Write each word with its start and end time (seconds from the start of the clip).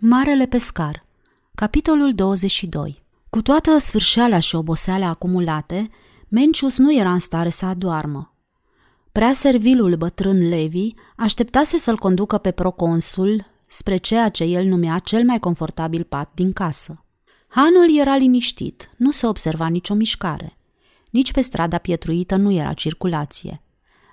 Marele 0.00 0.46
pescar 0.46 1.02
Capitolul 1.54 2.14
22 2.14 3.02
Cu 3.30 3.42
toată 3.42 3.78
sfârșeala 3.78 4.38
și 4.38 4.54
oboseala 4.54 5.06
acumulate, 5.08 5.90
Mencius 6.28 6.78
nu 6.78 6.94
era 6.94 7.12
în 7.12 7.18
stare 7.18 7.48
să 7.48 7.66
adoarmă. 7.66 8.34
Prea 9.12 9.32
servilul 9.32 9.96
bătrân 9.96 10.48
Levi 10.48 10.94
așteptase 11.16 11.78
să-l 11.78 11.98
conducă 11.98 12.38
pe 12.38 12.50
proconsul 12.50 13.46
spre 13.66 13.96
ceea 13.96 14.28
ce 14.28 14.44
el 14.44 14.64
numea 14.64 14.98
cel 14.98 15.24
mai 15.24 15.38
confortabil 15.38 16.04
pat 16.04 16.30
din 16.34 16.52
casă. 16.52 17.04
Hanul 17.48 17.98
era 17.98 18.16
liniștit, 18.16 18.90
nu 18.96 19.10
se 19.10 19.26
observa 19.26 19.66
nicio 19.66 19.94
mișcare. 19.94 20.56
Nici 21.10 21.32
pe 21.32 21.40
strada 21.40 21.78
pietruită 21.78 22.36
nu 22.36 22.52
era 22.52 22.72
circulație. 22.72 23.62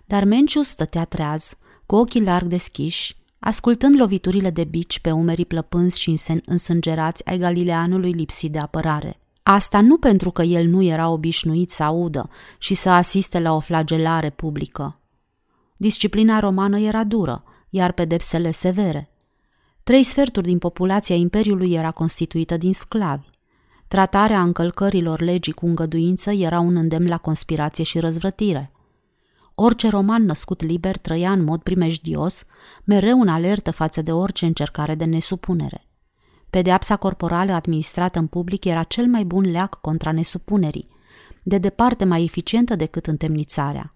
Dar 0.05 0.23
Mencius 0.23 0.67
stătea 0.67 1.05
treaz, 1.05 1.57
cu 1.85 1.95
ochii 1.95 2.23
larg 2.23 2.47
deschiși, 2.47 3.15
ascultând 3.45 3.99
loviturile 3.99 4.49
de 4.49 4.63
bici 4.63 4.99
pe 4.99 5.11
umerii 5.11 5.45
plăpânzi 5.45 5.99
și 5.99 6.19
însângerați 6.45 7.27
ai 7.27 7.37
galileanului 7.37 8.11
lipsit 8.11 8.51
de 8.51 8.57
apărare. 8.57 9.17
Asta 9.43 9.81
nu 9.81 9.97
pentru 9.97 10.31
că 10.31 10.41
el 10.41 10.67
nu 10.67 10.81
era 10.81 11.09
obișnuit 11.09 11.71
să 11.71 11.83
audă 11.83 12.29
și 12.57 12.73
să 12.73 12.89
asiste 12.89 13.39
la 13.39 13.53
o 13.55 13.59
flagelare 13.59 14.29
publică. 14.29 14.99
Disciplina 15.77 16.39
romană 16.39 16.79
era 16.79 17.03
dură, 17.03 17.43
iar 17.69 17.91
pedepsele 17.91 18.51
severe. 18.51 19.09
Trei 19.83 20.03
sferturi 20.03 20.45
din 20.45 20.57
populația 20.57 21.15
Imperiului 21.15 21.73
era 21.73 21.91
constituită 21.91 22.57
din 22.57 22.73
sclavi. 22.73 23.27
Tratarea 23.87 24.41
încălcărilor 24.41 25.21
legii 25.21 25.53
cu 25.53 25.65
îngăduință 25.65 26.31
era 26.31 26.59
un 26.59 26.75
îndemn 26.75 27.07
la 27.07 27.17
conspirație 27.17 27.83
și 27.83 27.99
răzvrătire. 27.99 28.71
Orice 29.55 29.89
roman 29.89 30.25
născut 30.25 30.61
liber 30.61 30.97
trăia 30.97 31.31
în 31.31 31.43
mod 31.43 31.61
primejdios, 31.61 32.45
mereu 32.83 33.21
în 33.21 33.27
alertă 33.27 33.71
față 33.71 34.01
de 34.01 34.11
orice 34.11 34.45
încercare 34.45 34.95
de 34.95 35.05
nesupunere. 35.05 35.87
Pedeapsa 36.49 36.95
corporală 36.95 37.51
administrată 37.51 38.19
în 38.19 38.27
public 38.27 38.65
era 38.65 38.83
cel 38.83 39.05
mai 39.07 39.23
bun 39.23 39.51
leac 39.51 39.81
contra 39.81 40.11
nesupunerii, 40.11 40.87
de 41.43 41.57
departe 41.57 42.05
mai 42.05 42.23
eficientă 42.23 42.75
decât 42.75 43.07
întemnițarea. 43.07 43.95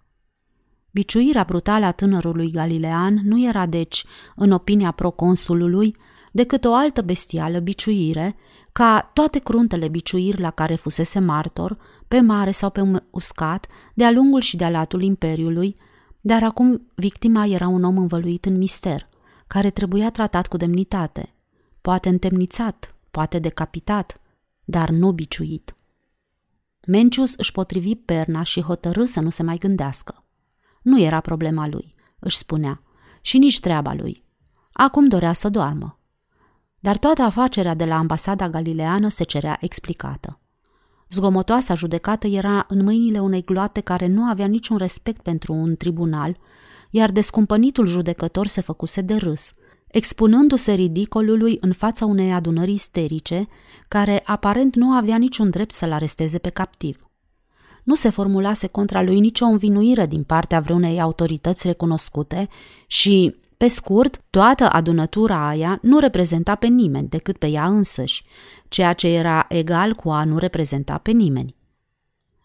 Biciuirea 0.92 1.44
brutală 1.44 1.86
a 1.86 1.92
tânărului 1.92 2.52
galilean 2.52 3.20
nu 3.24 3.48
era 3.48 3.66
deci, 3.66 4.06
în 4.36 4.52
opinia 4.52 4.92
proconsulului, 4.92 5.96
decât 6.38 6.66
o 6.66 6.74
altă 6.74 7.02
bestială 7.02 7.60
biciuire, 7.60 8.36
ca 8.72 9.10
toate 9.14 9.40
cruntele 9.40 9.88
biciuiri 9.88 10.40
la 10.40 10.52
care 10.52 10.76
fusese 10.76 11.20
martor, 11.20 11.78
pe 12.08 12.20
mare 12.20 12.52
sau 12.52 12.70
pe 12.70 13.02
uscat, 13.10 13.68
de-a 13.94 14.12
lungul 14.12 14.42
și 14.42 14.56
de-a 14.56 14.70
latul 14.70 15.02
Imperiului, 15.02 15.76
dar 16.22 16.44
acum 16.44 16.88
victima 16.96 17.46
era 17.46 17.68
un 17.68 17.84
om 17.84 17.98
învăluit 17.98 18.46
în 18.46 18.58
mister, 18.58 19.08
care 19.48 19.70
trebuia 19.70 20.12
tratat 20.12 20.48
cu 20.48 20.58
demnitate, 20.58 21.34
poate 21.82 22.10
întemnițat, 22.10 22.96
poate 23.12 23.40
decapitat, 23.40 24.22
dar 24.64 24.90
nu 24.90 25.12
biciuit. 25.12 25.76
Mencius 26.88 27.34
își 27.34 27.52
potrivi 27.52 27.96
perna 27.96 28.44
și 28.44 28.62
hotărâ 28.62 29.06
să 29.06 29.20
nu 29.20 29.30
se 29.30 29.44
mai 29.44 29.58
gândească. 29.58 30.24
Nu 30.82 31.00
era 31.00 31.20
problema 31.20 31.68
lui, 31.68 31.94
își 32.20 32.38
spunea, 32.38 32.82
și 33.22 33.38
nici 33.38 33.60
treaba 33.60 33.94
lui. 33.94 34.24
Acum 34.72 35.08
dorea 35.08 35.34
să 35.34 35.50
doarmă. 35.50 35.98
Dar 36.88 36.98
toată 36.98 37.22
afacerea 37.22 37.74
de 37.74 37.86
la 37.86 37.98
ambasada 37.98 38.50
galileană 38.50 39.10
se 39.10 39.24
cerea 39.24 39.58
explicată. 39.62 40.40
Zgomotoasa 41.10 41.74
judecată 41.74 42.28
era 42.28 42.66
în 42.68 42.84
mâinile 42.84 43.20
unei 43.20 43.44
gloate 43.44 43.82
care 43.82 44.08
nu 44.08 44.24
avea 44.24 44.46
niciun 44.46 44.78
respect 44.78 45.22
pentru 45.22 45.54
un 45.54 45.76
tribunal, 45.76 46.38
iar 46.90 47.12
descumpănitul 47.12 47.86
judecător 47.86 48.48
se 48.48 48.62
făcuse 48.62 49.02
de 49.02 49.16
râs, 49.16 49.54
expunându-se 49.88 50.74
ridicolului 50.74 51.58
în 51.60 51.72
fața 51.72 52.06
unei 52.06 52.32
adunări 52.32 52.72
isterice, 52.72 53.48
care 53.88 54.22
aparent 54.26 54.76
nu 54.76 54.92
avea 54.92 55.18
niciun 55.18 55.50
drept 55.50 55.72
să-l 55.72 55.92
aresteze 55.92 56.38
pe 56.38 56.50
captiv. 56.50 57.10
Nu 57.84 57.96
se 57.96 58.10
formulase 58.10 58.68
contra 58.68 59.02
lui 59.02 59.20
nicio 59.20 59.46
învinuire 59.46 60.06
din 60.06 60.24
partea 60.24 60.60
vreunei 60.60 61.02
autorități 61.02 61.68
recunoscute 61.68 62.48
și, 62.88 63.36
pe 63.58 63.68
scurt, 63.68 64.22
toată 64.30 64.70
adunătura 64.70 65.48
aia 65.48 65.80
nu 65.82 66.00
reprezenta 66.00 66.56
pe 66.56 66.68
nimeni 66.68 67.08
decât 67.08 67.38
pe 67.38 67.48
ea 67.48 67.66
însăși, 67.66 68.24
ceea 68.68 68.94
ce 68.94 69.08
era 69.08 69.46
egal 69.50 69.94
cu 69.94 70.10
a 70.10 70.24
nu 70.24 70.38
reprezenta 70.38 70.98
pe 70.98 71.12
nimeni. 71.12 71.56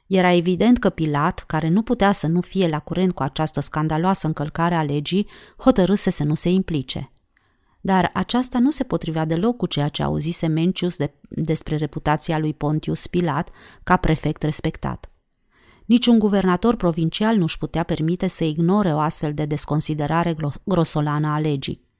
Era 0.06 0.32
evident 0.32 0.78
că 0.78 0.90
Pilat, 0.90 1.44
care 1.46 1.68
nu 1.68 1.82
putea 1.82 2.12
să 2.12 2.26
nu 2.26 2.40
fie 2.40 2.68
la 2.68 2.78
curent 2.78 3.12
cu 3.12 3.22
această 3.22 3.60
scandaloasă 3.60 4.26
încălcare 4.26 4.74
a 4.74 4.82
legii, 4.82 5.28
hotărâse 5.56 6.10
să 6.10 6.24
nu 6.24 6.34
se 6.34 6.48
implice. 6.48 7.12
Dar 7.80 8.10
aceasta 8.14 8.58
nu 8.58 8.70
se 8.70 8.84
potrivea 8.84 9.24
deloc 9.24 9.56
cu 9.56 9.66
ceea 9.66 9.88
ce 9.88 10.02
auzise 10.02 10.46
Mencius 10.46 10.96
de, 10.96 11.14
despre 11.28 11.76
reputația 11.76 12.38
lui 12.38 12.54
Pontius 12.54 13.06
Pilat 13.06 13.50
ca 13.82 13.96
prefect 13.96 14.42
respectat. 14.42 15.11
Niciun 15.86 16.18
guvernator 16.18 16.76
provincial 16.76 17.36
nu-și 17.36 17.58
putea 17.58 17.82
permite 17.82 18.26
să 18.26 18.44
ignore 18.44 18.94
o 18.94 18.98
astfel 18.98 19.34
de 19.34 19.44
desconsiderare 19.44 20.36
grosolană 20.64 21.28
a 21.28 21.38
legii. 21.38 21.90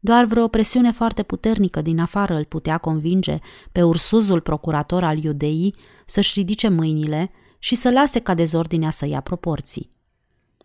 Doar 0.00 0.24
vreo 0.24 0.48
presiune 0.48 0.92
foarte 0.92 1.22
puternică 1.22 1.82
din 1.82 1.98
afară 1.98 2.34
îl 2.34 2.44
putea 2.44 2.78
convinge 2.78 3.38
pe 3.72 3.82
ursuzul 3.82 4.40
procurator 4.40 5.04
al 5.04 5.24
iudeii 5.24 5.74
să-și 6.06 6.38
ridice 6.38 6.68
mâinile 6.68 7.30
și 7.58 7.74
să 7.74 7.90
lase 7.90 8.18
ca 8.18 8.34
dezordinea 8.34 8.90
să 8.90 9.06
ia 9.06 9.20
proporții. 9.20 9.90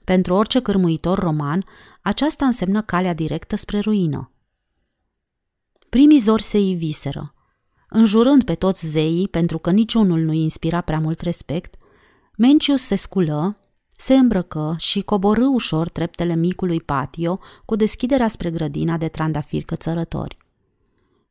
Pentru 0.03 0.33
orice 0.33 0.59
cârmuitor 0.59 1.19
roman, 1.19 1.66
aceasta 2.01 2.45
însemnă 2.45 2.81
calea 2.81 3.13
directă 3.13 3.56
spre 3.56 3.79
ruină. 3.79 4.31
Primii 5.89 6.19
zori 6.19 6.44
se 6.44 6.59
iviseră. 6.59 7.33
Înjurând 7.89 8.44
pe 8.44 8.56
toți 8.56 8.88
zeii, 8.88 9.27
pentru 9.27 9.57
că 9.57 9.71
niciunul 9.71 10.19
nu 10.19 10.33
inspira 10.33 10.81
prea 10.81 11.00
mult 11.00 11.21
respect, 11.21 11.75
Mencius 12.41 12.81
se 12.81 12.95
sculă, 12.95 13.57
se 13.95 14.13
îmbrăcă 14.13 14.75
și 14.77 15.01
coborâ 15.01 15.47
ușor 15.47 15.89
treptele 15.89 16.35
micului 16.35 16.81
patio 16.81 17.39
cu 17.66 17.75
deschiderea 17.75 18.27
spre 18.27 18.50
grădina 18.50 18.97
de 18.97 19.07
trandafiri 19.07 19.63
cățărători. 19.63 20.38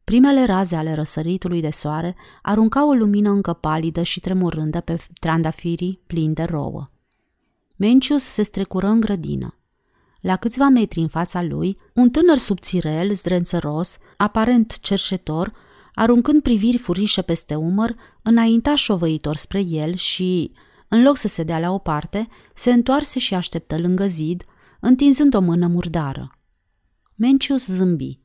Primele 0.04 0.44
raze 0.44 0.76
ale 0.76 0.92
răsăritului 0.92 1.60
de 1.60 1.70
soare 1.70 2.16
aruncau 2.42 2.88
o 2.88 2.92
lumină 2.92 3.30
încă 3.30 3.52
palidă 3.52 4.02
și 4.02 4.20
tremurândă 4.20 4.80
pe 4.80 5.00
trandafirii 5.20 6.00
plini 6.06 6.34
de 6.34 6.42
rouă. 6.42 6.90
Mencius 7.76 8.22
se 8.22 8.42
strecură 8.42 8.86
în 8.86 9.00
grădină. 9.00 9.54
La 10.20 10.36
câțiva 10.36 10.68
metri 10.68 11.00
în 11.00 11.08
fața 11.08 11.42
lui, 11.42 11.78
un 11.94 12.10
tânăr 12.10 12.36
subțirel, 12.36 13.14
zdrențăros, 13.14 13.98
aparent 14.16 14.80
cerșetor, 14.80 15.52
aruncând 15.94 16.42
priviri 16.42 16.78
furișe 16.78 17.22
peste 17.22 17.54
umăr, 17.54 17.96
înainta 18.22 18.74
șovăitor 18.74 19.36
spre 19.36 19.60
el 19.60 19.94
și, 19.94 20.52
în 20.88 21.02
loc 21.02 21.16
să 21.16 21.28
se 21.28 21.42
dea 21.42 21.58
la 21.58 21.70
o 21.70 21.78
parte, 21.78 22.28
se 22.54 22.72
întoarse 22.72 23.18
și 23.18 23.34
așteptă 23.34 23.78
lângă 23.78 24.06
zid, 24.06 24.44
întinzând 24.80 25.34
o 25.34 25.40
mână 25.40 25.66
murdară. 25.66 26.38
Mencius 27.14 27.66
zâmbi. 27.66 28.20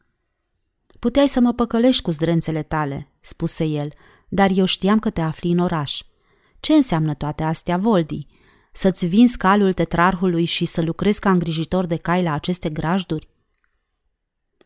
Puteai 1.00 1.28
să 1.28 1.40
mă 1.40 1.54
păcălești 1.54 2.02
cu 2.02 2.12
zdrențele 2.12 2.64
tale, 2.64 3.12
spuse 3.20 3.64
el, 3.66 3.90
dar 4.30 4.50
eu 4.54 4.66
știam 4.66 5.00
că 5.00 5.10
te 5.10 5.22
afli 5.22 5.52
în 5.52 5.58
oraș. 5.58 6.02
Ce 6.60 6.74
înseamnă 6.74 7.14
toate 7.14 7.44
astea, 7.44 7.78
Voldi? 7.78 8.28
Să-ți 8.72 9.06
vinzi 9.06 9.38
calul 9.38 9.74
tetrarhului 9.74 10.46
și 10.46 10.66
să 10.66 10.82
lucrezi 10.82 11.20
ca 11.20 11.32
îngrijitor 11.32 11.86
de 11.86 11.96
cai 11.96 12.24
la 12.24 12.34
aceste 12.34 12.70
grajduri? 12.70 13.30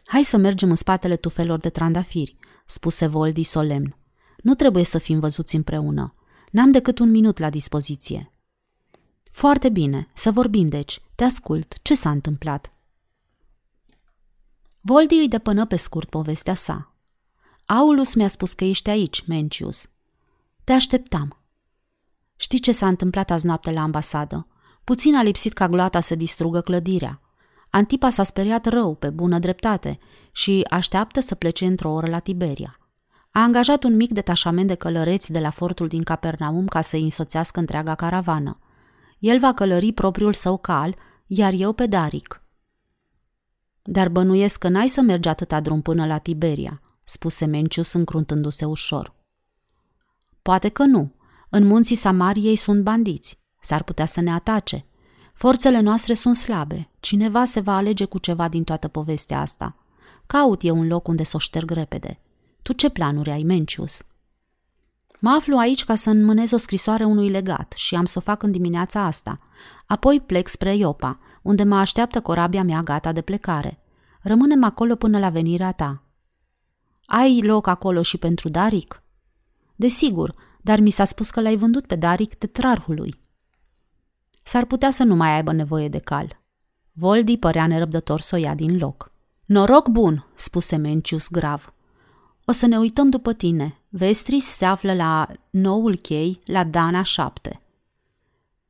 Hai 0.05 0.23
să 0.23 0.37
mergem 0.37 0.69
în 0.69 0.75
spatele 0.75 1.15
tufelor 1.15 1.59
de 1.59 1.69
trandafiri, 1.69 2.37
spuse 2.65 3.07
Voldi 3.07 3.43
solemn. 3.43 3.97
Nu 4.37 4.53
trebuie 4.53 4.83
să 4.83 4.97
fim 4.97 5.19
văzuți 5.19 5.55
împreună. 5.55 6.15
N-am 6.51 6.71
decât 6.71 6.99
un 6.99 7.09
minut 7.09 7.37
la 7.37 7.49
dispoziție. 7.49 8.31
Foarte 9.31 9.69
bine, 9.69 10.07
să 10.13 10.31
vorbim 10.31 10.69
deci. 10.69 11.01
Te 11.15 11.23
ascult. 11.23 11.75
Ce 11.81 11.95
s-a 11.95 12.09
întâmplat? 12.09 12.71
Voldi 14.81 15.15
îi 15.15 15.27
depănă 15.27 15.65
pe 15.65 15.75
scurt 15.75 16.09
povestea 16.09 16.55
sa. 16.55 16.93
Aulus 17.65 18.13
mi-a 18.13 18.27
spus 18.27 18.53
că 18.53 18.63
ești 18.63 18.89
aici, 18.89 19.27
Mencius. 19.27 19.89
Te 20.63 20.71
așteptam. 20.71 21.37
Știi 22.35 22.59
ce 22.59 22.71
s-a 22.71 22.87
întâmplat 22.87 23.31
azi 23.31 23.45
noapte 23.45 23.71
la 23.71 23.81
ambasadă? 23.81 24.47
Puțin 24.83 25.15
a 25.15 25.21
lipsit 25.21 25.53
ca 25.53 25.67
gloata 25.67 25.99
să 25.99 26.15
distrugă 26.15 26.61
clădirea. 26.61 27.21
Antipa 27.69 28.09
s-a 28.09 28.23
speriat 28.23 28.65
rău, 28.65 28.95
pe 28.95 29.09
bună 29.09 29.39
dreptate, 29.39 29.99
și 30.31 30.65
așteaptă 30.69 31.19
să 31.19 31.35
plece 31.35 31.65
într-o 31.65 31.91
oră 31.91 32.07
la 32.07 32.19
Tiberia. 32.19 32.79
A 33.31 33.41
angajat 33.41 33.83
un 33.83 33.95
mic 33.95 34.11
detașament 34.11 34.67
de 34.67 34.75
călăreți 34.75 35.31
de 35.31 35.39
la 35.39 35.49
fortul 35.49 35.87
din 35.87 36.03
Capernaum 36.03 36.67
ca 36.67 36.81
să-i 36.81 37.03
însoțească 37.03 37.59
întreaga 37.59 37.95
caravană. 37.95 38.59
El 39.19 39.39
va 39.39 39.53
călări 39.53 39.91
propriul 39.91 40.33
său 40.33 40.57
cal, 40.57 40.95
iar 41.25 41.53
eu 41.53 41.73
pe 41.73 41.85
Daric. 41.85 42.41
Dar 43.83 44.09
bănuiesc 44.09 44.59
că 44.59 44.67
n-ai 44.67 44.87
să 44.87 45.01
mergi 45.01 45.27
atâta 45.27 45.59
drum 45.59 45.81
până 45.81 46.05
la 46.05 46.17
Tiberia, 46.17 46.81
spuse 47.03 47.45
Mencius 47.45 47.93
încruntându-se 47.93 48.65
ușor. 48.65 49.15
Poate 50.41 50.69
că 50.69 50.83
nu. 50.83 51.15
În 51.49 51.65
munții 51.65 51.95
Samariei 51.95 52.55
sunt 52.55 52.83
bandiți. 52.83 53.39
S-ar 53.59 53.83
putea 53.83 54.05
să 54.05 54.21
ne 54.21 54.31
atace. 54.31 54.85
Forțele 55.33 55.79
noastre 55.79 56.13
sunt 56.13 56.35
slabe. 56.35 56.89
Cineva 56.99 57.45
se 57.45 57.59
va 57.59 57.75
alege 57.75 58.05
cu 58.05 58.17
ceva 58.17 58.47
din 58.47 58.63
toată 58.63 58.87
povestea 58.87 59.39
asta. 59.39 59.75
Caut 60.25 60.63
eu 60.63 60.77
un 60.77 60.87
loc 60.87 61.07
unde 61.07 61.23
să 61.23 61.35
o 61.35 61.39
șterg 61.39 61.69
repede. 61.69 62.19
Tu 62.67 62.73
ce 62.73 62.89
planuri 62.89 63.29
ai, 63.29 63.43
Mencius?" 63.43 64.03
Mă 65.19 65.29
aflu 65.29 65.57
aici 65.57 65.85
ca 65.85 65.95
să 65.95 66.09
înmânez 66.09 66.51
o 66.51 66.57
scrisoare 66.57 67.03
unui 67.03 67.29
legat 67.29 67.73
și 67.77 67.95
am 67.95 68.05
să 68.05 68.17
o 68.17 68.21
fac 68.21 68.43
în 68.43 68.51
dimineața 68.51 69.01
asta. 69.01 69.39
Apoi 69.85 70.19
plec 70.19 70.47
spre 70.47 70.75
Iopa, 70.75 71.19
unde 71.41 71.63
mă 71.63 71.75
așteaptă 71.75 72.21
corabia 72.21 72.63
mea 72.63 72.83
gata 72.83 73.11
de 73.11 73.21
plecare. 73.21 73.79
Rămânem 74.21 74.63
acolo 74.63 74.95
până 74.95 75.19
la 75.19 75.29
venirea 75.29 75.71
ta. 75.71 76.03
Ai 77.05 77.41
loc 77.41 77.67
acolo 77.67 78.01
și 78.01 78.17
pentru 78.17 78.49
Daric? 78.49 79.03
Desigur, 79.75 80.35
dar 80.61 80.79
mi 80.79 80.89
s-a 80.89 81.03
spus 81.03 81.29
că 81.29 81.41
l-ai 81.41 81.55
vândut 81.55 81.85
pe 81.85 81.95
Daric 81.95 82.33
tetrarhului. 82.33 83.19
S-ar 84.43 84.65
putea 84.65 84.89
să 84.89 85.03
nu 85.03 85.15
mai 85.15 85.35
aibă 85.35 85.51
nevoie 85.51 85.89
de 85.89 85.99
cal. 85.99 86.39
Voldi 86.91 87.37
părea 87.37 87.67
nerăbdător 87.67 88.19
să 88.19 88.35
o 88.35 88.39
ia 88.39 88.55
din 88.55 88.77
loc. 88.77 89.11
Noroc 89.45 89.87
bun, 89.87 90.27
spuse 90.33 90.75
Mencius 90.75 91.29
grav. 91.29 91.71
O 92.49 92.53
să 92.53 92.65
ne 92.65 92.77
uităm 92.77 93.09
după 93.09 93.33
tine. 93.33 93.81
Vestris 93.89 94.45
se 94.45 94.65
află 94.65 94.93
la 94.93 95.27
noul 95.49 95.95
chei, 95.95 96.41
la 96.45 96.63
Dana 96.63 97.01
7. 97.01 97.61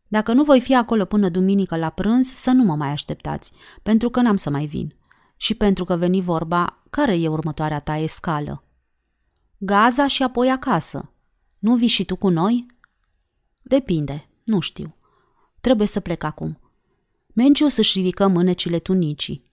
Dacă 0.08 0.34
nu 0.34 0.44
voi 0.44 0.62
fi 0.62 0.76
acolo 0.76 1.06
până 1.06 1.30
duminică 1.30 1.76
la 1.76 1.90
prânz, 1.90 2.28
să 2.28 2.52
nu 2.52 2.64
mă 2.64 2.76
mai 2.76 2.90
așteptați, 2.90 3.52
pentru 3.84 4.10
că 4.10 4.22
n-am 4.22 4.36
să 4.36 4.50
mai 4.50 4.66
vin. 4.66 4.96
Și 5.36 5.56
pentru 5.56 5.86
că 5.86 5.96
veni 5.96 6.22
vorba, 6.22 6.84
care 6.90 7.16
e 7.16 7.28
următoarea 7.28 7.80
ta 7.80 7.96
escală? 7.98 8.64
Gaza 9.58 10.08
și 10.08 10.24
apoi 10.24 10.50
acasă. 10.50 11.12
Nu 11.60 11.76
vii 11.76 11.88
și 11.88 12.06
tu 12.06 12.16
cu 12.16 12.30
noi? 12.30 12.66
Depinde, 13.62 14.30
nu 14.44 14.60
știu. 14.60 14.96
Trebuie 15.62 15.88
să 15.88 16.00
plec 16.00 16.24
acum. 16.24 16.60
Mencius 17.34 17.78
își 17.78 17.98
ridică 17.98 18.28
mânecile 18.28 18.80
tunicii. 18.80 19.52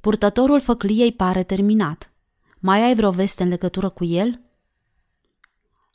Purtătorul 0.00 0.60
făcliei 0.60 1.12
pare 1.12 1.42
terminat. 1.42 2.10
Mai 2.58 2.82
ai 2.82 2.94
vreo 2.94 3.10
veste 3.10 3.42
în 3.42 3.48
legătură 3.48 3.88
cu 3.88 4.04
el? 4.04 4.40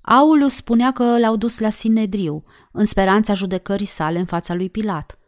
Aulus 0.01 0.55
spunea 0.55 0.91
că 0.91 1.19
l-au 1.19 1.35
dus 1.35 1.59
la 1.59 1.69
Sinedriu, 1.69 2.43
în 2.71 2.85
speranța 2.85 3.33
judecării 3.33 3.85
sale 3.85 4.19
în 4.19 4.25
fața 4.25 4.53
lui 4.53 4.69
Pilat. 4.69 5.19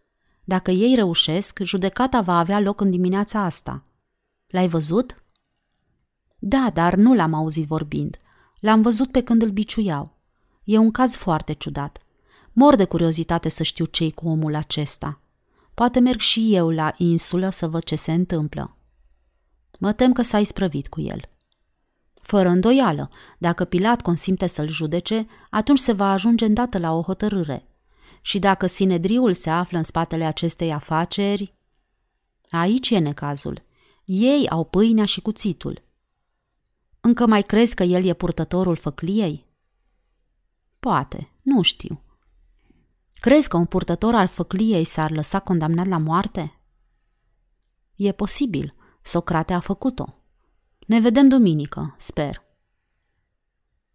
Dacă 0.43 0.71
ei 0.71 0.95
reușesc, 0.95 1.59
judecata 1.63 2.21
va 2.21 2.37
avea 2.37 2.59
loc 2.59 2.81
în 2.81 2.89
dimineața 2.89 3.39
asta. 3.39 3.83
L-ai 4.47 4.67
văzut? 4.67 5.23
Da, 6.39 6.69
dar 6.73 6.95
nu 6.95 7.13
l-am 7.13 7.33
auzit 7.33 7.67
vorbind. 7.67 8.17
L-am 8.59 8.81
văzut 8.81 9.11
pe 9.11 9.23
când 9.23 9.41
îl 9.41 9.49
biciuiau. 9.49 10.17
E 10.63 10.77
un 10.77 10.91
caz 10.91 11.15
foarte 11.15 11.53
ciudat. 11.53 11.97
Mor 12.51 12.75
de 12.75 12.85
curiozitate 12.85 13.49
să 13.49 13.63
știu 13.63 13.85
ce 13.85 14.11
cu 14.11 14.27
omul 14.27 14.55
acesta. 14.55 15.19
Poate 15.73 15.99
merg 15.99 16.19
și 16.19 16.55
eu 16.55 16.69
la 16.69 16.93
insulă 16.97 17.49
să 17.49 17.67
văd 17.67 17.83
ce 17.83 17.95
se 17.95 18.11
întâmplă. 18.11 18.77
Mă 19.83 19.93
tem 19.93 20.13
că 20.13 20.21
s-a 20.21 20.39
isprăvit 20.39 20.87
cu 20.87 21.01
el. 21.01 21.29
Fără 22.21 22.49
îndoială, 22.49 23.09
dacă 23.37 23.65
Pilat 23.65 24.01
consimte 24.01 24.47
să-l 24.47 24.67
judece, 24.67 25.27
atunci 25.49 25.79
se 25.79 25.91
va 25.91 26.11
ajunge 26.11 26.45
îndată 26.45 26.77
la 26.77 26.91
o 26.91 27.01
hotărâre. 27.01 27.67
Și 28.21 28.39
dacă 28.39 28.67
Sinedriul 28.67 29.33
se 29.33 29.49
află 29.49 29.77
în 29.77 29.83
spatele 29.83 30.23
acestei 30.23 30.73
afaceri... 30.73 31.53
Aici 32.49 32.89
e 32.89 32.97
necazul. 32.97 33.61
Ei 34.05 34.49
au 34.49 34.63
pâinea 34.63 35.05
și 35.05 35.21
cuțitul. 35.21 35.81
Încă 37.01 37.27
mai 37.27 37.41
crezi 37.41 37.75
că 37.75 37.83
el 37.83 38.05
e 38.05 38.13
purtătorul 38.13 38.75
făcliei? 38.75 39.47
Poate, 40.79 41.31
nu 41.41 41.61
știu. 41.61 42.03
Crezi 43.13 43.49
că 43.49 43.57
un 43.57 43.65
purtător 43.65 44.15
al 44.15 44.27
făcliei 44.27 44.83
s-ar 44.83 45.11
lăsa 45.11 45.39
condamnat 45.39 45.87
la 45.87 45.97
moarte? 45.97 46.59
E 47.95 48.11
posibil. 48.11 48.75
Socrate 49.03 49.53
a 49.53 49.59
făcut-o. 49.59 50.15
Ne 50.87 50.99
vedem 50.99 51.27
duminică, 51.27 51.95
sper. 51.97 52.43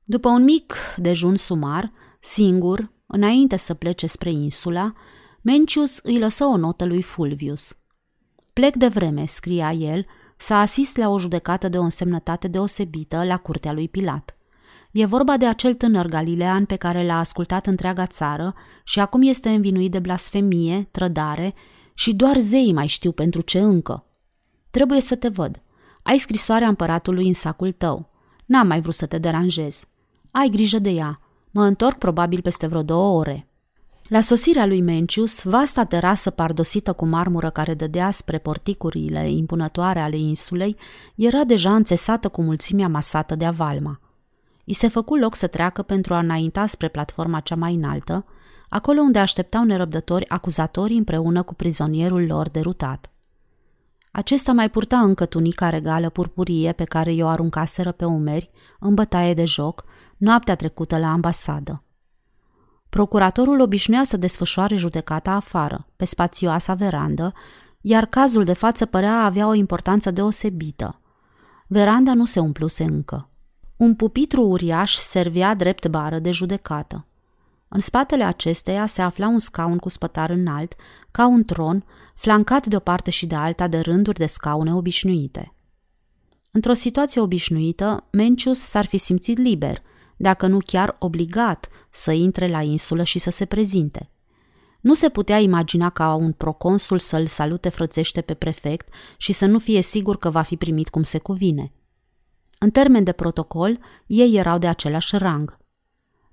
După 0.05 0.29
un 0.29 0.45
mic 0.45 0.75
dejun 0.97 1.37
sumar, 1.37 1.93
singur, 2.21 2.91
înainte 3.07 3.57
să 3.57 3.75
plece 3.75 4.07
spre 4.07 4.31
insula, 4.31 4.93
Mencius 5.41 5.99
îi 5.99 6.19
lăsă 6.19 6.45
o 6.45 6.57
notă 6.57 6.85
lui 6.85 7.03
Fulvius. 7.03 7.77
Plec 8.53 8.77
de 8.77 8.89
vreme, 8.89 9.27
scria 9.27 9.73
el, 9.73 10.07
să 10.37 10.55
asist 10.55 10.97
la 10.97 11.09
o 11.09 11.19
judecată 11.19 11.69
de 11.69 11.79
o 11.79 11.83
însemnătate 11.83 12.49
deosebită 12.49 13.25
la 13.25 13.37
curtea 13.37 13.73
lui 13.73 13.89
Pilat. 13.89 14.37
E 14.91 15.05
vorba 15.05 15.37
de 15.37 15.47
acel 15.47 15.75
tânăr 15.75 16.07
galilean 16.07 16.65
pe 16.65 16.77
care 16.77 17.07
l-a 17.07 17.19
ascultat 17.19 17.67
întreaga 17.67 18.07
țară 18.07 18.55
și 18.85 19.01
acum 19.01 19.23
este 19.23 19.49
învinuit 19.49 19.91
de 19.91 19.99
blasfemie, 19.99 20.89
trădare 20.91 21.55
și 21.95 22.15
doar 22.15 22.39
zeii 22.39 22.73
mai 22.73 22.87
știu 22.87 23.13
pentru 23.13 23.41
ce 23.41 23.59
încă. 23.59 24.08
Trebuie 24.71 25.01
să 25.01 25.17
te 25.17 25.29
văd. 25.29 25.61
Ai 26.03 26.19
scrisoarea 26.19 26.69
împăratului 26.69 27.27
în 27.27 27.33
sacul 27.33 27.73
tău. 27.73 28.11
N-am 28.47 28.67
mai 28.67 28.81
vrut 28.81 28.95
să 28.95 29.07
te 29.07 29.19
deranjez. 29.19 29.85
Ai 30.31 30.49
grijă 30.49 30.79
de 30.79 30.91
ea. 30.91 31.21
Mă 31.51 31.65
întorc 31.65 31.99
probabil 31.99 32.41
peste 32.41 32.67
vreo 32.67 32.83
două 32.83 33.19
ore. 33.19 33.49
La 34.09 34.21
sosirea 34.21 34.67
lui 34.67 34.81
Mencius, 34.81 35.43
vasta 35.43 35.85
terasă 35.85 36.31
pardosită 36.31 36.93
cu 36.93 37.07
marmură 37.07 37.51
care 37.51 37.75
dădea 37.75 38.11
spre 38.11 38.39
porticurile 38.39 39.31
impunătoare 39.31 40.01
ale 40.01 40.17
insulei, 40.17 40.77
era 41.15 41.45
deja 41.45 41.75
înțesată 41.75 42.29
cu 42.29 42.43
mulțimea 42.43 42.89
masată 42.89 43.35
de 43.35 43.45
avalma. 43.45 44.01
I 44.65 44.73
se 44.73 44.89
făcu 44.89 45.17
loc 45.17 45.35
să 45.35 45.47
treacă 45.47 45.83
pentru 45.83 46.15
a 46.15 46.19
înainta 46.19 46.67
spre 46.67 46.89
platforma 46.89 47.41
cea 47.41 47.55
mai 47.55 47.75
înaltă, 47.75 48.25
acolo 48.69 49.01
unde 49.01 49.19
așteptau 49.19 49.65
nerăbdători 49.65 50.29
acuzatorii 50.29 50.99
împreună 50.99 51.43
cu 51.43 51.55
prizonierul 51.55 52.27
lor 52.27 52.49
derutat. 52.49 53.11
Acesta 54.13 54.53
mai 54.53 54.71
purta 54.71 54.99
încă 54.99 55.27
tunica 55.27 55.69
regală 55.69 56.09
purpurie 56.09 56.73
pe 56.73 56.85
care 56.85 57.13
i-o 57.13 57.27
aruncaseră 57.27 57.93
pe 57.93 58.05
umeri, 58.05 58.51
în 58.81 58.95
bătaie 58.95 59.35
de 59.35 59.45
joc, 59.45 59.85
noaptea 60.17 60.55
trecută 60.55 60.99
la 60.99 61.13
ambasadă. 61.13 61.83
Procuratorul 62.89 63.61
obișnuia 63.61 64.05
să 64.05 64.17
desfășoare 64.17 64.77
judecata 64.77 65.31
afară, 65.31 65.87
pe 65.97 66.05
spațioasa 66.05 66.75
verandă, 66.75 67.33
iar 67.81 68.07
cazul 68.07 68.45
de 68.45 68.53
față 68.53 68.87
părea 68.87 69.25
avea 69.25 69.47
o 69.47 69.55
importanță 69.55 70.11
deosebită. 70.11 71.01
Veranda 71.67 72.15
nu 72.15 72.25
se 72.25 72.41
umpluse 72.41 72.85
încă. 72.85 73.29
Un 73.77 73.95
pupitru 73.95 74.43
uriaș 74.43 74.95
servea 74.95 75.55
drept 75.55 75.89
bară 75.89 76.19
de 76.19 76.31
judecată. 76.31 77.07
În 77.69 77.81
spatele 77.81 78.25
acesteia 78.25 78.87
se 78.87 79.03
afla 79.03 79.29
un 79.29 79.39
scaun 79.39 79.79
cu 79.79 79.89
spătar 79.89 80.31
înalt, 80.31 80.75
ca 81.11 81.27
un 81.27 81.45
tron, 81.45 81.85
flancat 82.19 82.67
de 82.67 82.77
o 82.77 82.79
parte 82.79 83.11
și 83.11 83.27
de 83.27 83.35
alta 83.35 83.69
de 83.69 83.79
rânduri 83.79 84.19
de 84.19 84.27
scaune 84.27 84.75
obișnuite. 84.75 85.55
Într-o 86.51 86.73
situație 86.73 87.21
obișnuită, 87.21 88.07
Mencius 88.11 88.59
s-ar 88.59 88.87
fi 88.87 88.97
simțit 88.97 89.39
liber, 89.39 89.83
dacă 90.17 90.47
nu 90.47 90.59
chiar 90.67 90.97
obligat 90.99 91.69
să 91.91 92.13
intre 92.13 92.49
la 92.49 92.63
insulă 92.63 93.03
și 93.03 93.19
să 93.19 93.31
se 93.31 93.45
prezinte. 93.45 94.11
Nu 94.81 94.95
se 94.95 95.09
putea 95.09 95.39
imagina 95.39 95.91
ca 95.91 96.15
un 96.15 96.33
proconsul 96.33 96.99
să-l 96.99 97.27
salute 97.27 97.69
frățește 97.69 98.21
pe 98.21 98.35
prefect 98.35 98.95
și 99.17 99.33
să 99.33 99.47
nu 99.47 99.59
fie 99.59 99.81
sigur 99.81 100.19
că 100.19 100.31
va 100.31 100.43
fi 100.43 100.57
primit 100.57 100.89
cum 100.89 101.03
se 101.03 101.19
cuvine. 101.19 101.73
În 102.59 102.71
termen 102.71 103.05
de 103.05 103.13
protocol, 103.13 103.79
ei 104.07 104.37
erau 104.37 104.59
de 104.59 104.67
același 104.67 105.17
rang– 105.17 105.57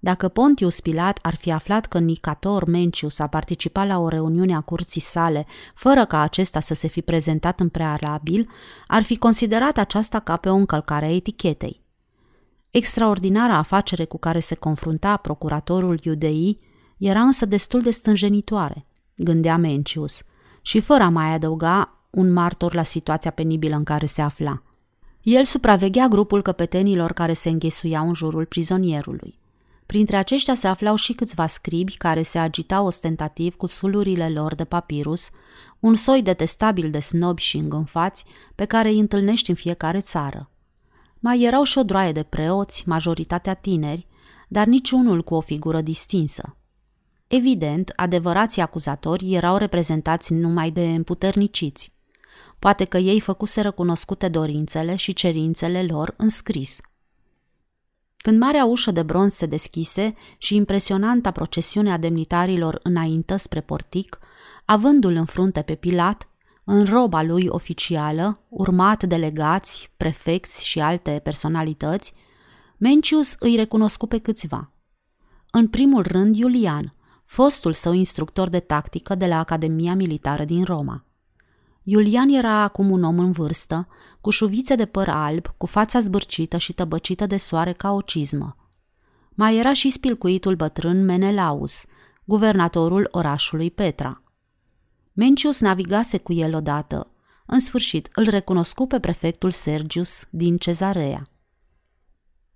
dacă 0.05 0.27
Pontius 0.27 0.79
Pilat 0.79 1.19
ar 1.21 1.35
fi 1.35 1.51
aflat 1.51 1.85
că 1.85 1.99
Nicator 1.99 2.65
Mencius 2.65 3.19
a 3.19 3.27
participat 3.27 3.87
la 3.87 3.99
o 3.99 4.07
reuniune 4.07 4.55
a 4.55 4.61
curții 4.61 5.01
sale, 5.01 5.45
fără 5.75 6.05
ca 6.05 6.19
acesta 6.19 6.59
să 6.59 6.73
se 6.73 6.87
fi 6.87 7.01
prezentat 7.01 7.59
în 7.59 7.69
prealabil, 7.69 8.49
ar 8.87 9.03
fi 9.03 9.17
considerat 9.17 9.77
aceasta 9.77 10.19
ca 10.19 10.37
pe 10.37 10.49
o 10.49 10.55
încălcare 10.55 11.05
a 11.05 11.15
etichetei. 11.15 11.81
Extraordinara 12.71 13.55
afacere 13.55 14.05
cu 14.05 14.17
care 14.17 14.39
se 14.39 14.55
confrunta 14.55 15.17
procuratorul 15.17 15.99
iudeii 16.03 16.59
era 16.97 17.21
însă 17.21 17.45
destul 17.45 17.81
de 17.81 17.91
stânjenitoare, 17.91 18.85
gândea 19.15 19.57
Mencius, 19.57 20.23
și 20.61 20.79
fără 20.79 21.03
a 21.03 21.09
mai 21.09 21.33
adăuga 21.33 22.05
un 22.09 22.31
martor 22.31 22.73
la 22.73 22.83
situația 22.83 23.31
penibilă 23.31 23.75
în 23.75 23.83
care 23.83 24.05
se 24.05 24.21
afla. 24.21 24.61
El 25.21 25.43
supraveghea 25.43 26.07
grupul 26.07 26.41
căpetenilor 26.41 27.11
care 27.11 27.33
se 27.33 27.49
înghesuiau 27.49 28.07
în 28.07 28.13
jurul 28.13 28.45
prizonierului. 28.45 29.43
Printre 29.85 30.17
aceștia 30.17 30.53
se 30.53 30.67
aflau 30.67 30.95
și 30.95 31.13
câțiva 31.13 31.47
scribi 31.47 31.97
care 31.97 32.21
se 32.21 32.37
agitau 32.37 32.85
ostentativ 32.85 33.55
cu 33.55 33.67
sulurile 33.67 34.29
lor 34.29 34.55
de 34.55 34.63
papirus, 34.63 35.29
un 35.79 35.95
soi 35.95 36.21
detestabil 36.21 36.89
de 36.89 36.99
snobi 36.99 37.41
și 37.41 37.57
îngânfați 37.57 38.25
pe 38.55 38.65
care 38.65 38.89
îi 38.89 38.99
întâlnești 38.99 39.49
în 39.49 39.55
fiecare 39.55 39.99
țară. 39.99 40.49
Mai 41.19 41.41
erau 41.41 41.63
și 41.63 41.77
o 41.77 41.83
droaie 41.83 42.11
de 42.11 42.23
preoți, 42.23 42.87
majoritatea 42.87 43.53
tineri, 43.53 44.07
dar 44.47 44.65
niciunul 44.65 45.23
cu 45.23 45.33
o 45.33 45.39
figură 45.39 45.81
distinsă. 45.81 46.57
Evident, 47.27 47.93
adevărații 47.95 48.61
acuzatori 48.61 49.33
erau 49.33 49.57
reprezentați 49.57 50.33
numai 50.33 50.71
de 50.71 50.93
împuterniciți. 50.93 51.93
Poate 52.59 52.85
că 52.85 52.97
ei 52.97 53.19
făcuseră 53.19 53.71
cunoscute 53.71 54.27
dorințele 54.27 54.95
și 54.95 55.13
cerințele 55.13 55.83
lor 55.83 56.13
în 56.17 56.29
scris– 56.29 56.79
când 58.25 58.39
marea 58.39 58.65
ușă 58.65 58.91
de 58.91 59.03
bronz 59.03 59.33
se 59.33 59.45
deschise 59.45 60.13
și 60.37 60.55
impresionanta 60.55 61.31
procesiune 61.31 61.91
a 61.91 61.97
demnitarilor 61.97 62.79
înaintă 62.83 63.35
spre 63.35 63.61
portic, 63.61 64.19
avându-l 64.65 65.15
în 65.15 65.25
frunte 65.25 65.61
pe 65.61 65.75
Pilat, 65.75 66.27
în 66.63 66.85
roba 66.85 67.21
lui 67.21 67.47
oficială, 67.47 68.39
urmat 68.49 69.03
delegați, 69.03 69.91
prefecți 69.97 70.67
și 70.67 70.79
alte 70.79 71.19
personalități, 71.23 72.13
Mencius 72.77 73.35
îi 73.39 73.55
recunoscu 73.55 74.07
pe 74.07 74.17
câțiva. 74.17 74.71
În 75.51 75.67
primul 75.67 76.03
rând 76.03 76.35
Iulian, 76.35 76.93
fostul 77.25 77.73
său 77.73 77.93
instructor 77.93 78.49
de 78.49 78.59
tactică 78.59 79.15
de 79.15 79.27
la 79.27 79.39
Academia 79.39 79.95
Militară 79.95 80.43
din 80.43 80.63
Roma. 80.63 81.05
Iulian 81.87 82.29
era 82.29 82.61
acum 82.61 82.89
un 82.89 83.03
om 83.03 83.19
în 83.19 83.31
vârstă, 83.31 83.87
cu 84.21 84.29
șuvițe 84.29 84.75
de 84.75 84.85
păr 84.85 85.09
alb, 85.09 85.47
cu 85.57 85.65
fața 85.65 85.99
zbârcită 85.99 86.57
și 86.57 86.73
tăbăcită 86.73 87.25
de 87.25 87.37
soare 87.37 87.73
ca 87.73 87.91
o 87.91 88.01
cizmă. 88.01 88.55
Mai 89.29 89.57
era 89.57 89.73
și 89.73 89.89
spilcuitul 89.89 90.55
bătrân 90.55 91.05
Menelaus, 91.05 91.85
guvernatorul 92.23 93.07
orașului 93.11 93.71
Petra. 93.71 94.23
Mencius 95.13 95.61
navigase 95.61 96.17
cu 96.17 96.33
el 96.33 96.55
odată. 96.55 97.11
În 97.45 97.59
sfârșit, 97.59 98.09
îl 98.13 98.29
recunoscu 98.29 98.87
pe 98.87 98.99
prefectul 98.99 99.51
Sergius 99.51 100.27
din 100.29 100.57
Cezarea. 100.57 101.27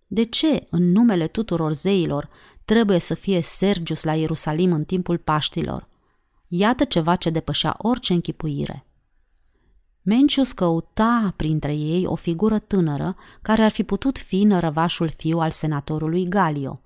De 0.07 0.24
ce, 0.24 0.67
în 0.69 0.91
numele 0.91 1.27
tuturor 1.27 1.74
zeilor, 1.74 2.29
trebuie 2.65 3.00
să 3.00 3.13
fie 3.13 3.41
Sergius 3.41 4.03
la 4.03 4.13
Ierusalim 4.13 4.71
în 4.71 4.83
timpul 4.83 5.17
Paștilor? 5.17 5.88
Iată 6.48 6.83
ceva 6.83 7.15
ce 7.15 7.29
depășea 7.29 7.75
orice 7.77 8.13
închipuire. 8.13 8.83
Mencius 10.01 10.51
căuta 10.51 11.33
printre 11.35 11.75
ei 11.75 12.05
o 12.05 12.15
figură 12.15 12.59
tânără 12.59 13.15
care 13.41 13.63
ar 13.63 13.71
fi 13.71 13.83
putut 13.83 14.17
fi 14.17 14.43
nărăvașul 14.43 15.09
fiu 15.09 15.39
al 15.39 15.51
senatorului 15.51 16.27
Galio, 16.27 16.81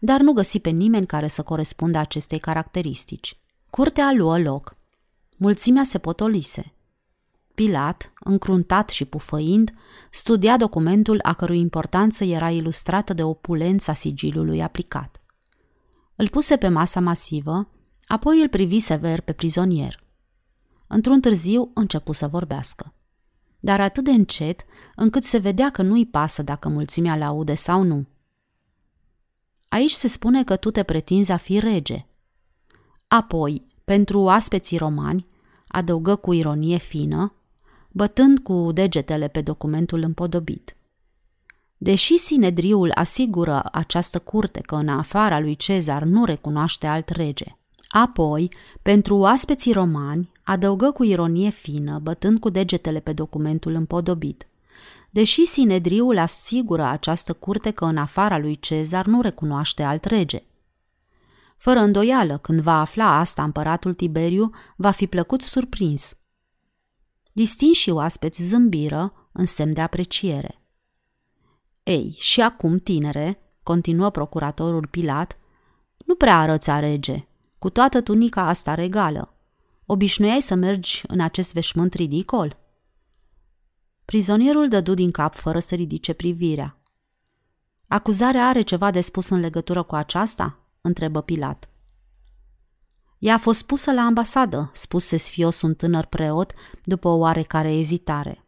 dar 0.00 0.20
nu 0.20 0.32
găsi 0.32 0.60
pe 0.60 0.70
nimeni 0.70 1.06
care 1.06 1.28
să 1.28 1.42
corespundă 1.42 1.98
acestei 1.98 2.38
caracteristici. 2.38 3.38
Curtea 3.70 4.12
luă 4.12 4.38
loc. 4.38 4.76
Mulțimea 5.36 5.84
se 5.84 5.98
potolise. 5.98 6.72
Pilat, 7.54 8.12
încruntat 8.20 8.88
și 8.88 9.04
pufăind, 9.04 9.70
studia 10.10 10.56
documentul 10.56 11.18
a 11.22 11.32
cărui 11.32 11.58
importanță 11.58 12.24
era 12.24 12.50
ilustrată 12.50 13.12
de 13.12 13.22
opulența 13.22 13.94
sigilului 13.94 14.62
aplicat. 14.62 15.20
Îl 16.16 16.28
puse 16.28 16.56
pe 16.56 16.68
masa 16.68 17.00
masivă, 17.00 17.68
apoi 18.06 18.40
îl 18.40 18.48
privi 18.48 18.78
sever 18.78 19.20
pe 19.20 19.32
prizonier. 19.32 20.02
Într-un 20.92 21.20
târziu 21.20 21.70
începu 21.74 22.12
să 22.12 22.26
vorbească. 22.26 22.94
Dar 23.60 23.80
atât 23.80 24.04
de 24.04 24.10
încet, 24.10 24.64
încât 24.96 25.24
se 25.24 25.38
vedea 25.38 25.70
că 25.70 25.82
nu-i 25.82 26.06
pasă 26.06 26.42
dacă 26.42 26.68
mulțimea 26.68 27.16
le 27.16 27.24
aude 27.24 27.54
sau 27.54 27.82
nu. 27.82 28.06
Aici 29.68 29.90
se 29.90 30.08
spune 30.08 30.44
că 30.44 30.56
tu 30.56 30.70
te 30.70 30.82
pretinzi 30.82 31.32
a 31.32 31.36
fi 31.36 31.58
rege. 31.58 32.06
Apoi, 33.08 33.66
pentru 33.84 34.28
aspeții 34.28 34.76
romani, 34.76 35.26
adăugă 35.68 36.16
cu 36.16 36.32
ironie 36.32 36.78
fină, 36.78 37.34
bătând 37.90 38.38
cu 38.38 38.72
degetele 38.72 39.28
pe 39.28 39.40
documentul 39.40 40.02
împodobit. 40.02 40.76
Deși 41.76 42.16
Sinedriul 42.16 42.90
asigură 42.94 43.62
această 43.72 44.18
curte 44.18 44.60
că 44.60 44.74
în 44.74 44.88
afara 44.88 45.40
lui 45.40 45.56
Cezar 45.56 46.02
nu 46.02 46.24
recunoaște 46.24 46.86
alt 46.86 47.08
rege, 47.08 47.58
apoi, 47.90 48.52
pentru 48.82 49.16
oaspeții 49.16 49.72
romani, 49.72 50.32
adăugă 50.42 50.90
cu 50.90 51.04
ironie 51.04 51.50
fină, 51.50 51.98
bătând 51.98 52.38
cu 52.40 52.48
degetele 52.48 53.00
pe 53.00 53.12
documentul 53.12 53.74
împodobit. 53.74 54.46
Deși 55.10 55.44
Sinedriul 55.44 56.18
asigură 56.18 56.82
această 56.82 57.32
curte 57.32 57.70
că 57.70 57.84
în 57.84 57.96
afara 57.96 58.38
lui 58.38 58.58
Cezar 58.60 59.06
nu 59.06 59.20
recunoaște 59.20 59.82
alt 59.82 60.04
rege. 60.04 60.42
Fără 61.56 61.78
îndoială, 61.78 62.38
când 62.38 62.60
va 62.60 62.80
afla 62.80 63.18
asta 63.18 63.42
împăratul 63.42 63.94
Tiberiu, 63.94 64.50
va 64.76 64.90
fi 64.90 65.06
plăcut 65.06 65.42
surprins– 65.42 66.14
Distinși 67.32 67.90
oaspeți 67.90 68.42
zâmbiră 68.42 69.12
în 69.32 69.44
semn 69.44 69.72
de 69.72 69.80
apreciere. 69.80 70.60
Ei, 71.82 72.16
și 72.18 72.40
acum, 72.40 72.78
tinere, 72.78 73.38
continuă 73.62 74.10
procuratorul 74.10 74.86
Pilat, 74.86 75.38
nu 75.96 76.14
prea 76.14 76.38
arăți 76.38 76.70
a 76.70 76.78
rege, 76.78 77.28
cu 77.60 77.70
toată 77.70 78.00
tunica 78.00 78.42
asta 78.46 78.74
regală. 78.74 79.34
Obișnuiai 79.86 80.40
să 80.40 80.54
mergi 80.54 81.02
în 81.06 81.20
acest 81.20 81.52
veșmânt 81.52 81.94
ridicol? 81.94 82.56
Prizonierul 84.04 84.68
dădu 84.68 84.94
din 84.94 85.10
cap 85.10 85.34
fără 85.34 85.58
să 85.58 85.74
ridice 85.74 86.12
privirea. 86.12 86.78
Acuzarea 87.88 88.46
are 88.48 88.62
ceva 88.62 88.90
de 88.90 89.00
spus 89.00 89.28
în 89.28 89.40
legătură 89.40 89.82
cu 89.82 89.94
aceasta? 89.94 90.58
întrebă 90.80 91.20
Pilat. 91.20 91.68
Ea 93.18 93.34
a 93.34 93.38
fost 93.38 93.66
pusă 93.66 93.92
la 93.92 94.02
ambasadă, 94.02 94.70
spuse 94.72 95.16
sfios 95.16 95.62
un 95.62 95.74
tânăr 95.74 96.04
preot 96.04 96.52
după 96.84 97.08
o 97.08 97.16
oarecare 97.16 97.72
ezitare. 97.72 98.46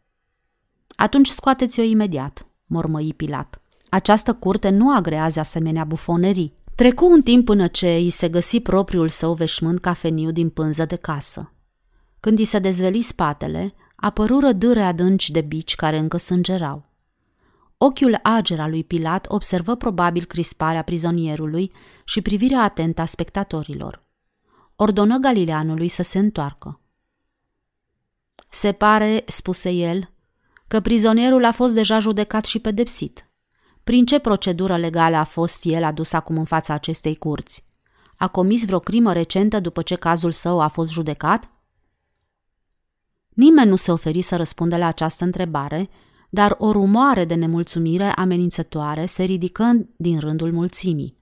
Atunci 0.97 1.29
scoateți-o 1.29 1.83
imediat, 1.83 2.47
mormăi 2.67 3.15
Pilat. 3.15 3.61
Această 3.89 4.35
curte 4.35 4.69
nu 4.69 4.95
agrează 4.95 5.41
asemenea 5.41 5.85
bufonerii. 5.85 6.55
Trecu 6.83 7.07
un 7.07 7.23
timp 7.23 7.45
până 7.45 7.67
ce 7.67 7.95
îi 7.95 8.11
se 8.11 8.29
găsi 8.29 8.61
propriul 8.61 9.09
său 9.09 9.35
veșmânt 9.35 9.81
cafeniu 9.81 10.31
din 10.31 10.49
pânză 10.49 10.85
de 10.85 10.97
casă. 10.97 11.53
Când 12.21 12.39
îi 12.39 12.45
se 12.45 12.59
dezveli 12.59 13.03
spatele, 13.03 13.75
apărură 13.97 14.53
dâre 14.53 14.83
adânci 14.83 15.31
de 15.31 15.41
bici 15.41 15.75
care 15.75 15.99
încă 15.99 16.17
sângerau. 16.17 16.85
Ochiul 17.77 18.19
ager 18.23 18.61
al 18.61 18.71
lui 18.71 18.85
Pilat 18.85 19.27
observă 19.29 19.75
probabil 19.75 20.25
crisparea 20.25 20.83
prizonierului 20.83 21.73
și 22.05 22.21
privirea 22.21 22.63
atentă 22.63 23.01
a 23.01 23.05
spectatorilor 23.05 24.03
ordonă 24.77 25.17
Galileanului 25.17 25.89
să 25.89 26.03
se 26.03 26.19
întoarcă. 26.19 26.81
Se 28.49 28.73
pare, 28.73 29.23
spuse 29.27 29.71
el, 29.71 30.11
că 30.69 30.81
prizonierul 30.81 31.45
a 31.45 31.53
fost 31.53 31.75
deja 31.75 31.99
judecat 31.99 32.45
și 32.45 32.59
pedepsit. 32.59 33.27
Prin 33.85 34.07
ce 34.07 34.19
procedură 34.19 34.77
legală 34.77 35.17
a 35.17 35.25
fost 35.25 35.65
el 35.65 35.85
adus 35.85 36.13
acum 36.13 36.39
în 36.39 36.45
fața 36.45 36.75
acestei 36.75 37.17
curți? 37.17 37.65
A 38.17 38.29
comis 38.29 38.65
vreo 38.65 38.79
crimă 38.79 39.13
recentă 39.13 39.61
după 39.61 39.83
ce 39.83 39.95
cazul 39.95 40.33
său 40.33 40.61
a 40.61 40.69
fost 40.69 40.93
judecat? 40.93 41.51
Nimeni 43.29 43.69
nu 43.69 43.77
se 43.77 43.93
oferi 43.93 44.21
să 44.21 44.37
răspundă 44.37 44.77
la 44.77 44.87
această 44.87 45.25
întrebare, 45.25 45.89
dar 46.31 46.55
o 46.59 46.73
rumoare 46.73 47.25
de 47.25 47.35
nemulțumire 47.35 48.05
amenințătoare 48.05 49.07
se 49.07 49.23
ridică 49.23 49.89
din 49.97 50.19
rândul 50.19 50.53
mulțimii. 50.53 51.17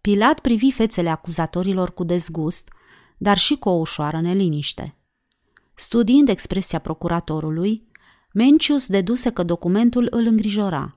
Pilat 0.00 0.40
privi 0.40 0.70
fețele 0.70 1.08
acuzatorilor 1.08 1.94
cu 1.94 2.04
dezgust, 2.04 2.72
dar 3.16 3.38
și 3.38 3.56
cu 3.56 3.68
o 3.68 3.72
ușoară 3.72 4.20
neliniște. 4.20 4.96
Studiind 5.74 6.28
expresia 6.28 6.78
procuratorului, 6.78 7.88
Mencius 8.32 8.86
deduse 8.86 9.30
că 9.30 9.42
documentul 9.42 10.06
îl 10.10 10.26
îngrijora. 10.26 10.96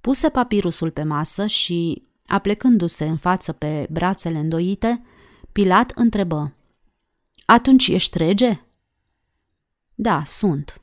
Puse 0.00 0.28
papirusul 0.28 0.90
pe 0.90 1.02
masă 1.02 1.46
și, 1.46 2.02
aplecându-se 2.26 3.04
în 3.04 3.16
față 3.16 3.52
pe 3.52 3.86
brațele 3.90 4.38
îndoite, 4.38 5.02
Pilat 5.52 5.92
întrebă. 5.94 6.54
Atunci 7.46 7.88
ești 7.88 8.18
rege?" 8.18 8.60
Da, 9.94 10.22
sunt," 10.24 10.80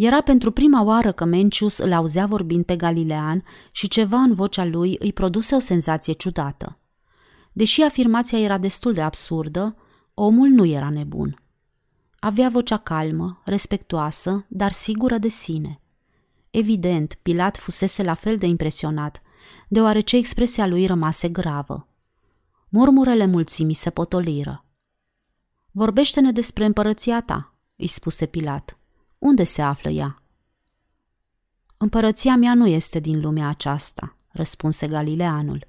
Era 0.00 0.20
pentru 0.20 0.50
prima 0.50 0.82
oară 0.82 1.12
că 1.12 1.24
Mencius 1.24 1.78
îl 1.78 1.92
auzea 1.92 2.26
vorbind 2.26 2.64
pe 2.64 2.76
Galilean 2.76 3.44
și 3.72 3.88
ceva 3.88 4.16
în 4.16 4.34
vocea 4.34 4.64
lui 4.64 4.96
îi 4.98 5.12
produse 5.12 5.54
o 5.54 5.58
senzație 5.58 6.12
ciudată. 6.12 6.78
Deși 7.52 7.82
afirmația 7.82 8.38
era 8.38 8.58
destul 8.58 8.92
de 8.92 9.00
absurdă, 9.00 9.76
omul 10.14 10.48
nu 10.48 10.64
era 10.64 10.90
nebun. 10.90 11.42
Avea 12.18 12.48
vocea 12.48 12.76
calmă, 12.76 13.42
respectuoasă, 13.44 14.44
dar 14.48 14.72
sigură 14.72 15.18
de 15.18 15.28
sine. 15.28 15.80
Evident, 16.50 17.14
Pilat 17.22 17.56
fusese 17.56 18.02
la 18.02 18.14
fel 18.14 18.38
de 18.38 18.46
impresionat, 18.46 19.22
deoarece 19.68 20.16
expresia 20.16 20.66
lui 20.66 20.86
rămase 20.86 21.28
gravă. 21.28 21.88
Murmurele 22.68 23.26
mulțimii 23.26 23.74
se 23.74 23.90
potoliră. 23.90 24.64
Vorbește-ne 25.70 26.32
despre 26.32 26.64
împărăția 26.64 27.22
ta, 27.22 27.54
îi 27.76 27.86
spuse 27.86 28.26
Pilat. 28.26 28.78
Unde 29.18 29.44
se 29.44 29.62
află 29.62 29.90
ea? 29.90 30.22
Împărăția 31.76 32.36
mea 32.36 32.54
nu 32.54 32.66
este 32.66 32.98
din 32.98 33.20
lumea 33.20 33.48
aceasta, 33.48 34.16
răspunse 34.28 34.88
Galileanul. 34.88 35.66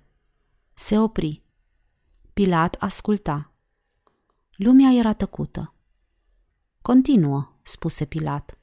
Se 0.73 0.99
opri. 0.99 1.41
Pilat 2.33 2.75
asculta. 2.79 3.51
Lumea 4.55 4.91
era 4.91 5.13
tăcută. 5.13 5.73
Continuă, 6.81 7.53
spuse 7.61 8.05
Pilat. 8.05 8.57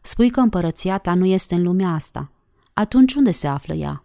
Spui 0.00 0.30
că 0.30 0.40
împărăția 0.40 0.98
ta 0.98 1.14
nu 1.14 1.24
este 1.24 1.54
în 1.54 1.62
lumea 1.62 1.88
asta. 1.88 2.30
Atunci 2.72 3.14
unde 3.14 3.30
se 3.30 3.46
află 3.46 3.74
ea? 3.74 4.04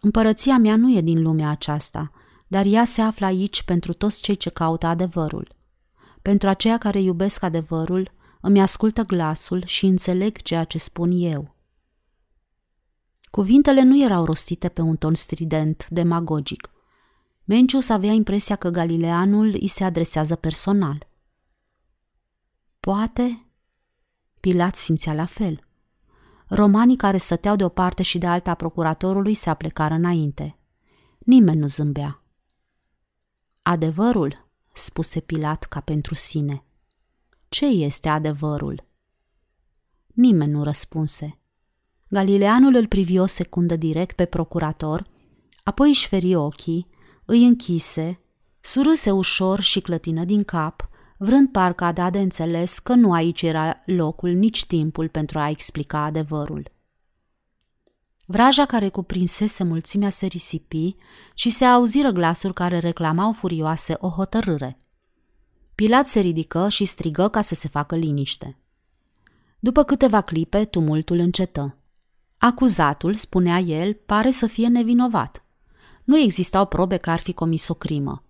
Împărăția 0.00 0.58
mea 0.58 0.76
nu 0.76 0.96
e 0.96 1.00
din 1.00 1.22
lumea 1.22 1.50
aceasta, 1.50 2.12
dar 2.46 2.64
ea 2.66 2.84
se 2.84 3.00
află 3.00 3.26
aici 3.26 3.62
pentru 3.62 3.92
toți 3.92 4.22
cei 4.22 4.36
ce 4.36 4.50
caută 4.50 4.86
adevărul. 4.86 5.48
Pentru 6.22 6.48
aceia 6.48 6.78
care 6.78 7.00
iubesc 7.00 7.42
adevărul 7.42 8.10
îmi 8.40 8.60
ascultă 8.60 9.02
glasul 9.02 9.64
și 9.64 9.86
înțeleg 9.86 10.36
ceea 10.42 10.64
ce 10.64 10.78
spun 10.78 11.10
eu. 11.14 11.54
Cuvintele 13.30 13.82
nu 13.82 14.02
erau 14.02 14.24
rostite 14.24 14.68
pe 14.68 14.80
un 14.80 14.96
ton 14.96 15.14
strident, 15.14 15.86
demagogic. 15.88 16.70
Mencius 17.44 17.88
avea 17.88 18.12
impresia 18.12 18.56
că 18.56 18.68
Galileanul 18.68 19.56
îi 19.60 19.68
se 19.68 19.84
adresează 19.84 20.34
personal. 20.34 21.08
Poate? 22.80 23.49
Pilat 24.40 24.74
simțea 24.74 25.14
la 25.14 25.24
fel. 25.24 25.64
Romanii 26.46 26.96
care 26.96 27.16
stăteau 27.16 27.56
de 27.56 27.64
o 27.64 27.68
parte 27.68 28.02
și 28.02 28.18
de 28.18 28.26
alta 28.26 28.50
a 28.50 28.54
procuratorului 28.54 29.34
se 29.34 29.50
aplecară 29.50 29.94
înainte. 29.94 30.58
Nimeni 31.18 31.58
nu 31.58 31.66
zâmbea. 31.66 32.22
Adevărul, 33.62 34.48
spuse 34.72 35.20
Pilat 35.20 35.62
ca 35.62 35.80
pentru 35.80 36.14
sine. 36.14 36.64
Ce 37.48 37.66
este 37.66 38.08
adevărul? 38.08 38.84
Nimeni 40.06 40.52
nu 40.52 40.62
răspunse. 40.62 41.38
Galileanul 42.08 42.74
îl 42.74 42.86
privi 42.86 43.18
o 43.18 43.26
secundă 43.26 43.76
direct 43.76 44.16
pe 44.16 44.24
procurator, 44.24 45.06
apoi 45.62 45.88
își 45.88 46.06
feri 46.06 46.34
ochii, 46.34 46.86
îi 47.24 47.44
închise, 47.46 48.20
surâse 48.60 49.10
ușor 49.10 49.60
și 49.60 49.80
clătină 49.80 50.24
din 50.24 50.44
cap, 50.44 50.89
vrând 51.22 51.48
parcă 51.48 51.84
a 51.84 51.92
da 51.92 52.10
de 52.10 52.18
înțeles 52.18 52.78
că 52.78 52.94
nu 52.94 53.12
aici 53.12 53.42
era 53.42 53.82
locul 53.84 54.30
nici 54.30 54.66
timpul 54.66 55.08
pentru 55.08 55.38
a 55.38 55.48
explica 55.48 55.98
adevărul. 55.98 56.70
Vraja 58.26 58.66
care 58.66 58.88
cuprinsese 58.88 59.64
mulțimea 59.64 60.08
se 60.08 60.26
risipi 60.26 60.96
și 61.34 61.50
se 61.50 61.64
auziră 61.64 62.10
glasuri 62.10 62.54
care 62.54 62.78
reclamau 62.78 63.32
furioase 63.32 63.96
o 63.98 64.08
hotărâre. 64.08 64.76
Pilat 65.74 66.06
se 66.06 66.20
ridică 66.20 66.68
și 66.68 66.84
strigă 66.84 67.28
ca 67.28 67.40
să 67.40 67.54
se 67.54 67.68
facă 67.68 67.96
liniște. 67.96 68.56
După 69.58 69.82
câteva 69.82 70.20
clipe, 70.20 70.64
tumultul 70.64 71.18
încetă. 71.18 71.76
Acuzatul, 72.38 73.14
spunea 73.14 73.58
el, 73.58 73.94
pare 73.94 74.30
să 74.30 74.46
fie 74.46 74.68
nevinovat. 74.68 75.44
Nu 76.04 76.18
existau 76.18 76.66
probe 76.66 76.96
că 76.96 77.10
ar 77.10 77.20
fi 77.20 77.32
comis 77.32 77.68
o 77.68 77.74
crimă. 77.74 78.22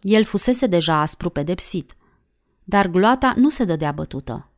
El 0.00 0.24
fusese 0.24 0.66
deja 0.66 1.00
aspru 1.00 1.30
pedepsit. 1.30 1.94
Dar 2.64 2.86
gloata 2.86 3.32
nu 3.36 3.48
se 3.48 3.64
dădea 3.64 3.92
bătută. 3.92 4.50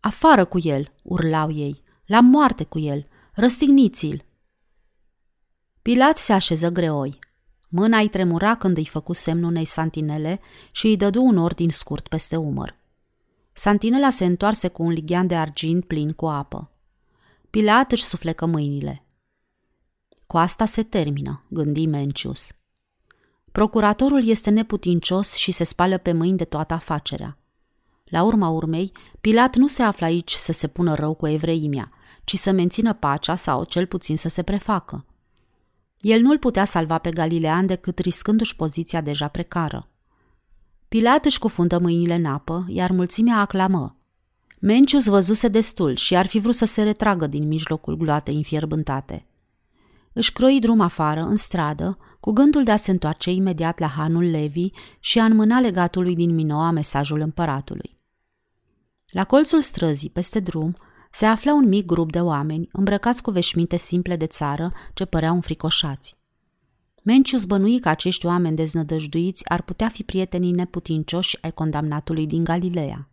Afară 0.00 0.44
cu 0.44 0.58
el, 0.62 0.92
urlau 1.02 1.50
ei, 1.50 1.82
la 2.06 2.20
moarte 2.20 2.64
cu 2.64 2.78
el, 2.78 3.06
răstigniți-l. 3.32 4.24
Pilat 5.82 6.16
se 6.16 6.32
așeză 6.32 6.70
greoi. 6.70 7.18
Mâna 7.68 7.98
îi 7.98 8.08
tremura 8.08 8.54
când 8.54 8.76
îi 8.76 8.86
făcu 8.86 9.12
semnul 9.12 9.50
unei 9.50 9.64
santinele 9.64 10.40
și 10.72 10.86
îi 10.86 10.96
dădu 10.96 11.22
un 11.22 11.36
ordin 11.36 11.70
scurt 11.70 12.08
peste 12.08 12.36
umăr. 12.36 12.76
Santinela 13.52 14.10
se 14.10 14.24
întoarse 14.24 14.68
cu 14.68 14.82
un 14.82 14.90
lighean 14.90 15.26
de 15.26 15.36
argint 15.36 15.84
plin 15.84 16.12
cu 16.12 16.26
apă. 16.26 16.70
Pilat 17.50 17.92
își 17.92 18.04
suflecă 18.04 18.46
mâinile. 18.46 19.04
Cu 20.26 20.36
asta 20.36 20.64
se 20.64 20.82
termină, 20.82 21.44
gândi 21.48 21.86
Mencius. 21.86 22.52
Procuratorul 23.56 24.28
este 24.28 24.50
neputincios 24.50 25.34
și 25.34 25.50
se 25.50 25.64
spală 25.64 25.98
pe 25.98 26.12
mâini 26.12 26.36
de 26.36 26.44
toată 26.44 26.74
afacerea. 26.74 27.38
La 28.04 28.22
urma 28.22 28.48
urmei, 28.48 28.92
Pilat 29.20 29.56
nu 29.56 29.66
se 29.66 29.82
află 29.82 30.06
aici 30.06 30.32
să 30.32 30.52
se 30.52 30.66
pună 30.66 30.94
rău 30.94 31.14
cu 31.14 31.26
evreimea, 31.26 31.90
ci 32.24 32.36
să 32.36 32.50
mențină 32.50 32.92
pacea 32.92 33.36
sau 33.36 33.64
cel 33.64 33.86
puțin 33.86 34.16
să 34.16 34.28
se 34.28 34.42
prefacă. 34.42 35.04
El 36.00 36.20
nu-l 36.20 36.38
putea 36.38 36.64
salva 36.64 36.98
pe 36.98 37.10
Galilean 37.10 37.66
decât 37.66 37.98
riscându-și 37.98 38.56
poziția 38.56 39.00
deja 39.00 39.28
precară. 39.28 39.88
Pilat 40.88 41.24
își 41.24 41.38
cufundă 41.38 41.78
mâinile 41.78 42.14
în 42.14 42.24
apă, 42.24 42.64
iar 42.68 42.90
mulțimea 42.90 43.36
aclamă. 43.36 43.96
Mencius 44.60 45.06
văzuse 45.06 45.48
destul 45.48 45.94
și 45.94 46.16
ar 46.16 46.26
fi 46.26 46.38
vrut 46.38 46.54
să 46.54 46.64
se 46.64 46.82
retragă 46.82 47.26
din 47.26 47.46
mijlocul 47.46 47.96
gloatei 47.96 48.34
înfierbântate. 48.34 49.26
Își 50.12 50.32
croi 50.32 50.58
drum 50.60 50.80
afară, 50.80 51.20
în 51.20 51.36
stradă, 51.36 51.98
cu 52.26 52.32
gândul 52.32 52.64
de 52.64 52.70
a 52.70 52.76
se 52.76 52.90
întoarce 52.90 53.30
imediat 53.30 53.78
la 53.78 53.86
hanul 53.86 54.24
Levi 54.24 54.70
și 55.00 55.18
a 55.18 55.24
înmâna 55.24 55.60
legatului 55.60 56.14
din 56.14 56.34
Minoa 56.34 56.70
mesajul 56.70 57.20
împăratului. 57.20 57.98
La 59.10 59.24
colțul 59.24 59.60
străzii, 59.60 60.10
peste 60.10 60.40
drum, 60.40 60.76
se 61.10 61.26
afla 61.26 61.54
un 61.54 61.68
mic 61.68 61.86
grup 61.86 62.12
de 62.12 62.20
oameni, 62.20 62.68
îmbrăcați 62.72 63.22
cu 63.22 63.30
veșminte 63.30 63.76
simple 63.76 64.16
de 64.16 64.26
țară, 64.26 64.72
ce 64.94 65.04
păreau 65.04 65.34
înfricoșați. 65.34 66.16
Mencius 67.02 67.44
bănui 67.44 67.80
că 67.80 67.88
acești 67.88 68.26
oameni 68.26 68.56
deznădăjduiți 68.56 69.48
ar 69.48 69.62
putea 69.62 69.88
fi 69.88 70.02
prietenii 70.02 70.52
neputincioși 70.52 71.38
ai 71.40 71.52
condamnatului 71.52 72.26
din 72.26 72.44
Galileea. 72.44 73.10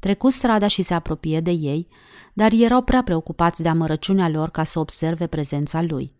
Trecu 0.00 0.28
strada 0.28 0.66
și 0.66 0.82
se 0.82 0.94
apropie 0.94 1.40
de 1.40 1.50
ei, 1.50 1.86
dar 2.34 2.52
erau 2.52 2.82
prea 2.82 3.02
preocupați 3.02 3.62
de 3.62 3.68
amărăciunea 3.68 4.28
lor 4.28 4.50
ca 4.50 4.64
să 4.64 4.78
observe 4.78 5.26
prezența 5.26 5.82
lui. 5.82 6.18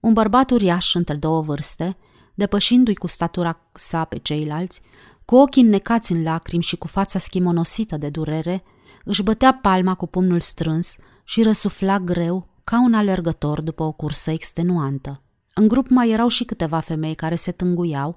Un 0.00 0.12
bărbat 0.12 0.50
uriaș 0.50 0.94
între 0.94 1.14
două 1.14 1.40
vârste, 1.40 1.96
depășindu-i 2.34 2.94
cu 2.94 3.06
statura 3.06 3.60
sa 3.72 4.04
pe 4.04 4.18
ceilalți, 4.18 4.80
cu 5.24 5.36
ochii 5.36 5.62
înnecați 5.62 6.12
în 6.12 6.22
lacrimi 6.22 6.62
și 6.62 6.76
cu 6.76 6.86
fața 6.86 7.18
schimonosită 7.18 7.96
de 7.96 8.08
durere, 8.08 8.64
își 9.04 9.22
bătea 9.22 9.54
palma 9.54 9.94
cu 9.94 10.06
pumnul 10.06 10.40
strâns 10.40 10.96
și 11.24 11.42
răsufla 11.42 11.98
greu 11.98 12.48
ca 12.64 12.80
un 12.80 12.94
alergător 12.94 13.60
după 13.60 13.82
o 13.82 13.92
cursă 13.92 14.30
extenuantă. 14.30 15.22
În 15.54 15.68
grup 15.68 15.88
mai 15.88 16.10
erau 16.10 16.28
și 16.28 16.44
câteva 16.44 16.80
femei 16.80 17.14
care 17.14 17.34
se 17.34 17.52
tânguiau, 17.52 18.16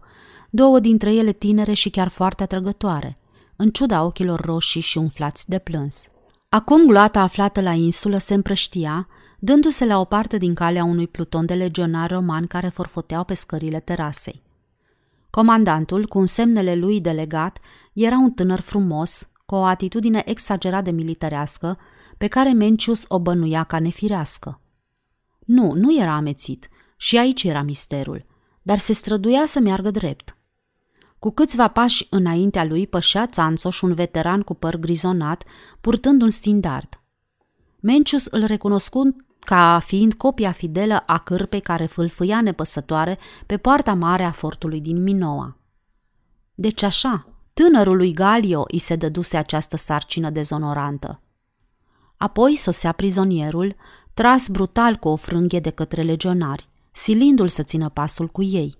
două 0.50 0.80
dintre 0.80 1.13
ele 1.13 1.32
tinere 1.32 1.74
și 1.74 1.89
chiar 1.89 2.08
foarte 2.08 2.44
atrăgătoare, 2.44 3.17
în 3.56 3.70
ciuda 3.70 4.04
ochilor 4.04 4.41
roșii 4.41 4.82
și 4.82 4.98
umflați 4.98 5.50
de 5.50 5.60
plâns. 5.60 6.10
Acum 6.50 6.86
gloata 6.86 7.22
aflată 7.22 7.62
la 7.62 7.72
insulă 7.72 8.17
se 8.17 8.34
împrăștia, 8.34 9.08
dându-se 9.43 9.86
la 9.86 9.99
o 9.99 10.04
parte 10.04 10.38
din 10.38 10.54
calea 10.54 10.84
unui 10.84 11.08
pluton 11.08 11.45
de 11.45 11.54
legionari 11.54 12.13
romani 12.13 12.47
care 12.47 12.69
forfoteau 12.69 13.23
pe 13.23 13.34
scările 13.34 13.80
terasei. 13.80 14.41
Comandantul, 15.30 16.08
cu 16.08 16.25
semnele 16.25 16.75
lui 16.75 17.01
delegat, 17.01 17.60
era 17.93 18.17
un 18.17 18.32
tânăr 18.32 18.60
frumos, 18.60 19.32
cu 19.45 19.56
o 19.56 19.63
atitudine 19.63 20.23
exagerat 20.25 20.84
de 20.84 20.91
militarească, 20.91 21.77
pe 22.17 22.27
care 22.27 22.51
Mencius 22.51 23.06
o 23.08 23.19
bănuia 23.19 23.63
ca 23.63 23.80
nefirească. 23.80 24.62
Nu, 25.39 25.73
nu 25.73 25.99
era 25.99 26.15
amețit, 26.15 26.69
și 26.97 27.17
aici 27.17 27.43
era 27.43 27.62
misterul, 27.62 28.25
dar 28.62 28.77
se 28.77 28.93
străduia 28.93 29.45
să 29.45 29.60
meargă 29.60 29.91
drept. 29.91 30.36
Cu 31.19 31.32
câțiva 31.32 31.67
pași 31.67 32.08
înaintea 32.10 32.65
lui 32.65 32.88
pășea 32.88 33.27
Țanțoș, 33.27 33.82
un 33.82 33.93
veteran 33.93 34.41
cu 34.41 34.54
păr 34.54 34.75
grizonat, 34.75 35.43
purtând 35.82 36.21
un 36.21 36.30
standard. 36.30 37.01
Mencius 37.80 38.25
îl 38.25 38.45
recunoscu 38.45 39.15
ca 39.43 39.80
fiind 39.80 40.13
copia 40.13 40.51
fidelă 40.51 41.04
a 41.06 41.17
cârpei 41.17 41.62
care 41.62 41.86
fâlfâia 41.86 42.41
nepăsătoare 42.41 43.17
pe 43.45 43.58
poarta 43.58 43.93
mare 43.93 44.23
a 44.23 44.32
fortului 44.32 44.82
din 44.82 45.04
Minoa. 45.04 45.58
Deci 46.54 46.84
așa, 46.84 47.27
tânărului 47.54 48.13
Galio 48.13 48.63
îi 48.67 48.77
se 48.80 48.95
dăduse 48.95 49.38
această 49.38 49.77
sarcină 49.77 50.30
dezonorantă. 50.30 51.21
Apoi 52.17 52.56
sosea 52.56 52.91
prizonierul, 52.91 53.75
tras 54.13 54.47
brutal 54.47 54.95
cu 54.95 55.08
o 55.08 55.15
frânghie 55.15 55.60
de 55.60 55.69
către 55.69 56.01
legionari, 56.01 56.69
silindu-l 56.91 57.47
să 57.47 57.63
țină 57.63 57.89
pasul 57.89 58.27
cu 58.27 58.41
ei. 58.43 58.77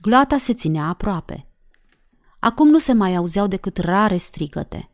Gloata 0.00 0.38
se 0.38 0.52
ținea 0.52 0.84
aproape. 0.84 1.46
Acum 2.38 2.68
nu 2.68 2.78
se 2.78 2.92
mai 2.92 3.14
auzeau 3.14 3.46
decât 3.46 3.76
rare 3.76 4.16
strigăte. 4.16 4.90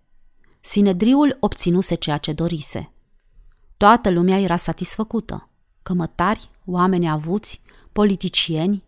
Sinedriul 0.61 1.37
obținuse 1.40 1.94
ceea 1.94 2.18
ce 2.18 2.33
dorise. 2.33 2.92
Toată 3.80 4.10
lumea 4.10 4.38
era 4.38 4.56
satisfăcută. 4.56 5.48
Cămătari, 5.82 6.50
oameni 6.64 7.08
avuți, 7.08 7.62
politicieni. 7.92 8.84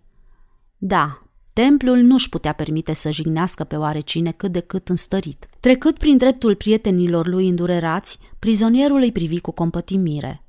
Da, 0.79 1.23
templul 1.53 1.99
nu-și 1.99 2.29
putea 2.29 2.53
permite 2.53 2.93
să 2.93 3.11
jignească 3.11 3.65
pe 3.65 3.77
oarecine 3.77 4.33
cât 4.33 4.53
de 4.53 4.61
cât 4.61 4.89
înstărit. 4.89 5.49
Trecât 5.61 5.99
prin 5.99 6.17
dreptul 6.17 6.55
prietenilor 6.55 7.27
lui 7.27 7.49
îndurerați, 7.49 8.19
prizonierul 8.39 9.01
îi 9.01 9.13
privi 9.13 9.41
cu 9.41 9.51
compătimire. 9.51 10.45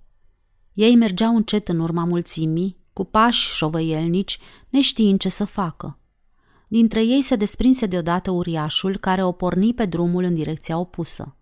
Ei 0.73 0.95
mergeau 0.95 1.35
încet 1.35 1.67
în 1.67 1.79
urma 1.79 2.03
mulțimii, 2.03 2.77
cu 2.93 3.03
pași 3.03 3.55
șovăielnici, 3.55 4.39
neștiind 4.69 5.19
ce 5.19 5.29
să 5.29 5.45
facă. 5.45 5.99
Dintre 6.67 7.03
ei 7.03 7.21
se 7.21 7.35
desprinse 7.35 7.85
deodată 7.85 8.31
uriașul 8.31 8.97
care 8.97 9.23
o 9.23 9.31
porni 9.31 9.73
pe 9.73 9.85
drumul 9.85 10.23
în 10.23 10.33
direcția 10.33 10.77
opusă. 10.77 11.35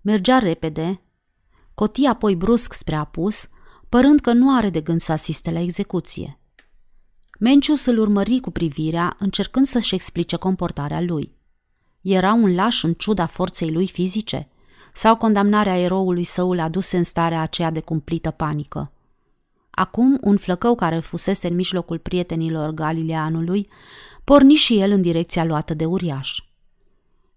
Mergea 0.00 0.38
repede, 0.38 1.02
coti 1.78 2.06
apoi 2.06 2.36
brusc 2.36 2.72
spre 2.72 2.94
apus, 2.94 3.48
părând 3.88 4.20
că 4.20 4.32
nu 4.32 4.56
are 4.56 4.70
de 4.70 4.80
gând 4.80 5.00
să 5.00 5.12
asiste 5.12 5.50
la 5.50 5.60
execuție. 5.60 6.38
Mencius 7.38 7.84
îl 7.84 7.98
urmări 7.98 8.40
cu 8.40 8.50
privirea, 8.50 9.16
încercând 9.18 9.66
să-și 9.66 9.94
explice 9.94 10.36
comportarea 10.36 11.00
lui. 11.00 11.36
Era 12.00 12.32
un 12.32 12.54
laș 12.54 12.82
în 12.82 12.92
ciuda 12.92 13.26
forței 13.26 13.72
lui 13.72 13.86
fizice? 13.86 14.48
Sau 14.92 15.16
condamnarea 15.16 15.78
eroului 15.78 16.24
său 16.24 16.52
l-a 16.52 16.68
dus 16.68 16.92
în 16.92 17.02
starea 17.02 17.40
aceea 17.40 17.70
de 17.70 17.80
cumplită 17.80 18.30
panică? 18.30 18.92
Acum, 19.70 20.18
un 20.20 20.36
flăcău 20.36 20.74
care 20.74 20.98
fusese 20.98 21.48
în 21.48 21.54
mijlocul 21.54 21.98
prietenilor 21.98 22.70
Galileanului, 22.70 23.68
porni 24.24 24.54
și 24.54 24.80
el 24.80 24.90
în 24.90 25.00
direcția 25.00 25.44
luată 25.44 25.74
de 25.74 25.84
uriaș. 25.84 26.38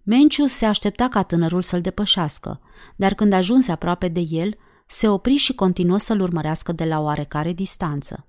Mencius 0.04 0.52
se 0.52 0.66
aștepta 0.66 1.08
ca 1.08 1.24
tânărul 1.24 1.62
să-l 1.62 1.82
depășească, 1.82 2.62
dar 2.96 3.14
când 3.14 3.34
ajunse 3.34 3.72
aproape 3.72 4.08
de 4.08 4.26
el, 4.30 4.58
se 4.88 5.08
opri 5.08 5.36
și 5.36 5.54
continuă 5.54 5.98
să-l 5.98 6.20
urmărească 6.20 6.72
de 6.72 6.86
la 6.86 7.00
oarecare 7.00 7.54
distanță. 7.54 8.26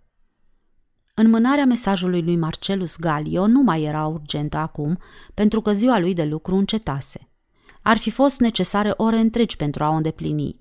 Înmânarea 1.15 1.65
mesajului 1.65 2.23
lui 2.23 2.37
Marcelus 2.37 2.97
Galio 2.99 3.47
nu 3.47 3.63
mai 3.63 3.83
era 3.83 4.07
urgentă 4.07 4.57
acum, 4.57 4.99
pentru 5.35 5.61
că 5.61 5.73
ziua 5.73 5.99
lui 5.99 6.15
de 6.15 6.25
lucru 6.25 6.57
încetase. 6.57 7.29
Ar 7.83 7.97
fi 7.97 8.11
fost 8.11 8.41
necesare 8.41 8.93
ore 8.97 9.19
întregi 9.19 9.57
pentru 9.57 9.85
a 9.85 9.89
o 9.89 9.95
îndeplini. 9.95 10.61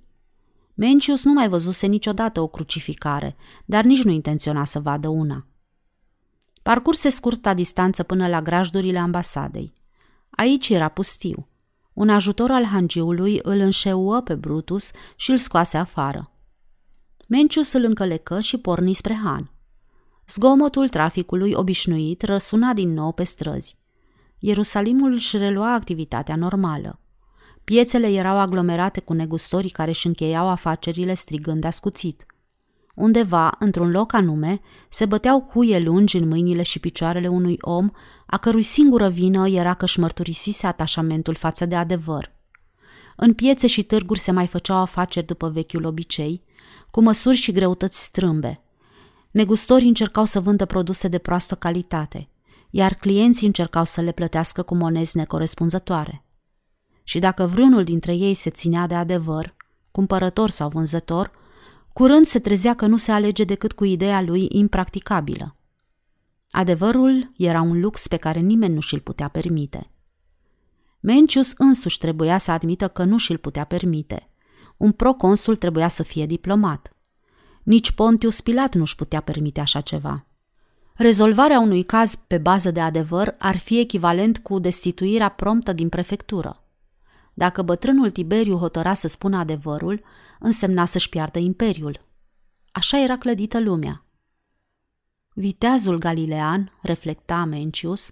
Mencius 0.74 1.24
nu 1.24 1.34
mai 1.34 1.50
văzuse 1.50 1.88
niciodată 1.88 2.42
o 2.42 2.48
crucificare, 2.48 3.36
dar 3.66 3.84
nici 3.84 4.04
nu 4.04 4.12
intenționa 4.12 4.66
să 4.66 4.80
vadă 4.80 5.08
una. 5.08 5.46
Parcurse 6.62 7.10
scurta 7.10 7.54
distanță 7.54 8.04
până 8.04 8.28
la 8.28 8.42
grajdurile 8.42 9.00
ambasadei. 9.00 9.81
Aici 10.32 10.70
era 10.70 10.88
pustiu. 10.88 11.48
Un 11.94 12.10
ajutor 12.10 12.52
al 12.52 12.64
hangiului 12.64 13.40
îl 13.44 13.60
înșeuă 13.60 14.22
pe 14.22 14.36
Brutus 14.36 14.92
și 15.16 15.32
îl 15.32 15.38
scoase 15.38 15.78
afară. 15.78 16.32
Mencius 17.28 17.72
îl 17.72 17.84
încălecă 17.84 18.40
și 18.40 18.58
porni 18.58 18.94
spre 18.94 19.14
Han. 19.24 19.52
Zgomotul 20.28 20.90
traficului 20.90 21.52
obișnuit 21.54 22.22
răsuna 22.22 22.74
din 22.74 22.94
nou 22.94 23.12
pe 23.12 23.24
străzi. 23.24 23.80
Ierusalimul 24.40 25.14
își 25.14 25.38
relua 25.38 25.74
activitatea 25.74 26.36
normală. 26.36 27.00
Piețele 27.64 28.08
erau 28.08 28.38
aglomerate 28.38 29.00
cu 29.00 29.14
negustorii 29.14 29.70
care 29.70 29.90
își 29.90 30.08
încheiau 30.08 30.48
afacerile 30.50 31.14
strigând 31.14 31.64
ascuțit. 31.64 32.26
Undeva, 33.02 33.56
într-un 33.60 33.92
loc 33.92 34.14
anume, 34.14 34.62
se 34.90 35.06
băteau 35.06 35.42
cuie 35.42 35.80
lungi 35.80 36.18
în 36.18 36.28
mâinile 36.28 36.62
și 36.62 36.80
picioarele 36.80 37.28
unui 37.28 37.58
om, 37.62 37.90
a 38.26 38.38
cărui 38.38 38.62
singură 38.62 39.10
vină 39.10 39.48
era 39.48 39.74
că 39.74 39.86
își 39.86 40.00
mărturisise 40.00 40.68
atașamentul 40.68 41.36
față 41.36 41.66
de 41.66 41.76
adevăr. 41.76 42.32
În 43.16 43.34
piețe 43.34 43.68
și 43.68 43.84
târguri 43.84 44.20
se 44.20 44.32
mai 44.32 44.48
făceau 44.48 44.78
afaceri 44.78 45.26
după 45.26 45.50
vechiul 45.50 45.86
obicei, 45.86 46.44
cu 46.92 47.02
măsuri 47.02 47.36
și 47.36 47.52
greutăți 47.52 48.04
strâmbe. 48.04 48.62
Negustorii 49.32 49.88
încercau 49.88 50.26
să 50.26 50.40
vândă 50.40 50.66
produse 50.66 51.08
de 51.08 51.18
proastă 51.18 51.56
calitate, 51.56 52.30
iar 52.70 52.94
clienții 52.94 53.48
încercau 53.48 53.86
să 53.86 54.02
le 54.02 54.12
plătească 54.12 54.62
cu 54.62 54.76
monezi 54.76 55.18
necorespunzătoare. 55.18 56.26
Și 57.04 57.20
dacă 57.20 57.46
vreunul 57.46 57.84
dintre 57.84 58.16
ei 58.16 58.34
se 58.34 58.50
ținea 58.50 58.88
de 58.88 58.96
adevăr, 58.96 59.56
cumpărător 59.92 60.50
sau 60.50 60.70
vânzător, 60.70 61.40
curând 61.94 62.26
se 62.26 62.40
trezea 62.40 62.74
că 62.74 62.86
nu 62.86 62.98
se 62.98 63.12
alege 63.12 63.44
decât 63.44 63.72
cu 63.72 63.84
ideea 63.84 64.22
lui 64.22 64.48
impracticabilă. 64.50 65.56
Adevărul 66.52 67.32
era 67.38 67.62
un 67.62 67.80
lux 67.80 68.08
pe 68.08 68.18
care 68.18 68.40
nimeni 68.40 68.74
nu 68.74 68.80
și-l 68.80 69.00
putea 69.00 69.28
permite. 69.28 69.92
Mencius 71.00 71.54
însuși 71.58 71.98
trebuia 71.98 72.38
să 72.38 72.52
admită 72.52 72.88
că 72.88 73.04
nu 73.04 73.18
și-l 73.18 73.38
putea 73.38 73.64
permite. 73.64 74.30
Un 74.78 74.92
proconsul 74.92 75.56
trebuia 75.56 75.88
să 75.88 76.04
fie 76.04 76.26
diplomat. 76.26 76.96
Nici 77.64 77.92
Pontius 77.92 78.42
Pilat 78.42 78.76
nu-și 78.76 78.96
putea 78.96 79.22
permite 79.22 79.60
așa 79.60 79.82
ceva. 79.82 80.26
Rezolvarea 80.96 81.60
unui 81.60 81.84
caz 81.84 82.16
pe 82.16 82.38
bază 82.38 82.72
de 82.72 82.80
adevăr 82.80 83.36
ar 83.38 83.58
fi 83.58 83.80
echivalent 83.80 84.38
cu 84.38 84.60
destituirea 84.60 85.30
promptă 85.30 85.74
din 85.74 85.90
prefectură. 85.90 86.64
Dacă 87.34 87.62
bătrânul 87.62 88.10
Tiberiu 88.10 88.58
hotăra 88.58 88.94
să 88.94 89.08
spună 89.08 89.38
adevărul, 89.38 90.04
însemna 90.40 90.86
să-și 90.86 91.10
piardă 91.10 91.40
imperiul. 91.40 92.06
Așa 92.72 93.00
era 93.00 93.18
clădită 93.18 93.60
lumea. 93.60 94.06
Viteazul 95.34 95.98
galilean, 95.98 96.72
reflecta 96.82 97.46
Mencius, 97.46 98.12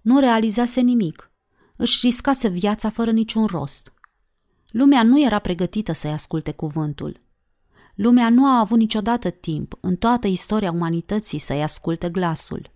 nu 0.00 0.18
realizase 0.18 0.80
nimic. 0.80 1.30
Își 1.76 1.98
riscase 2.02 2.48
viața 2.48 2.90
fără 2.90 3.10
niciun 3.10 3.46
rost. 3.46 3.92
Lumea 4.68 5.02
nu 5.02 5.22
era 5.22 5.38
pregătită 5.38 5.92
să-i 5.92 6.10
asculte 6.10 6.52
cuvântul. 6.52 7.20
Lumea 7.94 8.30
nu 8.30 8.46
a 8.46 8.58
avut 8.58 8.78
niciodată 8.78 9.30
timp 9.30 9.78
în 9.80 9.96
toată 9.96 10.26
istoria 10.26 10.72
umanității 10.72 11.38
să-i 11.38 11.62
asculte 11.62 12.08
glasul. 12.08 12.70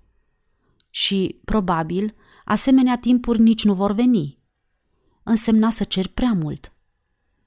Și, 0.90 1.40
probabil, 1.44 2.14
asemenea 2.44 2.98
timpuri 2.98 3.40
nici 3.40 3.64
nu 3.64 3.74
vor 3.74 3.92
veni. 3.92 4.38
Însemna 5.24 5.70
să 5.70 5.84
cer 5.84 6.06
prea 6.06 6.32
mult. 6.32 6.72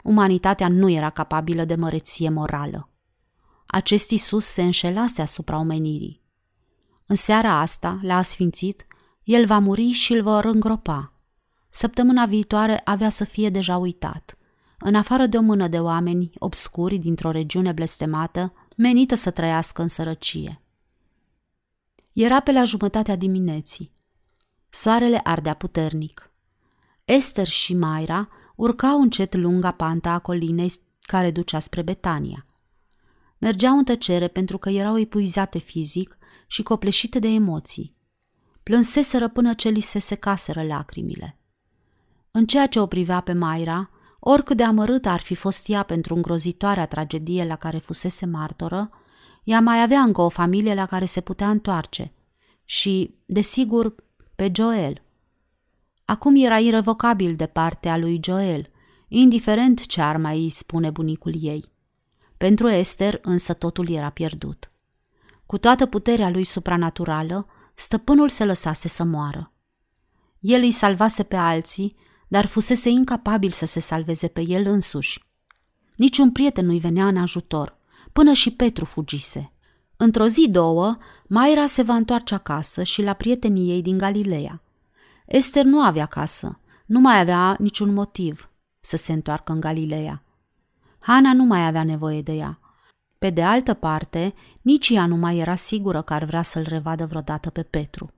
Umanitatea 0.04 0.68
nu 0.68 0.90
era 0.90 1.10
capabilă 1.10 1.66
de 1.66 1.76
măreție 1.76 2.30
morală. 2.30 2.90
Acest 3.68 4.10
Isus 4.10 4.46
se 4.46 4.62
înșelase 4.62 5.22
asupra 5.22 5.58
omenirii. 5.58 6.22
În 7.06 7.16
seara 7.16 7.60
asta, 7.60 8.00
la 8.02 8.18
asfințit, 8.18 8.88
el 9.24 9.46
va 9.46 9.60
muri 9.60 9.92
și 9.92 10.14
îl 10.14 10.22
vor 10.22 10.46
îngropa. 10.46 11.14
Săptămâna 11.70 12.26
viitoare 12.26 12.82
avea 12.84 13.10
să 13.10 13.24
fie 13.24 13.50
deja 13.50 13.78
uitat 13.78 14.38
în 14.80 14.96
afară 14.96 15.26
de 15.26 15.38
o 15.38 15.42
mână 15.42 15.68
de 15.68 15.80
oameni 15.80 16.30
obscuri 16.38 16.98
dintr-o 16.98 17.32
regiune 17.32 17.72
blestemată, 17.72 18.54
menită 18.76 19.16
să 19.16 19.32
trăiască 19.32 19.82
în 19.82 19.88
sărăcie. 19.88 20.62
Era 22.14 22.40
pe 22.40 22.52
la 22.52 22.64
jumătatea 22.64 23.16
dimineții. 23.16 23.92
Soarele 24.70 25.20
ardea 25.24 25.54
puternic. 25.54 26.27
Esther 27.08 27.48
și 27.48 27.74
Maira 27.74 28.30
urcau 28.56 29.02
încet 29.02 29.36
lunga 29.36 29.72
panta 29.72 30.12
a 30.12 30.20
colinei 30.20 30.72
care 31.02 31.32
ducea 31.32 31.60
spre 31.60 31.82
Betania. 31.82 32.46
Mergeau 33.38 33.78
în 33.78 33.84
tăcere 33.84 34.28
pentru 34.28 34.58
că 34.58 34.70
erau 34.70 34.98
epuizate 35.00 35.58
fizic 35.58 36.18
și 36.48 36.64
copleșite 36.64 37.20
de 37.20 37.28
emoții. 37.28 37.96
Plânseseră 38.64 39.30
până 39.30 39.54
ce 39.54 39.70
li 39.70 39.80
se 39.80 40.00
secaseră 40.00 40.64
lacrimile. 40.64 41.40
În 42.32 42.46
ceea 42.46 42.68
ce 42.68 42.80
o 42.80 42.86
privea 42.86 43.20
pe 43.20 43.34
Maira, 43.34 43.90
Oricât 44.20 44.58
de 44.58 44.64
amărât 44.64 45.06
ar 45.06 45.20
fi 45.20 45.36
fost 45.36 45.70
ea 45.70 45.84
pentru 45.84 46.16
îngrozitoarea 46.16 46.86
tragedie 46.86 47.46
la 47.46 47.56
care 47.56 47.78
fusese 47.78 48.26
martoră, 48.26 48.90
ea 49.44 49.62
mai 49.62 49.82
avea 49.82 50.00
încă 50.00 50.22
o 50.22 50.30
familie 50.30 50.74
la 50.74 50.86
care 50.86 51.06
se 51.06 51.22
putea 51.22 51.50
întoarce 51.50 52.12
și, 52.66 53.16
desigur, 53.26 53.96
pe 54.36 54.52
Joel. 54.56 55.02
Acum 56.10 56.36
era 56.36 56.60
irrevocabil 56.60 57.36
de 57.36 57.46
partea 57.46 57.98
lui 57.98 58.20
Joel, 58.24 58.66
indiferent 59.08 59.86
ce 59.86 60.02
ar 60.02 60.18
mai 60.18 60.48
spune 60.50 60.90
bunicul 60.90 61.34
ei. 61.40 61.64
Pentru 62.38 62.68
Esther 62.68 63.20
însă 63.22 63.54
totul 63.54 63.90
era 63.90 64.10
pierdut. 64.10 64.72
Cu 65.46 65.58
toată 65.58 65.86
puterea 65.86 66.30
lui 66.30 66.44
supranaturală, 66.44 67.48
stăpânul 67.74 68.30
se 68.30 68.46
lăsase 68.46 68.88
să 68.88 69.04
moară. 69.04 69.52
El 70.40 70.62
îi 70.62 70.72
salvase 70.72 71.24
pe 71.24 71.36
alții 71.36 71.96
dar 72.28 72.46
fusese 72.46 72.90
incapabil 72.90 73.52
să 73.52 73.66
se 73.66 73.80
salveze 73.80 74.28
pe 74.28 74.42
el 74.42 74.66
însuși. 74.66 75.26
Niciun 75.96 76.32
prieten 76.32 76.66
nu-i 76.66 76.80
venea 76.80 77.08
în 77.08 77.18
ajutor, 77.18 77.78
până 78.14 78.34
și 78.34 78.52
Petru 78.52 78.86
fugise. 78.86 79.52
Într-o 79.98 80.28
zi 80.28 80.50
două, 80.50 80.98
Maira 81.28 81.66
se 81.66 81.82
va 81.82 81.94
întoarce 81.94 82.34
acasă 82.34 82.84
și 82.84 83.02
la 83.02 83.14
prietenii 83.14 83.72
ei 83.72 83.82
din 83.82 83.98
Galileea. 83.98 84.62
Esther 85.28 85.64
nu 85.64 85.82
avea 85.82 86.06
casă, 86.06 86.60
nu 86.86 87.00
mai 87.00 87.20
avea 87.20 87.56
niciun 87.60 87.94
motiv 87.94 88.50
să 88.80 88.98
se 88.98 89.14
întoarcă 89.14 89.52
în 89.52 89.60
Galileea. 89.60 90.24
Hana 91.00 91.34
nu 91.34 91.44
mai 91.44 91.66
avea 91.66 91.84
nevoie 91.84 92.22
de 92.22 92.32
ea. 92.32 92.60
Pe 93.18 93.30
de 93.30 93.44
altă 93.44 93.74
parte, 93.74 94.34
nici 94.62 94.90
ea 94.90 95.06
nu 95.06 95.16
mai 95.16 95.38
era 95.38 95.56
sigură 95.56 96.02
că 96.02 96.14
ar 96.14 96.24
vrea 96.24 96.42
să-l 96.42 96.66
revadă 96.68 97.06
vreodată 97.06 97.50
pe 97.50 97.64
Petru. 97.64 98.12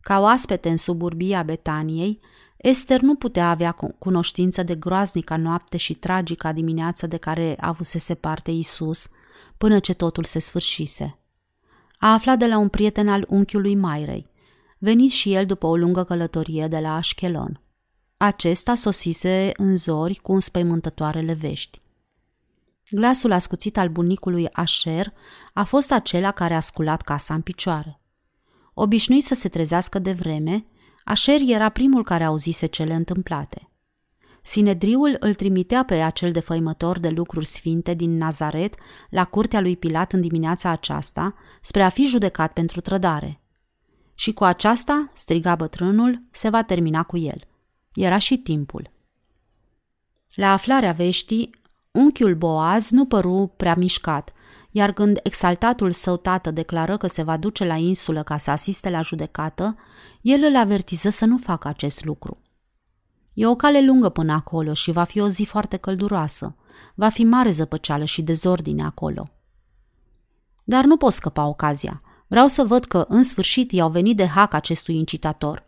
Ca 0.00 0.20
oaspete 0.20 0.68
în 0.68 0.76
suburbia 0.76 1.42
Betaniei, 1.42 2.20
Esther 2.56 3.00
nu 3.00 3.14
putea 3.14 3.50
avea 3.50 3.76
cunoștință 3.98 4.62
de 4.62 4.74
groaznica 4.74 5.36
noapte 5.36 5.76
și 5.76 5.94
tragica 5.94 6.52
dimineață 6.52 7.06
de 7.06 7.16
care 7.16 7.56
avusese 7.60 8.14
parte 8.14 8.50
Isus, 8.50 9.08
până 9.58 9.78
ce 9.78 9.94
totul 9.94 10.24
se 10.24 10.38
sfârșise. 10.38 11.18
A 11.98 12.12
aflat 12.12 12.38
de 12.38 12.46
la 12.46 12.58
un 12.58 12.68
prieten 12.68 13.08
al 13.08 13.26
unchiului 13.28 13.74
Mairei, 13.74 14.32
venit 14.78 15.10
și 15.10 15.32
el 15.32 15.46
după 15.46 15.66
o 15.66 15.76
lungă 15.76 16.04
călătorie 16.04 16.66
de 16.66 16.78
la 16.78 16.94
Ashkelon. 16.94 17.60
Acesta 18.16 18.74
sosise 18.74 19.52
în 19.56 19.76
zori 19.76 20.14
cu 20.14 20.32
înspăimântătoarele 20.32 21.32
vești. 21.32 21.82
Glasul 22.90 23.32
ascuțit 23.32 23.78
al 23.78 23.88
bunicului 23.88 24.48
Asher 24.52 25.12
a 25.52 25.64
fost 25.64 25.92
acela 25.92 26.30
care 26.30 26.54
a 26.54 26.60
sculat 26.60 27.02
casa 27.02 27.34
în 27.34 27.40
picioare. 27.40 28.00
Obișnuit 28.74 29.24
să 29.24 29.34
se 29.34 29.48
trezească 29.48 29.98
de 29.98 30.12
vreme, 30.12 30.66
Așer 31.04 31.40
era 31.46 31.68
primul 31.68 32.04
care 32.04 32.24
auzise 32.24 32.66
cele 32.66 32.94
întâmplate. 32.94 33.68
Sinedriul 34.42 35.16
îl 35.20 35.34
trimitea 35.34 35.84
pe 35.84 35.94
acel 35.94 36.32
defăimător 36.32 36.98
de 36.98 37.08
lucruri 37.08 37.46
sfinte 37.46 37.94
din 37.94 38.16
Nazaret 38.16 38.74
la 39.10 39.24
curtea 39.24 39.60
lui 39.60 39.76
Pilat 39.76 40.12
în 40.12 40.20
dimineața 40.20 40.70
aceasta 40.70 41.34
spre 41.60 41.82
a 41.82 41.88
fi 41.88 42.04
judecat 42.04 42.52
pentru 42.52 42.80
trădare. 42.80 43.43
Și 44.14 44.32
cu 44.32 44.44
aceasta, 44.44 45.10
striga 45.12 45.54
bătrânul, 45.54 46.22
se 46.30 46.48
va 46.48 46.62
termina 46.62 47.02
cu 47.02 47.16
el. 47.16 47.46
Era 47.94 48.18
și 48.18 48.36
timpul. 48.36 48.90
La 50.34 50.52
aflarea 50.52 50.92
veștii, 50.92 51.50
unchiul 51.90 52.34
Boaz 52.34 52.90
nu 52.90 53.06
păru 53.06 53.52
prea 53.56 53.74
mișcat– 53.74 54.32
iar 54.76 54.92
când 54.92 55.20
exaltatul 55.22 55.92
său 55.92 56.16
tată 56.16 56.50
declară 56.50 56.96
că 56.96 57.06
se 57.06 57.22
va 57.22 57.36
duce 57.36 57.64
la 57.64 57.74
insulă 57.74 58.22
ca 58.22 58.36
să 58.36 58.50
asiste 58.50 58.90
la 58.90 59.00
judecată, 59.00 59.76
el 60.20 60.42
îl 60.42 60.56
avertiză 60.56 61.08
să 61.08 61.24
nu 61.24 61.38
facă 61.38 61.68
acest 61.68 62.04
lucru. 62.04 62.38
E 63.34 63.46
o 63.46 63.54
cale 63.54 63.84
lungă 63.84 64.08
până 64.08 64.32
acolo 64.32 64.74
și 64.74 64.90
va 64.90 65.04
fi 65.04 65.20
o 65.20 65.28
zi 65.28 65.44
foarte 65.44 65.76
călduroasă. 65.76 66.56
Va 66.94 67.08
fi 67.08 67.24
mare 67.24 67.50
zăpăceală 67.50 68.04
și 68.04 68.22
dezordine 68.22 68.84
acolo. 68.84 69.30
Dar 70.64 70.84
nu 70.84 70.96
pot 70.96 71.12
scăpa 71.12 71.46
ocazia. 71.46 72.00
Vreau 72.34 72.48
să 72.48 72.64
văd 72.64 72.84
că, 72.84 73.04
în 73.08 73.22
sfârșit, 73.22 73.72
i-au 73.72 73.90
venit 73.90 74.16
de 74.16 74.26
hac 74.26 74.54
acestui 74.54 74.96
incitator. 74.96 75.64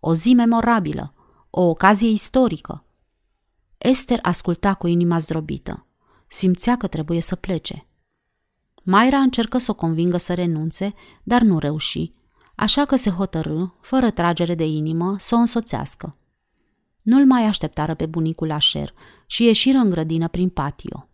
O 0.00 0.14
zi 0.14 0.34
memorabilă, 0.34 1.14
o 1.50 1.62
ocazie 1.62 2.08
istorică. 2.08 2.84
Esther 3.78 4.18
asculta 4.22 4.74
cu 4.74 4.86
inima 4.86 5.18
zdrobită. 5.18 5.86
Simțea 6.26 6.76
că 6.76 6.86
trebuie 6.86 7.20
să 7.20 7.36
plece. 7.36 7.86
Maira 8.82 9.18
încercă 9.18 9.58
să 9.58 9.70
o 9.70 9.74
convingă 9.74 10.16
să 10.16 10.34
renunțe, 10.34 10.94
dar 11.22 11.42
nu 11.42 11.58
reuși, 11.58 12.12
așa 12.54 12.84
că 12.84 12.96
se 12.96 13.10
hotărâ, 13.10 13.64
fără 13.80 14.10
tragere 14.10 14.54
de 14.54 14.66
inimă, 14.66 15.14
să 15.18 15.34
o 15.34 15.38
însoțească. 15.38 16.16
Nu-l 17.02 17.26
mai 17.26 17.44
așteptară 17.44 17.94
pe 17.94 18.06
bunicul 18.06 18.50
Așer 18.50 18.94
și 19.26 19.44
ieșiră 19.44 19.78
în 19.78 19.90
grădină 19.90 20.28
prin 20.28 20.48
patio. 20.48 21.08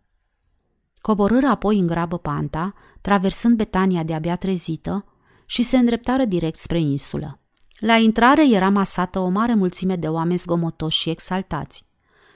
Coborâră 1.01 1.47
apoi 1.47 1.79
în 1.79 1.87
grabă 1.87 2.19
panta, 2.19 2.75
traversând 3.01 3.57
Betania 3.57 4.03
de-abia 4.03 4.37
trezită, 4.37 5.05
și 5.47 5.63
se 5.63 5.77
îndreptară 5.77 6.25
direct 6.25 6.59
spre 6.59 6.81
insulă. 6.81 7.41
La 7.79 7.97
intrare 7.97 8.49
era 8.49 8.69
masată 8.69 9.19
o 9.19 9.29
mare 9.29 9.55
mulțime 9.55 9.97
de 9.97 10.09
oameni 10.09 10.39
zgomotoși 10.39 10.99
și 10.99 11.11
exaltați. 11.11 11.89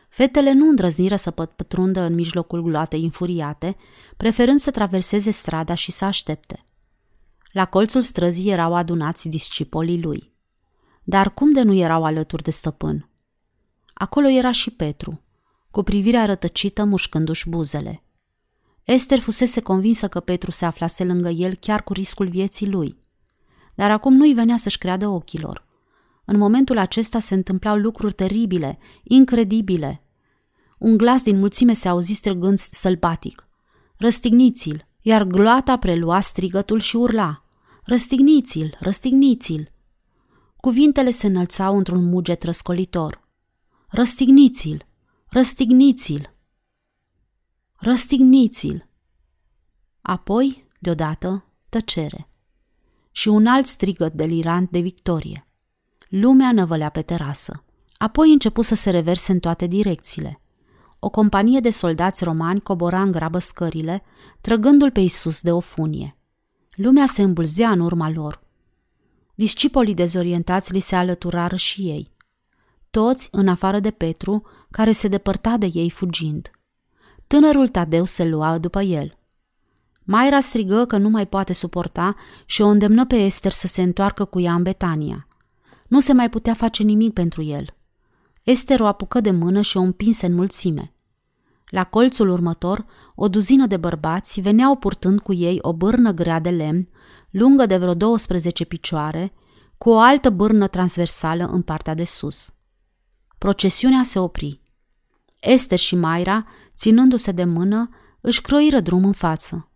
Fetele 0.09 0.53
nu 0.53 0.69
îndrăzniră 0.69 1.17
să 1.17 1.31
pătrundă 1.31 2.01
în 2.01 2.15
mijlocul 2.15 2.63
gloatei 2.63 3.03
infuriate, 3.03 3.77
preferând 4.17 4.61
să 4.61 4.71
traverseze 4.71 5.31
strada 5.31 5.75
și 5.75 5.91
să 5.91 6.05
aștepte. 6.05 6.65
La 7.53 7.65
colțul 7.65 8.03
străzii 8.03 8.51
erau 8.51 8.75
adunați 8.75 9.29
discipolii 9.29 10.03
lui. 10.03 10.33
Dar 11.03 11.35
cum 11.35 11.53
de 11.53 11.63
nu 11.63 11.75
erau 11.75 12.05
alături 12.05 12.43
de 12.43 12.51
stăpân? 12.51 13.09
Acolo 13.95 14.29
era 14.29 14.53
și 14.53 14.71
Petru, 14.71 15.21
cu 15.71 15.83
privirea 15.83 16.25
rătăcită 16.25 16.85
mușcându-și 16.85 17.49
buzele. 17.49 18.04
Esther 18.85 19.21
fusese 19.21 19.61
convinsă 19.61 20.09
că 20.09 20.21
Petru 20.21 20.51
se 20.51 20.65
aflase 20.65 21.05
lângă 21.05 21.29
el 21.29 21.55
chiar 21.55 21.83
cu 21.83 21.93
riscul 21.93 22.29
vieții 22.29 22.71
lui. 22.71 22.99
Dar 23.75 23.91
acum 23.91 24.15
nu-i 24.15 24.33
venea 24.33 24.57
să-și 24.57 24.79
creadă 24.79 25.09
ochilor. 25.09 25.67
În 26.25 26.39
momentul 26.39 26.79
acesta 26.79 27.19
se 27.19 27.35
întâmplau 27.35 27.77
lucruri 27.77 28.13
teribile, 28.13 28.79
incredibile. 29.03 30.03
Un 30.79 30.97
glas 30.97 31.23
din 31.23 31.39
mulțime 31.39 31.73
se 31.73 31.89
auzi 31.89 32.13
strigând 32.13 32.59
sălbatic. 32.59 33.49
Răstigniți-l! 33.97 34.87
Iar 35.01 35.23
gloata 35.23 35.77
prelua 35.77 36.21
strigătul 36.21 36.81
și 36.81 36.97
urla. 36.97 37.45
Răstigniți-l! 37.85 38.77
Răstigniți-l! 38.81 39.71
Cuvintele 40.57 41.11
se 41.11 41.27
înălțau 41.27 41.77
într-un 41.77 42.05
muget 42.05 42.43
răscolitor. 42.43 43.29
Răstigniți-l! 43.89 44.87
Răstigniți-l! 45.29 46.34
Răstigniți-l! 47.85 48.89
Apoi, 50.03 50.67
deodată, 50.79 51.45
tăcere. 51.69 52.29
Și 53.11 53.29
un 53.29 53.47
alt 53.47 53.67
strigăt 53.67 54.13
delirant 54.13 54.71
de 54.71 54.79
victorie. 54.79 55.47
Lumea 56.09 56.53
năvălea 56.53 56.89
pe 56.89 57.03
terasă. 57.03 57.65
Apoi 57.97 58.33
începu 58.33 58.63
să 58.63 58.75
se 58.75 58.91
reverse 58.91 59.33
în 59.33 59.39
toate 59.39 59.67
direcțiile. 59.67 60.41
O 60.99 61.11
companie 61.11 61.61
de 61.61 61.71
soldați 61.71 62.25
romani 62.25 62.61
cobora 62.61 63.03
în 63.03 63.11
grabă 63.11 63.39
scările, 63.39 64.03
trăgându-l 64.41 64.91
pe 64.91 65.01
Isus 65.01 65.41
de 65.41 65.53
o 65.53 65.61
funie. 65.61 66.17
Lumea 66.75 67.07
se 67.07 67.23
îmbulzea 67.23 67.71
în 67.71 67.81
urma 67.81 68.11
lor. 68.11 68.43
Discipolii 69.35 69.95
dezorientați 69.95 70.73
li 70.73 70.81
se 70.81 70.97
alăturară 70.97 71.57
și 71.57 71.83
ei. 71.83 72.11
Toți, 72.91 73.29
în 73.33 73.49
afară 73.49 73.81
de 73.81 73.91
Petru, 73.91 74.43
care 74.71 74.93
se 74.93 75.09
depărta 75.09 75.57
de 75.57 75.71
ei 75.73 75.91
fugind. 75.91 76.51
Tânărul 77.27 77.69
Tadeu 77.69 78.05
se 78.05 78.25
lua 78.25 78.59
după 78.59 78.83
el. 78.83 79.19
Maira 80.03 80.41
strigă 80.41 80.85
că 80.85 80.97
nu 80.97 81.09
mai 81.09 81.27
poate 81.27 81.53
suporta 81.53 82.17
și 82.45 82.63
o 82.63 82.67
îndemnă 82.67 83.07
pe 83.07 83.17
Esther 83.17 83.53
să 83.53 83.67
se 83.67 83.83
întoarcă 83.83 84.25
cu 84.25 84.41
ea 84.41 84.55
în 84.55 84.63
Betania. 84.63 85.27
Nu 85.89 86.01
se 86.01 86.13
mai 86.13 86.31
putea 86.31 86.55
face 86.55 86.83
nimic 86.83 87.13
pentru 87.13 87.43
el. 87.43 87.67
Esther 88.43 88.81
o 88.81 88.87
apucă 88.87 89.21
de 89.21 89.31
mână 89.31 89.61
și 89.61 89.77
o 89.77 89.81
împinse 89.81 90.27
în 90.27 90.35
mulțime. 90.35 90.95
La 91.71 91.85
colțul 91.85 92.29
următor, 92.29 92.87
o 93.15 93.29
duzină 93.29 93.67
de 93.67 93.77
bărbați 93.77 94.41
veneau 94.41 94.77
purtând 94.77 95.21
cu 95.21 95.33
ei 95.33 95.59
o 95.61 95.73
bârnă 95.73 96.13
grea 96.13 96.41
de 96.41 96.51
lemn, 96.51 96.89
lungă 97.31 97.67
de 97.67 97.77
vreo 97.77 97.95
12 97.95 98.65
picioare, 98.65 99.33
cu 99.79 99.91
o 99.91 99.99
altă 99.99 100.31
bârnă 100.31 100.67
transversală 100.67 101.45
în 101.45 101.63
partea 101.63 101.95
de 101.95 102.05
sus. 102.05 102.53
Procesiunea 103.39 104.03
se 104.03 104.19
opri. 104.19 104.61
Esther 105.41 105.79
și 105.79 105.97
Maira, 105.97 106.47
ținându-se 106.77 107.33
de 107.33 107.45
mână, 107.45 107.89
își 108.21 108.41
croiră 108.41 108.81
drum 108.81 109.05
în 109.05 109.13
față. 109.13 109.69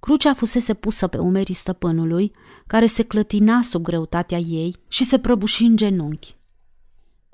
Crucea 0.00 0.34
fusese 0.34 0.74
pusă 0.74 1.06
pe 1.06 1.18
umerii 1.18 1.54
stăpânului, 1.54 2.32
care 2.66 2.86
se 2.86 3.02
clătina 3.02 3.62
sub 3.62 3.82
greutatea 3.82 4.38
ei 4.38 4.76
și 4.88 5.04
se 5.04 5.18
prăbuși 5.18 5.64
în 5.64 5.76
genunchi. 5.76 6.36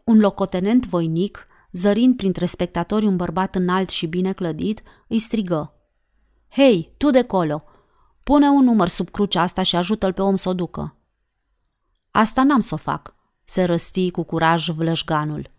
Un 0.04 0.18
locotenent 0.18 0.86
voinic, 0.86 1.46
zărind 1.72 2.16
printre 2.16 2.46
spectatori 2.46 3.06
un 3.06 3.16
bărbat 3.16 3.54
înalt 3.54 3.88
și 3.88 4.06
bine 4.06 4.32
clădit, 4.32 4.82
îi 5.08 5.18
strigă. 5.18 5.74
Hei, 6.48 6.94
tu 6.96 7.10
de 7.10 7.22
colo! 7.22 7.64
Pune 8.24 8.48
un 8.48 8.64
număr 8.64 8.88
sub 8.88 9.10
crucea 9.10 9.42
asta 9.42 9.62
și 9.62 9.76
ajută-l 9.76 10.12
pe 10.12 10.22
om 10.22 10.36
să 10.36 10.48
o 10.48 10.54
ducă. 10.54 10.96
Asta 12.10 12.42
n-am 12.42 12.60
să 12.60 12.74
o 12.74 12.76
fac, 12.76 13.14
se 13.44 13.64
răsti 13.64 14.10
cu 14.10 14.22
curaj 14.22 14.68
vlășganul. 14.68 15.50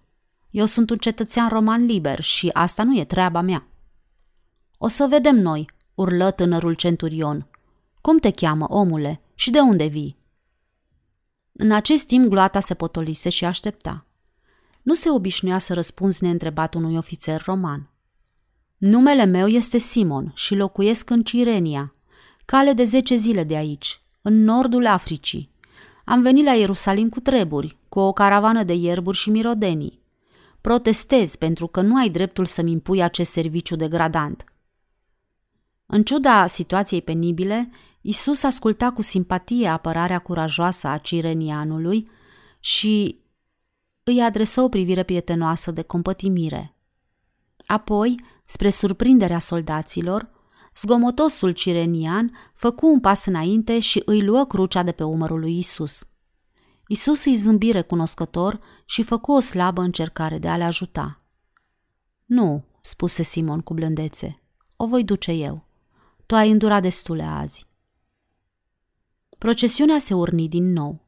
Eu 0.53 0.65
sunt 0.65 0.89
un 0.89 0.97
cetățean 0.97 1.49
roman 1.49 1.85
liber 1.85 2.21
și 2.21 2.49
asta 2.53 2.83
nu 2.83 2.97
e 2.97 3.03
treaba 3.03 3.41
mea. 3.41 3.67
O 4.77 4.87
să 4.87 5.07
vedem 5.09 5.35
noi, 5.35 5.69
urlă 5.95 6.31
tânărul 6.31 6.73
centurion. 6.73 7.47
Cum 8.01 8.17
te 8.17 8.31
cheamă, 8.31 8.65
omule, 8.69 9.21
și 9.35 9.49
de 9.49 9.59
unde 9.59 9.85
vii? 9.85 10.17
În 11.51 11.71
acest 11.71 12.07
timp 12.07 12.29
gloata 12.29 12.59
se 12.59 12.73
potolise 12.73 13.29
și 13.29 13.45
aștepta. 13.45 14.05
Nu 14.81 14.93
se 14.93 15.09
obișnuia 15.09 15.57
să 15.57 15.73
răspunzi 15.73 16.23
neîntrebat 16.23 16.73
unui 16.73 16.97
ofițer 16.97 17.43
roman. 17.45 17.89
Numele 18.77 19.25
meu 19.25 19.47
este 19.47 19.77
Simon 19.77 20.31
și 20.35 20.55
locuiesc 20.55 21.09
în 21.09 21.23
Cirenia, 21.23 21.93
cale 22.45 22.73
de 22.73 22.83
zece 22.83 23.15
zile 23.15 23.43
de 23.43 23.55
aici, 23.55 24.01
în 24.21 24.43
nordul 24.43 24.87
Africii. 24.87 25.51
Am 26.05 26.21
venit 26.21 26.45
la 26.45 26.53
Ierusalim 26.53 27.09
cu 27.09 27.19
treburi, 27.19 27.77
cu 27.89 27.99
o 27.99 28.11
caravană 28.11 28.63
de 28.63 28.73
ierburi 28.73 29.17
și 29.17 29.29
mirodenii. 29.29 30.01
Protestez 30.63 31.35
pentru 31.35 31.67
că 31.67 31.81
nu 31.81 31.95
ai 31.95 32.09
dreptul 32.09 32.45
să-mi 32.45 32.71
impui 32.71 33.01
acest 33.01 33.31
serviciu 33.31 33.75
degradant. 33.75 34.43
În 35.85 36.03
ciuda 36.03 36.47
situației 36.47 37.01
penibile, 37.01 37.69
Isus 38.01 38.43
asculta 38.43 38.91
cu 38.91 39.01
simpatie 39.01 39.67
apărarea 39.67 40.19
curajoasă 40.19 40.87
a 40.87 40.97
cirenianului 40.97 42.09
și 42.59 43.19
îi 44.03 44.21
adresă 44.21 44.61
o 44.61 44.69
privire 44.69 45.03
prietenoasă 45.03 45.71
de 45.71 45.81
compătimire. 45.81 46.75
Apoi, 47.65 48.23
spre 48.45 48.69
surprinderea 48.69 49.39
soldaților, 49.39 50.29
zgomotosul 50.75 51.51
cirenian 51.51 52.31
făcu 52.53 52.87
un 52.87 52.99
pas 52.99 53.25
înainte 53.25 53.79
și 53.79 54.01
îi 54.05 54.21
luă 54.21 54.45
crucea 54.45 54.83
de 54.83 54.91
pe 54.91 55.03
umărul 55.03 55.39
lui 55.39 55.57
Isus. 55.57 56.07
Isus 56.87 57.25
îi 57.25 57.35
zâmbi 57.35 57.71
recunoscător 57.71 58.59
și 58.85 59.03
făcu 59.03 59.31
o 59.31 59.39
slabă 59.39 59.81
încercare 59.81 60.37
de 60.37 60.47
a 60.47 60.57
le 60.57 60.63
ajuta. 60.63 61.21
Nu, 62.25 62.63
spuse 62.81 63.23
Simon 63.23 63.61
cu 63.61 63.73
blândețe, 63.73 64.41
o 64.75 64.87
voi 64.87 65.03
duce 65.03 65.31
eu. 65.31 65.65
Tu 66.25 66.35
ai 66.35 66.51
îndurat 66.51 66.81
destule 66.81 67.23
azi. 67.23 67.67
Procesiunea 69.37 69.97
se 69.97 70.13
urni 70.13 70.49
din 70.49 70.71
nou. 70.71 71.01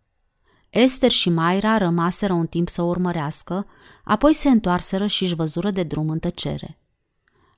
Esther 0.70 1.12
și 1.12 1.30
Maira 1.30 1.78
rămaseră 1.78 2.34
un 2.34 2.48
timp 2.48 2.70
să 2.70 2.82
o 2.82 2.86
urmărească, 2.86 3.68
apoi 4.04 4.34
se 4.34 4.50
întoarseră 4.50 5.08
și 5.08 5.24
își 5.24 5.36
văzură 5.36 5.70
de 5.70 5.84
drum 5.84 6.10
în 6.10 6.20
tăcere. 6.20 6.80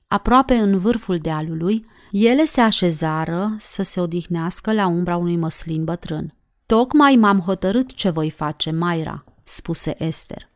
Aproape 0.06 0.54
în 0.54 0.78
vârful 0.78 1.18
dealului, 1.18 1.86
ele 2.10 2.44
se 2.44 2.60
așezară 2.60 3.54
să 3.58 3.82
se 3.82 4.00
odihnească 4.00 4.72
la 4.72 4.86
umbra 4.86 5.16
unui 5.16 5.36
măslin 5.36 5.84
bătrân. 5.84 6.37
Tocmai 6.68 7.16
m-am 7.16 7.40
hotărât 7.40 7.92
ce 7.92 8.10
voi 8.10 8.30
face, 8.30 8.70
Maira, 8.70 9.24
spuse 9.44 10.04
Esther. 10.04 10.48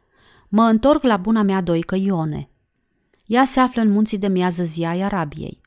Mă 0.48 0.62
întorc 0.62 1.02
la 1.02 1.16
buna 1.16 1.42
mea 1.42 1.60
doică 1.60 1.94
Ione. 1.94 2.48
Ea 3.26 3.44
se 3.44 3.60
află 3.60 3.80
în 3.80 3.88
munții 3.88 4.18
de 4.18 4.28
miază 4.28 4.62
zi 4.62 4.84
ai 4.84 5.00
Arabiei. 5.00 5.60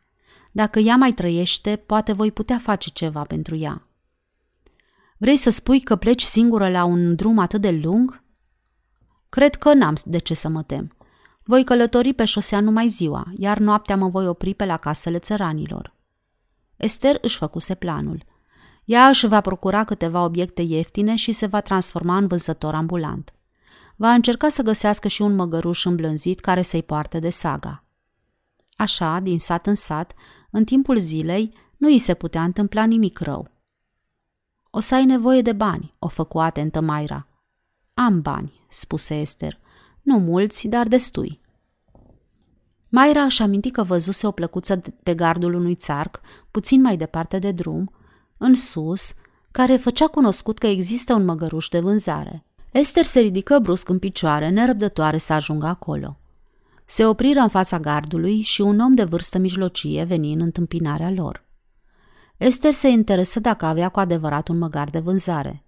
Dacă 0.51 0.79
ea 0.79 0.95
mai 0.95 1.11
trăiește, 1.11 1.75
poate 1.75 2.13
voi 2.13 2.31
putea 2.31 2.57
face 2.57 2.89
ceva 2.89 3.21
pentru 3.21 3.55
ea. 3.55 3.87
Vrei 5.17 5.37
să 5.37 5.49
spui 5.49 5.79
că 5.79 5.95
pleci 5.95 6.23
singură 6.23 6.69
la 6.69 6.83
un 6.83 7.15
drum 7.15 7.39
atât 7.39 7.61
de 7.61 7.71
lung? 7.71 8.23
Cred 9.29 9.55
că 9.55 9.73
n-am 9.73 9.95
de 10.03 10.17
ce 10.17 10.33
să 10.33 10.47
mă 10.47 10.63
tem. 10.63 10.95
Voi 11.43 11.63
călători 11.63 12.13
pe 12.13 12.25
șosea 12.25 12.59
numai 12.59 12.87
ziua, 12.87 13.25
iar 13.37 13.57
noaptea 13.57 13.97
mă 13.97 14.09
voi 14.09 14.27
opri 14.27 14.53
pe 14.53 14.65
la 14.65 14.77
casele 14.77 15.19
țăranilor. 15.19 15.93
Esther 16.75 17.17
își 17.21 17.37
făcuse 17.37 17.75
planul. 17.75 18.33
Ea 18.85 19.07
își 19.07 19.27
va 19.27 19.41
procura 19.41 19.83
câteva 19.83 20.23
obiecte 20.23 20.61
ieftine 20.61 21.15
și 21.15 21.31
se 21.31 21.45
va 21.45 21.61
transforma 21.61 22.17
în 22.17 22.27
vânzător 22.27 22.73
ambulant. 22.73 23.33
Va 23.95 24.13
încerca 24.13 24.49
să 24.49 24.63
găsească 24.63 25.07
și 25.07 25.21
un 25.21 25.35
măgăruș 25.35 25.85
îmblânzit 25.85 26.39
care 26.39 26.61
să-i 26.61 26.83
poarte 26.83 27.19
de 27.19 27.29
saga. 27.29 27.83
Așa, 28.75 29.19
din 29.19 29.39
sat 29.39 29.67
în 29.67 29.75
sat, 29.75 30.13
în 30.49 30.63
timpul 30.63 30.97
zilei, 30.97 31.53
nu 31.77 31.87
îi 31.87 31.97
se 31.97 32.13
putea 32.13 32.43
întâmpla 32.43 32.85
nimic 32.85 33.19
rău. 33.19 33.47
O 34.69 34.79
să 34.79 34.95
ai 34.95 35.05
nevoie 35.05 35.41
de 35.41 35.53
bani, 35.53 35.93
o 35.99 36.07
făcu 36.07 36.39
atentă 36.39 36.81
Maira. 36.81 37.27
Am 37.93 38.21
bani, 38.21 38.61
spuse 38.69 39.15
Esther, 39.15 39.59
Nu 40.01 40.17
mulți, 40.17 40.67
dar 40.67 40.87
destui. 40.87 41.39
Maira 42.89 43.23
își 43.23 43.41
aminti 43.41 43.71
că 43.71 43.83
văzuse 43.83 44.27
o 44.27 44.31
plăcuță 44.31 44.81
pe 45.03 45.15
gardul 45.15 45.53
unui 45.53 45.75
țarc, 45.75 46.21
puțin 46.51 46.81
mai 46.81 46.97
departe 46.97 47.39
de 47.39 47.51
drum, 47.51 47.94
în 48.37 48.55
sus, 48.55 49.13
care 49.51 49.75
făcea 49.75 50.07
cunoscut 50.07 50.57
că 50.57 50.67
există 50.67 51.13
un 51.13 51.25
măgăruș 51.25 51.67
de 51.67 51.79
vânzare. 51.79 52.45
Esther 52.71 53.03
se 53.03 53.19
ridică 53.19 53.59
brusc 53.59 53.89
în 53.89 53.99
picioare, 53.99 54.49
nerăbdătoare 54.49 55.17
să 55.17 55.33
ajungă 55.33 55.65
acolo. 55.65 56.17
Se 56.85 57.05
opriră 57.05 57.39
în 57.39 57.47
fața 57.47 57.79
gardului 57.79 58.41
și 58.41 58.61
un 58.61 58.79
om 58.79 58.93
de 58.93 59.03
vârstă 59.03 59.37
mijlocie 59.37 60.03
veni 60.03 60.33
în 60.33 60.41
întâmpinarea 60.41 61.11
lor. 61.11 61.43
Esther 62.37 62.71
se 62.71 62.87
interesă 62.87 63.39
dacă 63.39 63.65
avea 63.65 63.89
cu 63.89 63.99
adevărat 63.99 64.47
un 64.47 64.57
măgar 64.57 64.89
de 64.89 64.99
vânzare. 64.99 65.65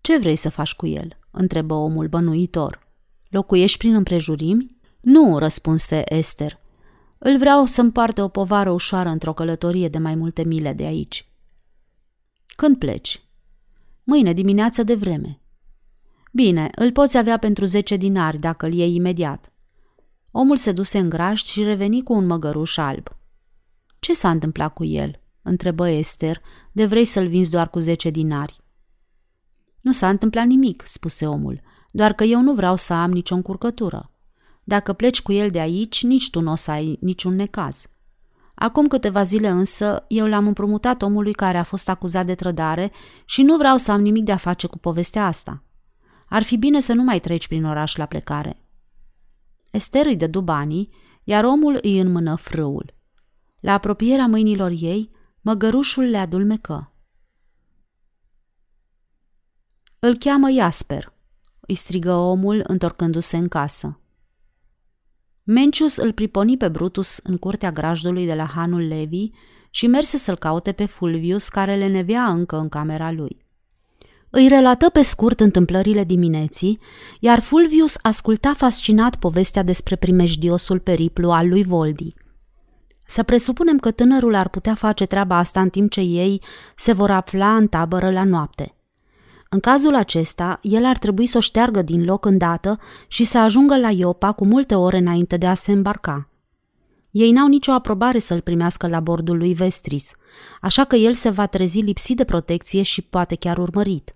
Ce 0.00 0.18
vrei 0.18 0.36
să 0.36 0.48
faci 0.48 0.74
cu 0.74 0.86
el?" 0.86 1.18
întrebă 1.30 1.74
omul 1.74 2.08
bănuitor. 2.08 2.86
Locuiești 3.28 3.78
prin 3.78 3.94
împrejurimi?" 3.94 4.76
Nu," 5.00 5.38
răspunse 5.38 6.14
Esther. 6.14 6.58
Îl 7.18 7.38
vreau 7.38 7.64
să 7.64 7.80
împarte 7.80 8.20
o 8.20 8.28
povară 8.28 8.70
ușoară 8.70 9.08
într-o 9.08 9.32
călătorie 9.32 9.88
de 9.88 9.98
mai 9.98 10.14
multe 10.14 10.44
mile 10.44 10.72
de 10.72 10.84
aici." 10.84 11.28
Când 12.56 12.78
pleci?" 12.78 13.22
Mâine 14.04 14.32
dimineață 14.32 14.82
de 14.82 14.94
vreme." 14.94 15.40
Bine, 16.32 16.70
îl 16.74 16.92
poți 16.92 17.16
avea 17.16 17.36
pentru 17.36 17.64
zece 17.64 17.96
dinari 17.96 18.38
dacă 18.38 18.66
îl 18.66 18.72
iei 18.72 18.94
imediat." 18.94 19.52
Omul 20.30 20.56
se 20.56 20.72
duse 20.72 20.98
în 20.98 21.08
grajd 21.08 21.44
și 21.44 21.62
reveni 21.62 22.02
cu 22.02 22.12
un 22.12 22.26
măgăruș 22.26 22.76
alb. 22.76 23.16
Ce 23.98 24.12
s-a 24.12 24.30
întâmplat 24.30 24.74
cu 24.74 24.84
el?" 24.84 25.20
întrebă 25.42 25.88
Esther, 25.88 26.40
de 26.72 26.86
vrei 26.86 27.04
să-l 27.04 27.28
vinzi 27.28 27.50
doar 27.50 27.70
cu 27.70 27.78
zece 27.78 28.10
dinari. 28.10 28.60
Nu 29.80 29.92
s-a 29.92 30.08
întâmplat 30.08 30.46
nimic, 30.46 30.82
spuse 30.86 31.26
omul, 31.26 31.60
doar 31.90 32.12
că 32.12 32.24
eu 32.24 32.40
nu 32.40 32.54
vreau 32.54 32.76
să 32.76 32.92
am 32.92 33.10
nicio 33.10 33.34
încurcătură. 33.34 34.10
Dacă 34.64 34.92
pleci 34.92 35.22
cu 35.22 35.32
el 35.32 35.50
de 35.50 35.60
aici, 35.60 36.02
nici 36.02 36.30
tu 36.30 36.40
nu 36.40 36.52
o 36.52 36.54
să 36.54 36.70
ai 36.70 36.98
niciun 37.00 37.34
necaz. 37.34 37.86
Acum 38.54 38.86
câteva 38.86 39.22
zile 39.22 39.48
însă, 39.48 40.04
eu 40.08 40.26
l-am 40.26 40.46
împrumutat 40.46 41.02
omului 41.02 41.32
care 41.32 41.58
a 41.58 41.62
fost 41.62 41.88
acuzat 41.88 42.26
de 42.26 42.34
trădare 42.34 42.92
și 43.24 43.42
nu 43.42 43.56
vreau 43.56 43.76
să 43.76 43.92
am 43.92 44.00
nimic 44.00 44.24
de 44.24 44.32
a 44.32 44.36
face 44.36 44.66
cu 44.66 44.78
povestea 44.78 45.26
asta. 45.26 45.62
Ar 46.28 46.42
fi 46.42 46.56
bine 46.56 46.80
să 46.80 46.92
nu 46.92 47.02
mai 47.02 47.20
treci 47.20 47.48
prin 47.48 47.64
oraș 47.64 47.96
la 47.96 48.06
plecare. 48.06 48.64
Ester 49.70 50.06
îi 50.06 50.16
dădu 50.16 50.40
banii, 50.40 50.90
iar 51.24 51.44
omul 51.44 51.78
îi 51.82 51.98
înmână 51.98 52.34
frâul. 52.34 52.94
La 53.60 53.72
apropierea 53.72 54.26
mâinilor 54.26 54.70
ei, 54.70 55.10
măgărușul 55.40 56.04
le 56.04 56.16
adulmecă. 56.16 56.92
Îl 59.98 60.16
cheamă 60.16 60.50
Jasper, 60.50 61.12
îi 61.60 61.74
strigă 61.74 62.14
omul 62.14 62.64
întorcându-se 62.66 63.36
în 63.36 63.48
casă. 63.48 63.98
Mencius 65.46 65.96
îl 65.96 66.12
priponi 66.12 66.56
pe 66.56 66.68
Brutus 66.68 67.20
în 67.22 67.36
curtea 67.36 67.72
grajdului 67.72 68.26
de 68.26 68.34
la 68.34 68.44
Hanul 68.44 68.80
Levi 68.80 69.30
și 69.70 69.86
merse 69.86 70.16
să-l 70.16 70.36
caute 70.36 70.72
pe 70.72 70.84
Fulvius, 70.84 71.48
care 71.48 71.76
le 71.76 71.86
nevea 71.86 72.24
încă 72.24 72.56
în 72.56 72.68
camera 72.68 73.12
lui. 73.12 73.44
Îi 74.30 74.48
relată 74.48 74.90
pe 74.90 75.02
scurt 75.02 75.40
întâmplările 75.40 76.04
dimineții, 76.04 76.78
iar 77.20 77.40
Fulvius 77.40 77.96
asculta 78.02 78.54
fascinat 78.56 79.16
povestea 79.16 79.62
despre 79.62 79.96
primejdiosul 79.96 80.78
periplu 80.78 81.30
al 81.30 81.48
lui 81.48 81.64
Voldi. 81.64 82.14
Să 83.06 83.22
presupunem 83.22 83.78
că 83.78 83.90
tânărul 83.90 84.34
ar 84.34 84.48
putea 84.48 84.74
face 84.74 85.06
treaba 85.06 85.36
asta 85.36 85.60
în 85.60 85.68
timp 85.68 85.90
ce 85.90 86.00
ei 86.00 86.42
se 86.76 86.92
vor 86.92 87.10
afla 87.10 87.56
în 87.56 87.66
tabără 87.66 88.10
la 88.10 88.24
noapte. 88.24 88.74
În 89.54 89.60
cazul 89.60 89.94
acesta, 89.94 90.58
el 90.62 90.84
ar 90.84 90.98
trebui 90.98 91.26
să 91.26 91.36
o 91.36 91.40
șteargă 91.40 91.82
din 91.82 92.04
loc 92.04 92.24
îndată 92.24 92.78
și 93.08 93.24
să 93.24 93.38
ajungă 93.38 93.76
la 93.76 93.90
Iopa 93.90 94.32
cu 94.32 94.46
multe 94.46 94.74
ore 94.74 94.96
înainte 94.96 95.36
de 95.36 95.46
a 95.46 95.54
se 95.54 95.72
îmbarca. 95.72 96.28
Ei 97.10 97.30
n-au 97.30 97.48
nicio 97.48 97.72
aprobare 97.72 98.18
să-l 98.18 98.40
primească 98.40 98.88
la 98.88 99.00
bordul 99.00 99.36
lui 99.36 99.54
Vestris, 99.54 100.14
așa 100.60 100.84
că 100.84 100.96
el 100.96 101.14
se 101.14 101.30
va 101.30 101.46
trezi 101.46 101.80
lipsit 101.80 102.16
de 102.16 102.24
protecție 102.24 102.82
și 102.82 103.02
poate 103.02 103.34
chiar 103.34 103.58
urmărit. 103.58 104.14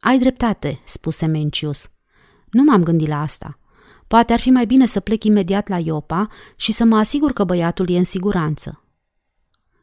Ai 0.00 0.18
dreptate, 0.18 0.80
spuse 0.84 1.26
Mencius. 1.26 1.90
Nu 2.50 2.62
m-am 2.62 2.82
gândit 2.82 3.08
la 3.08 3.20
asta. 3.20 3.58
Poate 4.06 4.32
ar 4.32 4.40
fi 4.40 4.50
mai 4.50 4.66
bine 4.66 4.86
să 4.86 5.00
plec 5.00 5.24
imediat 5.24 5.68
la 5.68 5.78
Iopa 5.78 6.28
și 6.56 6.72
să 6.72 6.84
mă 6.84 6.96
asigur 6.96 7.32
că 7.32 7.44
băiatul 7.44 7.90
e 7.90 7.98
în 7.98 8.04
siguranță. 8.04 8.84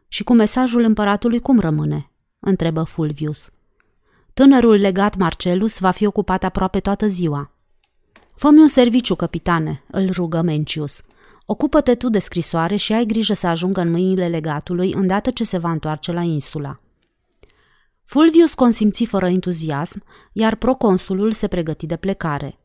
Și 0.07 0.23
cu 0.23 0.33
mesajul 0.33 0.83
împăratului 0.83 1.39
cum 1.39 1.59
rămâne? 1.59 2.11
întrebă 2.39 2.83
Fulvius. 2.83 3.51
Tânărul 4.37 4.75
legat 4.75 5.15
Marcelus 5.15 5.79
va 5.79 5.91
fi 5.91 6.05
ocupat 6.05 6.43
aproape 6.43 6.79
toată 6.79 7.07
ziua. 7.07 7.51
Fă-mi 8.35 8.59
un 8.59 8.67
serviciu, 8.67 9.15
capitane, 9.15 9.83
îl 9.91 10.09
rugă 10.11 10.41
Mencius. 10.41 11.01
Ocupă-te 11.45 11.95
tu 11.95 12.09
de 12.09 12.19
scrisoare 12.19 12.75
și 12.75 12.93
ai 12.93 13.05
grijă 13.05 13.33
să 13.33 13.47
ajungă 13.47 13.81
în 13.81 13.91
mâinile 13.91 14.27
legatului 14.27 14.93
îndată 14.93 15.31
ce 15.31 15.43
se 15.43 15.57
va 15.57 15.71
întoarce 15.71 16.11
la 16.11 16.21
insula. 16.21 16.79
Fulvius 18.05 18.53
consimți 18.53 19.05
fără 19.05 19.27
entuziasm, 19.27 20.03
iar 20.31 20.55
proconsulul 20.55 21.31
se 21.31 21.47
pregăti 21.47 21.85
de 21.85 21.95
plecare. 21.95 22.59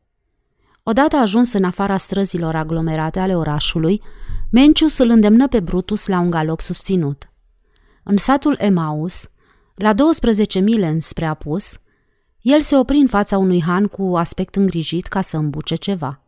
Odată 0.83 1.15
ajuns 1.15 1.53
în 1.53 1.63
afara 1.63 1.97
străzilor 1.97 2.55
aglomerate 2.55 3.19
ale 3.19 3.35
orașului, 3.35 4.01
Mencius 4.49 4.97
îl 4.97 5.09
îndemnă 5.09 5.47
pe 5.47 5.59
Brutus 5.59 6.07
la 6.07 6.19
un 6.19 6.29
galop 6.29 6.61
susținut. 6.61 7.29
În 8.03 8.17
satul 8.17 8.55
Emaus, 8.59 9.27
la 9.75 9.93
12 9.93 10.59
mile 10.59 10.87
înspre 10.87 11.25
apus, 11.25 11.79
el 12.41 12.61
se 12.61 12.77
opri 12.77 12.97
în 12.97 13.07
fața 13.07 13.37
unui 13.37 13.61
han 13.61 13.87
cu 13.87 14.17
aspect 14.17 14.55
îngrijit 14.55 15.07
ca 15.07 15.21
să 15.21 15.37
îmbuce 15.37 15.75
ceva. 15.75 16.21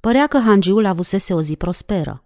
Părea 0.00 0.26
că 0.26 0.38
hangiul 0.38 0.84
avusese 0.84 1.34
o 1.34 1.42
zi 1.42 1.56
prosperă. 1.56 2.24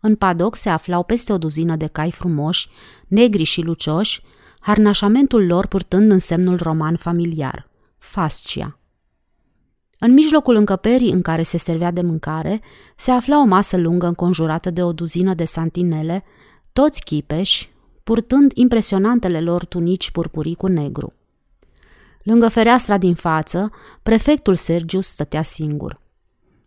În 0.00 0.16
padoc 0.16 0.56
se 0.56 0.68
aflau 0.68 1.02
peste 1.02 1.32
o 1.32 1.38
duzină 1.38 1.76
de 1.76 1.86
cai 1.86 2.10
frumoși, 2.10 2.68
negri 3.06 3.42
și 3.42 3.60
lucioși, 3.60 4.22
harnașamentul 4.60 5.46
lor 5.46 5.66
purtând 5.66 6.10
în 6.10 6.18
semnul 6.18 6.58
roman 6.62 6.96
familiar, 6.96 7.66
fascia. 7.98 8.78
În 9.98 10.12
mijlocul 10.12 10.54
încăperii 10.54 11.10
în 11.10 11.22
care 11.22 11.42
se 11.42 11.58
servea 11.58 11.90
de 11.90 12.00
mâncare, 12.00 12.60
se 12.96 13.10
afla 13.10 13.40
o 13.40 13.44
masă 13.44 13.76
lungă 13.76 14.06
înconjurată 14.06 14.70
de 14.70 14.82
o 14.82 14.92
duzină 14.92 15.34
de 15.34 15.44
santinele, 15.44 16.24
toți 16.72 17.02
chipeși, 17.04 17.73
purtând 18.04 18.52
impresionantele 18.54 19.40
lor 19.40 19.64
tunici 19.64 20.10
purpurii 20.10 20.54
cu 20.54 20.66
negru. 20.66 21.12
Lângă 22.22 22.48
fereastra 22.48 22.98
din 22.98 23.14
față, 23.14 23.70
prefectul 24.02 24.54
Sergius 24.54 25.06
stătea 25.06 25.42
singur. 25.42 26.02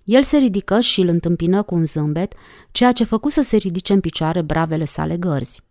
El 0.04 0.24
se 0.24 0.38
ridică 0.38 0.80
și 0.80 1.02
îl 1.02 1.08
întâmpină 1.08 1.62
cu 1.62 1.76
un 1.76 1.86
zâmbet, 1.86 2.34
ceea 2.72 2.92
ce 2.92 3.04
făcu 3.04 3.30
să 3.30 3.42
se 3.42 3.58
ridice 3.58 3.94
în 3.94 4.00
picioare 4.00 4.42
bravele 4.42 4.86
sale 4.86 5.18
gărzi. 5.18 5.62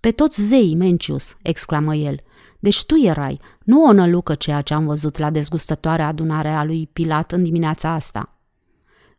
Pe 0.00 0.10
toți 0.10 0.42
zei, 0.42 0.74
Mencius!" 0.74 1.36
exclamă 1.42 1.94
el. 1.94 2.20
Deci 2.58 2.84
tu 2.84 2.94
erai, 2.96 3.40
nu 3.64 3.84
o 3.84 3.92
nălucă 3.92 4.34
ceea 4.34 4.60
ce 4.60 4.74
am 4.74 4.86
văzut 4.86 5.18
la 5.18 5.30
dezgustătoarea 5.30 6.06
adunare 6.06 6.48
a 6.48 6.64
lui 6.64 6.88
Pilat 6.92 7.32
în 7.32 7.42
dimineața 7.42 7.90
asta. 7.90 8.38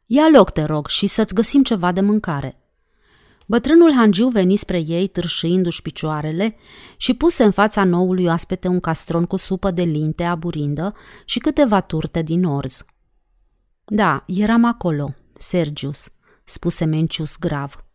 Ia 0.05 0.29
loc, 0.33 0.51
te 0.51 0.63
rog, 0.63 0.87
și 0.87 1.07
să-ți 1.07 1.33
găsim 1.33 1.63
ceva 1.63 1.91
de 1.91 2.01
mâncare." 2.01 2.64
Bătrânul 3.45 3.93
hangiu 3.93 4.27
veni 4.27 4.55
spre 4.55 4.79
ei, 4.85 5.07
târșâindu-și 5.07 5.81
picioarele, 5.81 6.55
și 6.97 7.13
puse 7.13 7.43
în 7.43 7.51
fața 7.51 7.83
noului 7.83 8.25
oaspete 8.25 8.67
un 8.67 8.79
castron 8.79 9.25
cu 9.25 9.35
supă 9.35 9.71
de 9.71 9.83
linte 9.83 10.23
aburindă 10.23 10.93
și 11.25 11.39
câteva 11.39 11.81
turte 11.81 12.21
din 12.21 12.43
orz. 12.43 12.85
Da, 13.85 14.23
eram 14.27 14.65
acolo, 14.65 15.13
Sergius, 15.37 16.09
spuse 16.43 16.85
Mencius 16.85 17.37
grav. 17.37 17.85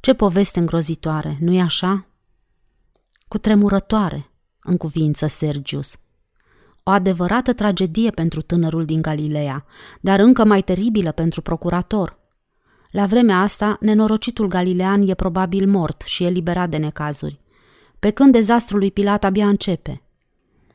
Ce 0.00 0.14
poveste 0.14 0.58
îngrozitoare, 0.58 1.36
nu-i 1.40 1.60
așa? 1.60 2.06
Cu 3.28 3.38
tremurătoare, 3.38 4.30
în 4.62 4.76
cuvință 4.76 5.26
Sergius. 5.26 5.98
O 6.82 6.90
adevărată 6.90 7.52
tragedie 7.52 8.10
pentru 8.10 8.42
tânărul 8.42 8.84
din 8.84 9.02
Galileea, 9.02 9.64
dar 10.00 10.18
încă 10.18 10.44
mai 10.44 10.62
teribilă 10.62 11.12
pentru 11.12 11.42
procurator– 11.42 12.18
la 12.90 13.06
vremea 13.06 13.40
asta, 13.40 13.76
nenorocitul 13.80 14.46
galilean 14.46 15.08
e 15.08 15.14
probabil 15.14 15.68
mort 15.68 16.02
și 16.02 16.24
e 16.24 16.28
liberat 16.28 16.70
de 16.70 16.76
necazuri, 16.76 17.40
pe 17.98 18.10
când 18.10 18.32
dezastrul 18.32 18.78
lui 18.78 18.90
Pilat 18.90 19.24
abia 19.24 19.48
începe. 19.48 20.02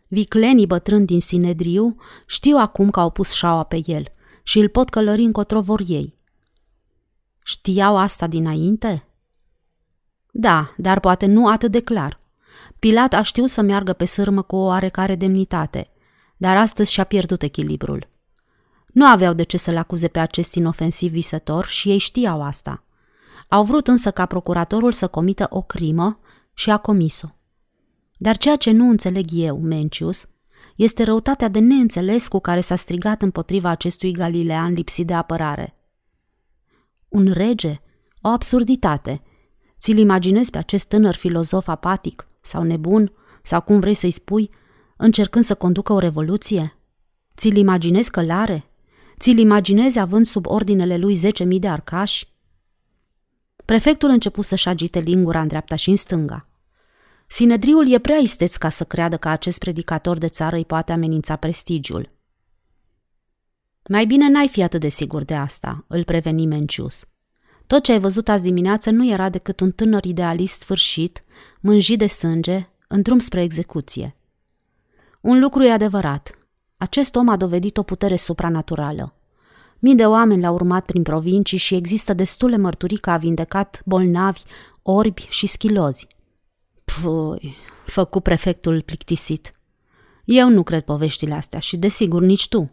Viclenii 0.08 0.68
bătrâni 0.68 1.06
din 1.06 1.20
Sinedriu 1.20 1.96
știu 2.26 2.58
acum 2.58 2.90
că 2.90 3.00
au 3.00 3.10
pus 3.10 3.32
șaua 3.32 3.64
pe 3.64 3.82
el 3.86 4.08
și 4.44 4.60
îl 4.60 4.70
pot 4.70 4.90
călări 4.90 5.22
încotro 5.22 5.62
vor 5.62 5.82
ei. 5.88 6.16
Știau 7.44 7.98
asta 7.98 8.28
dinainte? 8.28 9.06
Da, 10.32 10.74
dar 10.78 11.00
poate 11.00 11.26
nu 11.26 11.48
atât 11.48 11.72
de 11.72 11.82
clar. 11.82 12.20
Pilat 12.80 13.14
a 13.14 13.22
știut 13.22 13.50
să 13.50 13.62
meargă 13.62 13.94
pe 13.94 14.06
sârmă 14.06 14.42
cu 14.42 14.56
o 14.56 14.66
oarecare 14.66 15.16
demnitate, 15.16 15.90
dar 16.38 16.58
astăzi 16.58 16.92
și-a 16.92 17.04
pierdut 17.04 17.42
echilibrul. 17.42 18.08
Nu 18.92 19.06
aveau 19.06 19.34
de 19.34 19.44
ce 19.44 19.58
să-l 19.58 19.78
acuze 19.78 20.08
pe 20.08 20.20
acest 20.20 20.56
inofensiv 20.56 21.12
visător 21.12 21.66
și 21.66 21.90
ei 21.90 21.98
știau 21.98 22.44
asta. 22.44 22.84
Au 23.48 23.64
vrut 23.64 23.88
însă 23.88 24.12
ca 24.12 24.26
procuratorul 24.26 24.92
să 24.92 25.08
comită 25.08 25.48
o 25.50 25.62
crimă 25.62 26.20
și 26.54 26.70
a 26.70 26.78
comis-o. 26.78 27.28
Dar 28.18 28.38
ceea 28.38 28.56
ce 28.56 28.72
nu 28.72 28.90
înțeleg 28.90 29.26
eu, 29.32 29.60
Mencius, 29.60 30.28
este 30.76 31.04
răutatea 31.04 31.48
de 31.48 31.60
neînțeles 31.60 32.28
cu 32.28 32.40
care 32.40 32.62
s-a 32.62 32.76
strigat 32.76 33.22
împotriva 33.22 33.70
acestui 33.70 34.12
galilean 34.12 34.74
lipsit 34.74 35.08
de 35.08 35.14
apărare. 35.14 35.76
Un 37.08 37.32
rege? 37.32 37.82
O 38.22 38.28
absurditate. 38.28 39.22
Ți-l 39.80 39.98
imaginezi 39.98 40.52
pe 40.52 40.58
acest 40.58 40.88
tânăr 40.88 41.16
filozof 41.16 41.68
apatic 41.68 42.28
sau 42.42 42.64
nebun, 42.64 43.14
sau 43.42 43.62
cum 43.62 43.80
vrei 43.80 43.94
să-i 43.94 44.12
spui, 44.12 44.50
încercând 44.98 45.44
să 45.44 45.56
conducă 45.56 45.94
o 45.94 46.00
revoluție? 46.00 46.78
Ți-l 47.36 47.56
imaginezi 47.56 48.12
călare? 48.12 48.71
Ți-l 49.22 49.38
imaginezi 49.38 50.00
având 50.00 50.26
sub 50.26 50.46
ordinele 50.46 50.98
lui 50.98 51.18
10.000 51.18 51.60
de 51.60 51.68
arcași? 51.68 52.28
Prefectul 53.66 54.10
început 54.10 54.46
să-și 54.46 54.68
agite 54.68 55.00
lingura 55.00 55.42
în 55.42 55.48
dreapta 55.48 55.76
și 55.76 55.90
în 55.90 55.96
stânga. 55.96 56.48
Sinedriul 57.28 57.92
e 57.92 58.00
prea 58.00 58.18
isteț 58.18 58.56
ca 58.56 58.70
să 58.70 58.84
creadă 58.84 59.18
că 59.18 59.30
acest 59.30 59.60
predicator 59.60 60.18
de 60.18 60.28
țară 60.28 60.56
îi 60.56 60.66
poate 60.66 60.92
amenința 60.92 61.36
prestigiul. 61.36 62.10
Mai 63.90 64.06
bine 64.06 64.30
n-ai 64.30 64.48
fi 64.48 64.64
atât 64.64 64.80
de 64.80 64.90
sigur 64.90 65.24
de 65.24 65.36
asta, 65.36 65.86
îl 65.88 66.04
preveni 66.04 66.46
Mencius. 66.46 67.06
Tot 67.68 67.84
ce 67.84 67.92
ai 67.92 68.00
văzut 68.00 68.30
azi 68.30 68.44
dimineață 68.44 68.90
nu 68.90 69.10
era 69.10 69.30
decât 69.30 69.60
un 69.60 69.72
tânăr 69.72 70.06
idealist 70.06 70.60
sfârșit, 70.60 71.24
mânjit 71.60 71.98
de 71.98 72.08
sânge, 72.08 72.70
în 72.88 73.02
drum 73.02 73.20
spre 73.20 73.44
execuție. 73.44 74.16
Un 75.20 75.40
lucru 75.40 75.64
e 75.64 75.72
adevărat. 75.72 76.36
Acest 76.82 77.16
om 77.16 77.30
a 77.30 77.38
dovedit 77.38 77.78
o 77.78 77.84
putere 77.84 78.16
supranaturală. 78.16 79.14
Mii 79.80 79.96
de 79.96 80.06
oameni 80.06 80.42
l-au 80.42 80.54
urmat 80.54 80.86
prin 80.86 81.04
provincii 81.04 81.58
și 81.58 81.76
există 81.76 82.14
destule 82.14 82.58
mărturii 82.58 82.98
că 82.98 83.10
a 83.10 83.18
vindecat 83.18 83.82
bolnavi, 83.86 84.42
orbi 84.82 85.28
și 85.30 85.48
schilozi. 85.48 86.08
Păi, 86.84 87.56
făcu 87.86 88.20
prefectul 88.20 88.82
plictisit. 88.82 89.52
Eu 90.26 90.50
nu 90.50 90.64
cred 90.64 90.82
poveștile 90.82 91.34
astea 91.34 91.60
și, 91.60 91.78
desigur, 91.78 92.22
nici 92.22 92.48
tu. 92.48 92.72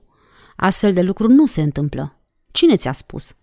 Astfel 0.56 0.92
de 0.92 1.02
lucruri 1.02 1.32
nu 1.32 1.46
se 1.46 1.62
întâmplă. 1.62 2.18
Cine 2.50 2.76
ți-a 2.76 2.92
spus? 2.92 3.36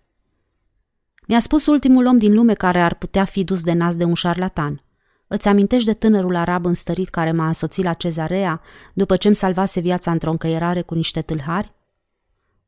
Mi-a 1.26 1.40
spus 1.40 1.66
ultimul 1.66 2.06
om 2.06 2.18
din 2.18 2.34
lume 2.34 2.54
care 2.54 2.80
ar 2.80 2.94
putea 2.94 3.24
fi 3.24 3.44
dus 3.44 3.62
de 3.62 3.72
nas 3.72 3.96
de 3.96 4.04
un 4.04 4.14
șarlatan. 4.14 4.82
Îți 5.26 5.48
amintești 5.48 5.86
de 5.86 5.94
tânărul 5.94 6.36
arab 6.36 6.64
înstărit 6.64 7.08
care 7.08 7.32
m-a 7.32 7.46
însoțit 7.46 7.84
la 7.84 7.92
cezarea 7.92 8.60
după 8.92 9.16
ce 9.16 9.26
îmi 9.26 9.36
salvase 9.36 9.80
viața 9.80 10.10
într-o 10.10 10.30
încăierare 10.30 10.82
cu 10.82 10.94
niște 10.94 11.22
tâlhari? 11.22 11.74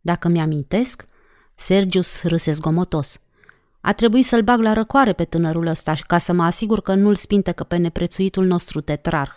Dacă 0.00 0.28
mi-amintesc, 0.28 1.04
Sergius 1.54 2.22
râse 2.22 2.52
zgomotos. 2.52 3.20
A 3.80 3.92
trebuit 3.92 4.24
să-l 4.24 4.42
bag 4.42 4.60
la 4.60 4.72
răcoare 4.72 5.12
pe 5.12 5.24
tânărul 5.24 5.66
ăsta 5.66 5.94
ca 6.06 6.18
să 6.18 6.32
mă 6.32 6.42
asigur 6.42 6.80
că 6.80 6.94
nu-l 6.94 7.14
spintecă 7.14 7.64
pe 7.64 7.76
neprețuitul 7.76 8.46
nostru 8.46 8.80
tetrarh. 8.80 9.32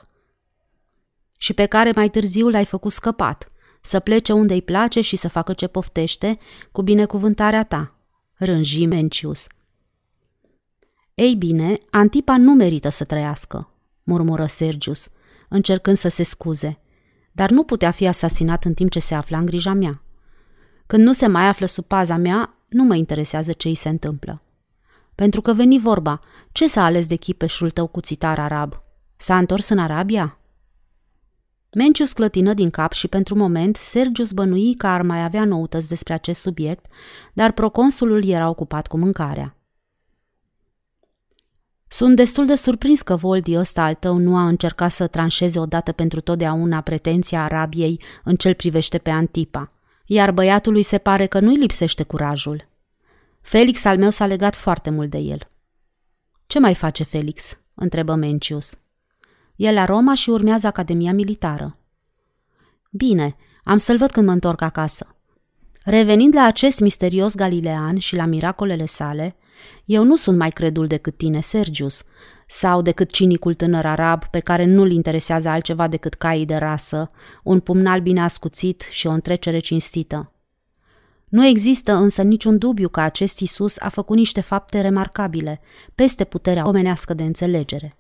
Și 1.38 1.54
pe 1.54 1.66
care 1.66 1.92
mai 1.96 2.10
târziu 2.10 2.50
l-ai 2.50 2.66
făcut 2.66 2.92
scăpat, 2.92 3.52
să 3.82 4.00
plece 4.00 4.34
unde 4.34 4.54
îi 4.54 4.62
place 4.62 5.02
și 5.02 5.16
să 5.16 5.30
facă 5.30 5.54
ce 5.54 5.68
poftește, 5.68 6.40
cu 6.72 6.82
binecuvântarea 6.82 7.64
ta, 7.64 7.96
rânji 8.34 8.86
Mencius. 8.86 9.48
Ei 11.22 11.36
bine, 11.36 11.78
Antipa 11.90 12.38
nu 12.38 12.54
merită 12.54 12.90
să 12.90 13.04
trăiască, 13.04 13.70
murmură 14.04 14.46
Sergius, 14.46 15.10
încercând 15.50 15.98
să 15.98 16.08
se 16.08 16.24
scuze, 16.24 16.80
dar 17.32 17.50
nu 17.50 17.64
putea 17.64 17.92
fi 17.92 18.08
asasinat 18.08 18.64
în 18.66 18.74
timp 18.74 18.92
ce 18.92 19.00
se 19.00 19.16
afla 19.16 19.38
în 19.38 19.46
grija 19.46 19.74
mea. 19.74 20.02
Când 20.88 21.04
nu 21.04 21.14
se 21.14 21.28
mai 21.28 21.48
află 21.48 21.66
sub 21.66 21.86
paza 21.86 22.18
mea, 22.18 22.58
nu 22.70 22.84
mă 22.84 22.96
interesează 22.96 23.52
ce 23.52 23.68
îi 23.68 23.76
se 23.76 23.90
întâmplă. 23.90 24.42
Pentru 25.16 25.42
că 25.42 25.54
veni 25.54 25.80
vorba, 25.80 26.20
ce 26.52 26.68
s-a 26.68 26.84
ales 26.84 27.06
de 27.06 27.16
chipeșul 27.16 27.72
tău 27.72 27.88
cuțitar 27.88 28.40
arab? 28.40 28.82
S-a 29.16 29.38
întors 29.38 29.70
în 29.70 29.78
Arabia? 29.78 30.40
Mencius 31.76 32.14
clătină 32.14 32.54
din 32.54 32.70
cap 32.70 32.92
și 32.92 33.08
pentru 33.08 33.36
moment 33.36 33.76
Sergius 33.76 34.32
bănui 34.32 34.76
că 34.76 34.88
ar 34.88 35.02
mai 35.02 35.24
avea 35.24 35.46
noutăți 35.46 35.90
despre 35.90 36.14
acest 36.14 36.42
subiect, 36.42 36.86
dar 37.34 37.52
proconsulul 37.52 38.26
era 38.26 38.50
ocupat 38.50 38.88
cu 38.88 38.98
mâncarea. 38.98 39.56
Sunt 41.94 42.16
destul 42.16 42.46
de 42.46 42.56
surprins 42.56 43.02
că 43.02 43.16
Voldi 43.16 43.58
ăsta 43.58 43.84
al 43.84 43.94
tău 43.96 44.18
nu 44.18 44.36
a 44.38 44.48
încercat 44.48 44.92
să 44.92 45.08
tranșeze 45.08 45.60
odată 45.60 45.92
pentru 45.92 46.20
totdeauna 46.20 46.82
pretenția 46.82 47.44
Arabiei 47.44 48.02
în 48.24 48.36
cel 48.36 48.54
privește 48.54 48.98
pe 48.98 49.10
Antipa, 49.10 49.72
iar 50.06 50.32
băiatului 50.32 50.84
se 50.84 50.98
pare 50.98 51.26
că 51.26 51.40
nu-i 51.40 51.58
lipsește 51.58 52.04
curajul. 52.04 52.68
Felix 53.42 53.86
al 53.86 53.98
meu 53.98 54.10
s-a 54.10 54.26
legat 54.26 54.56
foarte 54.56 54.90
mult 54.90 55.10
de 55.10 55.18
el. 55.18 55.48
Ce 56.48 56.60
mai 56.60 56.76
face 56.76 57.04
Felix? 57.04 57.58
întrebă 57.74 58.16
Mencius. 58.16 58.80
E 59.56 59.72
la 59.72 59.86
Roma 59.86 60.14
și 60.14 60.30
urmează 60.30 60.68
Academia 60.68 61.14
Militară. 61.14 61.78
Bine, 62.92 63.36
am 63.64 63.78
să-l 63.78 63.98
văd 63.98 64.12
când 64.12 64.26
mă 64.26 64.32
întorc 64.32 64.62
acasă. 64.62 65.16
Revenind 65.84 66.36
la 66.36 66.44
acest 66.44 66.80
misterios 66.80 67.36
galilean 67.36 67.98
și 67.98 68.16
la 68.16 68.26
miracolele 68.26 68.86
sale, 68.86 69.36
eu 69.86 70.04
nu 70.04 70.16
sunt 70.16 70.38
mai 70.38 70.50
credul 70.50 70.88
decât 70.88 71.18
tine, 71.18 71.40
Sergius, 71.40 72.04
sau 72.48 72.82
decât 72.82 73.12
cinicul 73.12 73.54
tânăr 73.54 73.86
arab 73.86 74.26
pe 74.26 74.40
care 74.40 74.66
nu-l 74.66 74.92
interesează 74.92 75.50
altceva 75.50 75.88
decât 75.88 76.14
caii 76.14 76.46
de 76.46 76.56
rasă, 76.56 77.12
un 77.44 77.60
pumnal 77.60 78.00
bine 78.00 78.22
ascuțit 78.22 78.88
și 78.90 79.08
o 79.08 79.12
întrecere 79.12 79.60
cinstită. 79.60 80.32
Nu 81.30 81.46
există 81.46 81.94
însă 81.94 82.22
niciun 82.22 82.58
dubiu 82.58 82.90
că 82.90 83.00
acest 83.00 83.40
Isus 83.40 83.80
a 83.80 83.90
făcut 83.90 84.18
niște 84.18 84.42
fapte 84.42 84.82
remarcabile, 84.82 85.62
peste 85.96 86.24
puterea 86.24 86.68
omenească 86.68 87.14
de 87.14 87.24
înțelegere. 87.24 87.98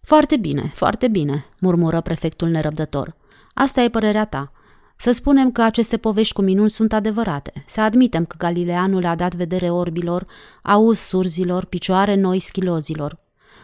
Foarte 0.00 0.36
bine, 0.36 0.72
foarte 0.74 1.08
bine, 1.08 1.44
murmură 1.60 2.00
prefectul 2.00 2.48
nerăbdător. 2.48 3.16
Asta 3.54 3.80
e 3.80 3.88
părerea 3.88 4.24
ta. 4.24 4.52
Să 5.00 5.10
spunem 5.10 5.52
că 5.52 5.62
aceste 5.62 5.96
povești 5.96 6.32
cu 6.32 6.42
minuni 6.42 6.70
sunt 6.70 6.92
adevărate. 6.92 7.52
Să 7.66 7.80
admitem 7.80 8.24
că 8.24 8.36
Galileanul 8.38 9.04
a 9.04 9.14
dat 9.14 9.34
vedere 9.34 9.70
orbilor, 9.70 10.24
auz 10.62 10.98
surzilor, 10.98 11.64
picioare 11.64 12.14
noi 12.14 12.40
schilozilor. 12.40 13.16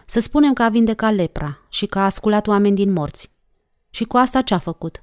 Să 0.06 0.20
spunem 0.20 0.52
că 0.52 0.62
a 0.62 0.68
vindecat 0.68 1.14
lepra 1.14 1.58
și 1.68 1.86
că 1.86 1.98
a 1.98 2.04
asculat 2.04 2.46
oameni 2.46 2.74
din 2.74 2.92
morți. 2.92 3.30
Și 3.90 4.04
cu 4.04 4.16
asta 4.16 4.42
ce 4.42 4.54
a 4.54 4.58
făcut? 4.58 4.98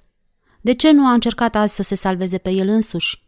De 0.61 0.73
ce 0.73 0.91
nu 0.91 1.05
a 1.07 1.11
încercat 1.11 1.55
azi 1.55 1.75
să 1.75 1.83
se 1.83 1.95
salveze 1.95 2.37
pe 2.37 2.49
el 2.49 2.67
însuși? 2.67 3.23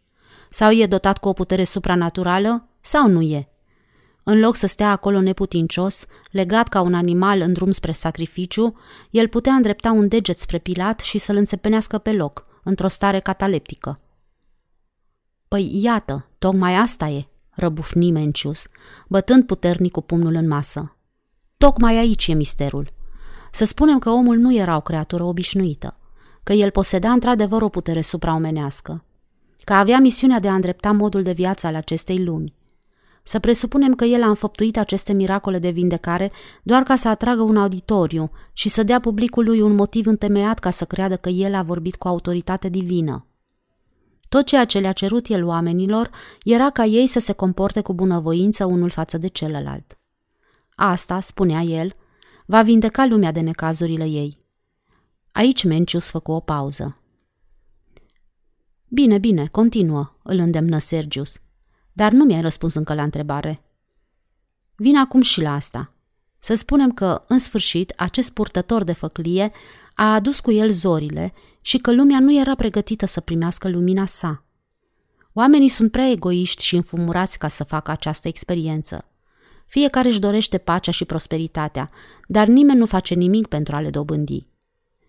Sau 0.48 0.70
e 0.70 0.86
dotat 0.86 1.18
cu 1.18 1.28
o 1.28 1.32
putere 1.32 1.64
supranaturală 1.64 2.68
sau 2.80 3.08
nu 3.08 3.20
e? 3.20 3.48
În 4.22 4.40
loc 4.40 4.56
să 4.56 4.66
stea 4.66 4.90
acolo 4.90 5.20
neputincios, 5.20 6.06
legat 6.30 6.68
ca 6.68 6.80
un 6.80 6.94
animal 6.94 7.40
în 7.40 7.52
drum 7.52 7.70
spre 7.70 7.92
sacrificiu, 7.92 8.76
el 9.10 9.28
putea 9.28 9.52
îndrepta 9.52 9.90
un 9.90 10.08
deget 10.08 10.38
spre 10.38 10.58
Pilat 10.58 11.00
și 11.00 11.18
să-l 11.18 11.36
înțepenească 11.36 11.98
pe 11.98 12.12
loc, 12.12 12.52
într-o 12.64 12.88
stare 12.88 13.20
cataleptică. 13.20 13.98
Păi 15.48 15.70
iată, 15.82 16.28
tocmai 16.38 16.74
asta 16.74 17.08
e, 17.08 17.26
răbufni 17.50 18.10
Mencius, 18.10 18.68
bătând 19.08 19.46
puternic 19.46 19.92
cu 19.92 20.00
pumnul 20.00 20.34
în 20.34 20.48
masă. 20.48 20.96
Tocmai 21.56 21.96
aici 21.96 22.26
e 22.26 22.32
misterul. 22.32 22.88
Să 23.52 23.64
spunem 23.64 23.98
că 23.98 24.10
omul 24.10 24.36
nu 24.36 24.54
era 24.54 24.76
o 24.76 24.80
creatură 24.80 25.24
obișnuită, 25.24 25.96
că 26.42 26.52
el 26.52 26.70
poseda 26.70 27.10
într-adevăr 27.10 27.62
o 27.62 27.68
putere 27.68 28.00
supraomenească, 28.00 29.04
că 29.64 29.72
avea 29.72 29.98
misiunea 29.98 30.40
de 30.40 30.48
a 30.48 30.54
îndrepta 30.54 30.92
modul 30.92 31.22
de 31.22 31.32
viață 31.32 31.66
al 31.66 31.74
acestei 31.74 32.24
lumi. 32.24 32.54
Să 33.26 33.38
presupunem 33.38 33.94
că 33.94 34.04
el 34.04 34.22
a 34.22 34.28
înfăptuit 34.28 34.76
aceste 34.76 35.12
miracole 35.12 35.58
de 35.58 35.70
vindecare 35.70 36.30
doar 36.62 36.82
ca 36.82 36.96
să 36.96 37.08
atragă 37.08 37.42
un 37.42 37.56
auditoriu 37.56 38.30
și 38.52 38.68
să 38.68 38.82
dea 38.82 39.00
publicului 39.00 39.60
un 39.60 39.74
motiv 39.74 40.06
întemeiat 40.06 40.58
ca 40.58 40.70
să 40.70 40.84
creadă 40.84 41.16
că 41.16 41.28
el 41.28 41.54
a 41.54 41.62
vorbit 41.62 41.96
cu 41.96 42.08
autoritate 42.08 42.68
divină. 42.68 43.26
Tot 44.28 44.46
ceea 44.46 44.64
ce 44.64 44.78
le-a 44.78 44.92
cerut 44.92 45.28
el 45.28 45.44
oamenilor 45.44 46.10
era 46.42 46.70
ca 46.70 46.84
ei 46.84 47.06
să 47.06 47.18
se 47.18 47.32
comporte 47.32 47.80
cu 47.80 47.94
bunăvoință 47.94 48.64
unul 48.64 48.90
față 48.90 49.18
de 49.18 49.28
celălalt. 49.28 49.98
Asta, 50.74 51.20
spunea 51.20 51.60
el, 51.60 51.92
va 52.46 52.62
vindeca 52.62 53.06
lumea 53.06 53.32
de 53.32 53.40
necazurile 53.40 54.04
ei. 54.04 54.36
Aici 55.32 55.64
Mencius 55.64 56.10
făcu 56.10 56.32
o 56.32 56.40
pauză. 56.40 56.98
Bine, 58.88 59.18
bine, 59.18 59.46
continuă, 59.46 60.18
îl 60.22 60.38
îndemnă 60.38 60.78
Sergius. 60.78 61.38
Dar 61.96 62.12
nu 62.12 62.24
mi-ai 62.24 62.40
răspuns 62.40 62.74
încă 62.74 62.94
la 62.94 63.02
întrebare. 63.02 63.62
Vin 64.76 64.96
acum 64.96 65.20
și 65.20 65.40
la 65.40 65.54
asta. 65.54 65.92
Să 66.38 66.54
spunem 66.54 66.92
că, 66.92 67.22
în 67.28 67.38
sfârșit, 67.38 67.92
acest 67.96 68.32
purtător 68.32 68.84
de 68.84 68.92
făclie 68.92 69.52
a 69.94 70.14
adus 70.14 70.40
cu 70.40 70.52
el 70.52 70.70
zorile 70.70 71.32
și 71.60 71.78
că 71.78 71.92
lumea 71.92 72.20
nu 72.20 72.38
era 72.38 72.54
pregătită 72.54 73.06
să 73.06 73.20
primească 73.20 73.68
lumina 73.68 74.06
sa. 74.06 74.44
Oamenii 75.32 75.68
sunt 75.68 75.90
prea 75.90 76.10
egoiști 76.10 76.64
și 76.64 76.76
înfumurați 76.76 77.38
ca 77.38 77.48
să 77.48 77.64
facă 77.64 77.90
această 77.90 78.28
experiență. 78.28 79.04
Fiecare 79.66 80.08
își 80.08 80.20
dorește 80.20 80.58
pacea 80.58 80.90
și 80.90 81.04
prosperitatea, 81.04 81.90
dar 82.26 82.46
nimeni 82.46 82.78
nu 82.78 82.86
face 82.86 83.14
nimic 83.14 83.46
pentru 83.46 83.74
a 83.74 83.80
le 83.80 83.90
dobândi. 83.90 84.46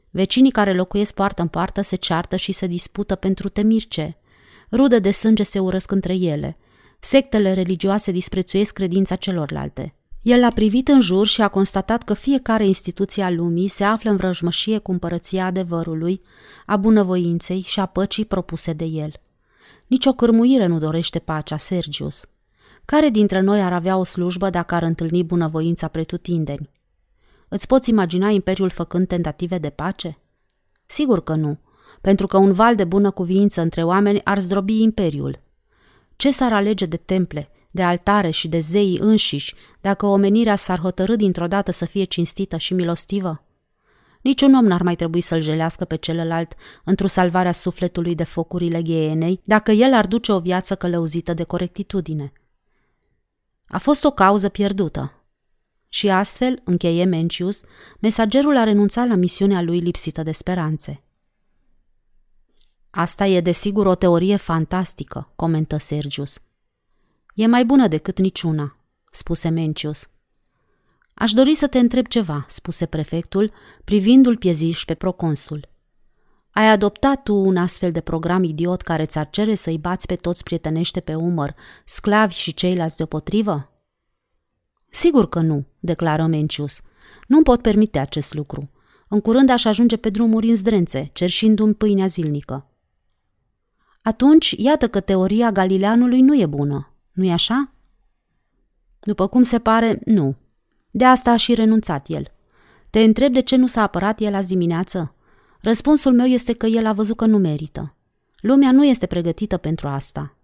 Vecinii 0.09 0.51
care 0.51 0.73
locuiesc 0.73 1.13
poartă 1.13 1.41
în 1.41 1.47
poartă 1.47 1.81
se 1.81 1.95
ceartă 1.95 2.35
și 2.35 2.51
se 2.51 2.67
dispută 2.67 3.15
pentru 3.15 3.49
temirce. 3.49 4.17
Rude 4.71 4.99
de 4.99 5.11
sânge 5.11 5.43
se 5.43 5.59
urăsc 5.59 5.91
între 5.91 6.13
ele. 6.15 6.57
Sectele 7.05 7.53
religioase 7.53 8.11
disprețuiesc 8.11 8.73
credința 8.73 9.15
celorlalte. 9.15 9.95
El 10.21 10.43
a 10.43 10.49
privit 10.49 10.87
în 10.87 11.01
jur 11.01 11.27
și 11.27 11.41
a 11.41 11.47
constatat 11.47 12.03
că 12.03 12.13
fiecare 12.13 12.65
instituție 12.65 13.23
a 13.23 13.29
lumii 13.29 13.67
se 13.67 13.83
află 13.83 14.09
în 14.09 14.15
vrăjmășie 14.15 14.77
cu 14.77 14.91
împărăția 14.91 15.45
adevărului, 15.45 16.21
a 16.65 16.77
bunăvoinței 16.77 17.61
și 17.61 17.79
a 17.79 17.85
păcii 17.85 18.25
propuse 18.25 18.73
de 18.73 18.85
el. 18.85 19.11
Nici 19.87 20.05
o 20.05 20.13
cârmuire 20.13 20.65
nu 20.65 20.77
dorește 20.77 21.19
pacea, 21.19 21.57
Sergius. 21.57 22.25
Care 22.85 23.09
dintre 23.09 23.39
noi 23.39 23.61
ar 23.61 23.73
avea 23.73 23.97
o 23.97 24.03
slujbă 24.03 24.49
dacă 24.49 24.75
ar 24.75 24.83
întâlni 24.83 25.23
bunăvoința 25.23 25.87
pretutindeni? 25.87 26.69
Îți 27.47 27.67
poți 27.67 27.89
imagina 27.89 28.29
Imperiul 28.29 28.69
făcând 28.69 29.07
tentative 29.07 29.57
de 29.57 29.69
pace? 29.69 30.17
Sigur 30.85 31.23
că 31.23 31.35
nu, 31.35 31.59
pentru 32.01 32.27
că 32.27 32.37
un 32.37 32.53
val 32.53 32.75
de 32.75 32.83
bună 32.83 33.11
cuvință 33.11 33.61
între 33.61 33.83
oameni 33.83 34.23
ar 34.23 34.39
zdrobi 34.39 34.81
Imperiul. 34.81 35.43
Ce 36.15 36.31
s-ar 36.31 36.53
alege 36.53 36.85
de 36.85 36.97
temple, 36.97 37.49
de 37.71 37.83
altare 37.83 38.29
și 38.29 38.47
de 38.47 38.59
zei 38.59 38.97
înșiși 39.01 39.55
dacă 39.81 40.05
omenirea 40.05 40.55
s-ar 40.55 40.79
hotărâ 40.79 41.15
dintr-o 41.15 41.47
dată 41.47 41.71
să 41.71 41.85
fie 41.85 42.03
cinstită 42.03 42.57
și 42.57 42.73
milostivă? 42.73 43.43
Niciun 44.21 44.53
om 44.53 44.65
n-ar 44.65 44.81
mai 44.81 44.95
trebui 44.95 45.21
să-l 45.21 45.41
jelească 45.41 45.85
pe 45.85 45.95
celălalt 45.95 46.53
într-o 46.83 47.07
salvarea 47.07 47.51
sufletului 47.51 48.15
de 48.15 48.23
focurile 48.23 48.81
gheenei, 48.81 49.41
dacă 49.43 49.71
el 49.71 49.93
ar 49.93 50.07
duce 50.07 50.31
o 50.31 50.39
viață 50.39 50.75
călăuzită 50.75 51.33
de 51.33 51.43
corectitudine. 51.43 52.33
A 53.67 53.77
fost 53.77 54.03
o 54.03 54.11
cauză 54.11 54.49
pierdută. 54.49 55.23
Și 55.89 56.09
astfel, 56.09 56.61
încheie 56.63 57.05
Mencius, 57.05 57.61
mesagerul 57.99 58.57
a 58.57 58.63
renunțat 58.63 59.07
la 59.07 59.15
misiunea 59.15 59.61
lui 59.61 59.79
lipsită 59.79 60.23
de 60.23 60.31
speranțe. 60.31 61.04
Asta 62.97 63.25
e 63.25 63.41
desigur 63.41 63.85
o 63.85 63.95
teorie 63.95 64.35
fantastică, 64.35 65.31
comentă 65.35 65.77
Sergius. 65.77 66.41
E 67.33 67.47
mai 67.47 67.65
bună 67.65 67.87
decât 67.87 68.19
niciuna, 68.19 68.77
spuse 69.11 69.49
Mencius. 69.49 70.09
Aș 71.13 71.31
dori 71.31 71.55
să 71.55 71.67
te 71.67 71.79
întreb 71.79 72.07
ceva, 72.07 72.45
spuse 72.47 72.85
prefectul, 72.85 73.51
privindu-l 73.83 74.37
pieziș 74.37 74.85
pe 74.85 74.93
proconsul. 74.93 75.67
Ai 76.51 76.69
adoptat 76.69 77.23
tu 77.23 77.35
un 77.35 77.57
astfel 77.57 77.91
de 77.91 78.01
program 78.01 78.43
idiot 78.43 78.81
care 78.81 79.05
ți-ar 79.05 79.29
cere 79.29 79.55
să-i 79.55 79.77
bați 79.77 80.07
pe 80.07 80.15
toți 80.15 80.43
prietenește 80.43 80.99
pe 80.99 81.15
umăr, 81.15 81.55
sclavi 81.85 82.33
și 82.33 82.53
ceilalți 82.53 82.97
deopotrivă? 82.97 83.71
Sigur 84.89 85.29
că 85.29 85.39
nu, 85.39 85.65
declară 85.79 86.25
Mencius. 86.25 86.81
Nu 87.27 87.41
pot 87.41 87.61
permite 87.61 87.99
acest 87.99 88.33
lucru. 88.33 88.69
În 89.07 89.21
curând 89.21 89.49
aș 89.49 89.65
ajunge 89.65 89.97
pe 89.97 90.09
drumuri 90.09 90.49
în 90.49 90.55
zdrențe, 90.55 91.09
cerșindu-mi 91.13 91.73
pâinea 91.73 92.05
zilnică. 92.05 92.69
Atunci, 94.05 94.55
iată 94.57 94.87
că 94.87 94.99
teoria 94.99 95.51
Galileanului 95.51 96.21
nu 96.21 96.39
e 96.39 96.45
bună, 96.45 96.93
nu-i 97.11 97.31
așa? 97.31 97.71
După 98.99 99.27
cum 99.27 99.43
se 99.43 99.59
pare, 99.59 100.01
nu. 100.05 100.35
De 100.91 101.05
asta 101.05 101.31
a 101.31 101.35
și 101.35 101.53
renunțat 101.53 102.07
el. 102.09 102.31
Te 102.89 102.99
întreb 102.99 103.33
de 103.33 103.41
ce 103.41 103.55
nu 103.55 103.67
s-a 103.67 103.81
apărat 103.81 104.19
el 104.19 104.33
azi 104.33 104.47
dimineață? 104.47 105.15
Răspunsul 105.61 106.13
meu 106.13 106.25
este 106.25 106.53
că 106.53 106.65
el 106.65 106.85
a 106.85 106.93
văzut 106.93 107.17
că 107.17 107.25
nu 107.25 107.37
merită. 107.37 107.95
Lumea 108.35 108.71
nu 108.71 108.85
este 108.85 109.05
pregătită 109.05 109.57
pentru 109.57 109.87
asta. 109.87 110.37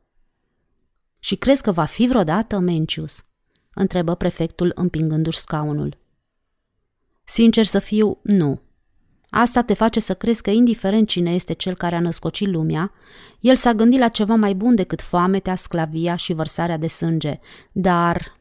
Și 1.20 1.36
crezi 1.36 1.62
că 1.62 1.72
va 1.72 1.86
fi 1.86 2.07
vreodată, 2.07 2.59
Mencius? 2.59 3.24
întrebă 3.74 4.16
prefectul 4.16 4.72
împingându-și 4.76 5.39
scaunul. 5.39 5.97
Sincer 7.24 7.66
să 7.66 7.80
fiu, 7.80 8.20
nu. 8.22 8.62
Asta 9.34 9.62
te 9.62 9.74
face 9.74 10.00
să 10.00 10.14
crezi 10.14 10.42
că, 10.42 10.50
indiferent 10.50 11.08
cine 11.08 11.34
este 11.34 11.54
cel 11.54 11.76
care 11.76 11.96
a 11.96 12.00
născocit 12.00 12.48
lumea, 12.48 12.92
el 13.40 13.56
s-a 13.56 13.74
gândit 13.74 14.00
la 14.00 14.08
ceva 14.08 14.36
mai 14.36 14.54
bun 14.54 14.76
decât 14.76 15.02
foametea, 15.02 15.56
sclavia 15.56 16.16
și 16.16 16.34
vărsarea 16.34 16.78
de 16.78 16.88
sânge. 16.88 17.40
Dar... 17.72 18.40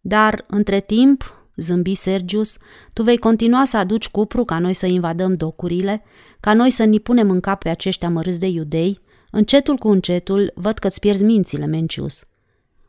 Dar, 0.00 0.44
între 0.46 0.80
timp, 0.80 1.48
zâmbi 1.56 1.94
Sergius, 1.94 2.56
tu 2.92 3.02
vei 3.02 3.18
continua 3.18 3.64
să 3.64 3.76
aduci 3.76 4.08
cupru 4.08 4.44
ca 4.44 4.58
noi 4.58 4.74
să 4.74 4.86
invadăm 4.86 5.34
docurile, 5.34 6.02
ca 6.40 6.54
noi 6.54 6.70
să 6.70 6.84
ni 6.84 7.00
punem 7.00 7.30
în 7.30 7.40
cap 7.40 7.62
pe 7.62 7.68
aceștia 7.68 8.10
mărâți 8.10 8.40
de 8.40 8.46
iudei, 8.46 9.00
încetul 9.30 9.76
cu 9.76 9.88
încetul 9.88 10.52
văd 10.54 10.78
că-ți 10.78 11.00
pierzi 11.00 11.24
mințile, 11.24 11.66
Mencius. 11.66 12.24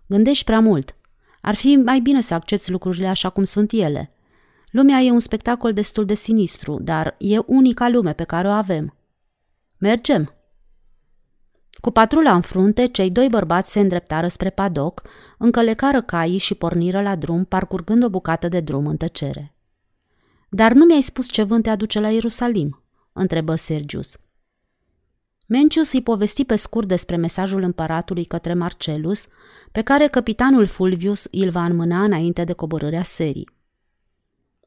Gândești 0.08 0.44
prea 0.44 0.60
mult. 0.60 0.96
Ar 1.42 1.56
fi 1.56 1.76
mai 1.76 2.00
bine 2.00 2.22
să 2.22 2.34
accepti 2.34 2.72
lucrurile 2.72 3.08
așa 3.08 3.30
cum 3.30 3.44
sunt 3.44 3.72
ele– 3.72 4.12
Lumea 4.78 5.00
e 5.00 5.12
un 5.12 5.20
spectacol 5.20 5.74
destul 5.74 6.06
de 6.06 6.14
sinistru, 6.14 6.80
dar 6.82 7.16
e 7.18 7.38
unica 7.46 7.90
lume 7.90 8.14
pe 8.14 8.24
care 8.24 8.48
o 8.48 8.52
avem. 8.52 8.96
Mergem! 9.78 10.34
Cu 11.82 11.92
patrula 11.92 12.34
în 12.34 12.42
frunte, 12.42 12.88
cei 12.88 13.12
doi 13.12 13.28
bărbați 13.30 13.72
se 13.72 13.80
îndreptară 13.80 14.28
spre 14.28 14.50
padoc, 14.50 15.02
încălecară 15.38 16.02
caii 16.02 16.38
și 16.38 16.56
porniră 16.56 17.02
la 17.02 17.16
drum, 17.16 17.46
parcurgând 17.46 18.04
o 18.04 18.10
bucată 18.10 18.48
de 18.48 18.60
drum 18.60 18.88
în 18.88 18.98
tăcere. 18.98 19.56
Dar 20.50 20.72
nu 20.74 20.86
mi-ai 20.86 21.02
spus 21.02 21.32
ce 21.32 21.44
vânt 21.44 21.64
te 21.64 21.70
aduce 21.70 22.00
la 22.00 22.10
Ierusalim?" 22.10 22.84
întrebă 23.14 23.56
Sergius. 23.56 24.18
Mencius 25.48 25.92
îi 25.92 26.02
povesti 26.02 26.46
pe 26.46 26.56
scurt 26.56 26.88
despre 26.88 27.16
mesajul 27.16 27.62
împăratului 27.62 28.26
către 28.26 28.54
Marcelus, 28.54 29.28
pe 29.72 29.82
care 29.82 30.08
capitanul 30.08 30.66
Fulvius 30.66 31.28
îl 31.32 31.50
va 31.50 31.66
înmâna 31.66 32.04
înainte 32.04 32.44
de 32.44 32.54
coborârea 32.54 33.04
serii. 33.04 33.56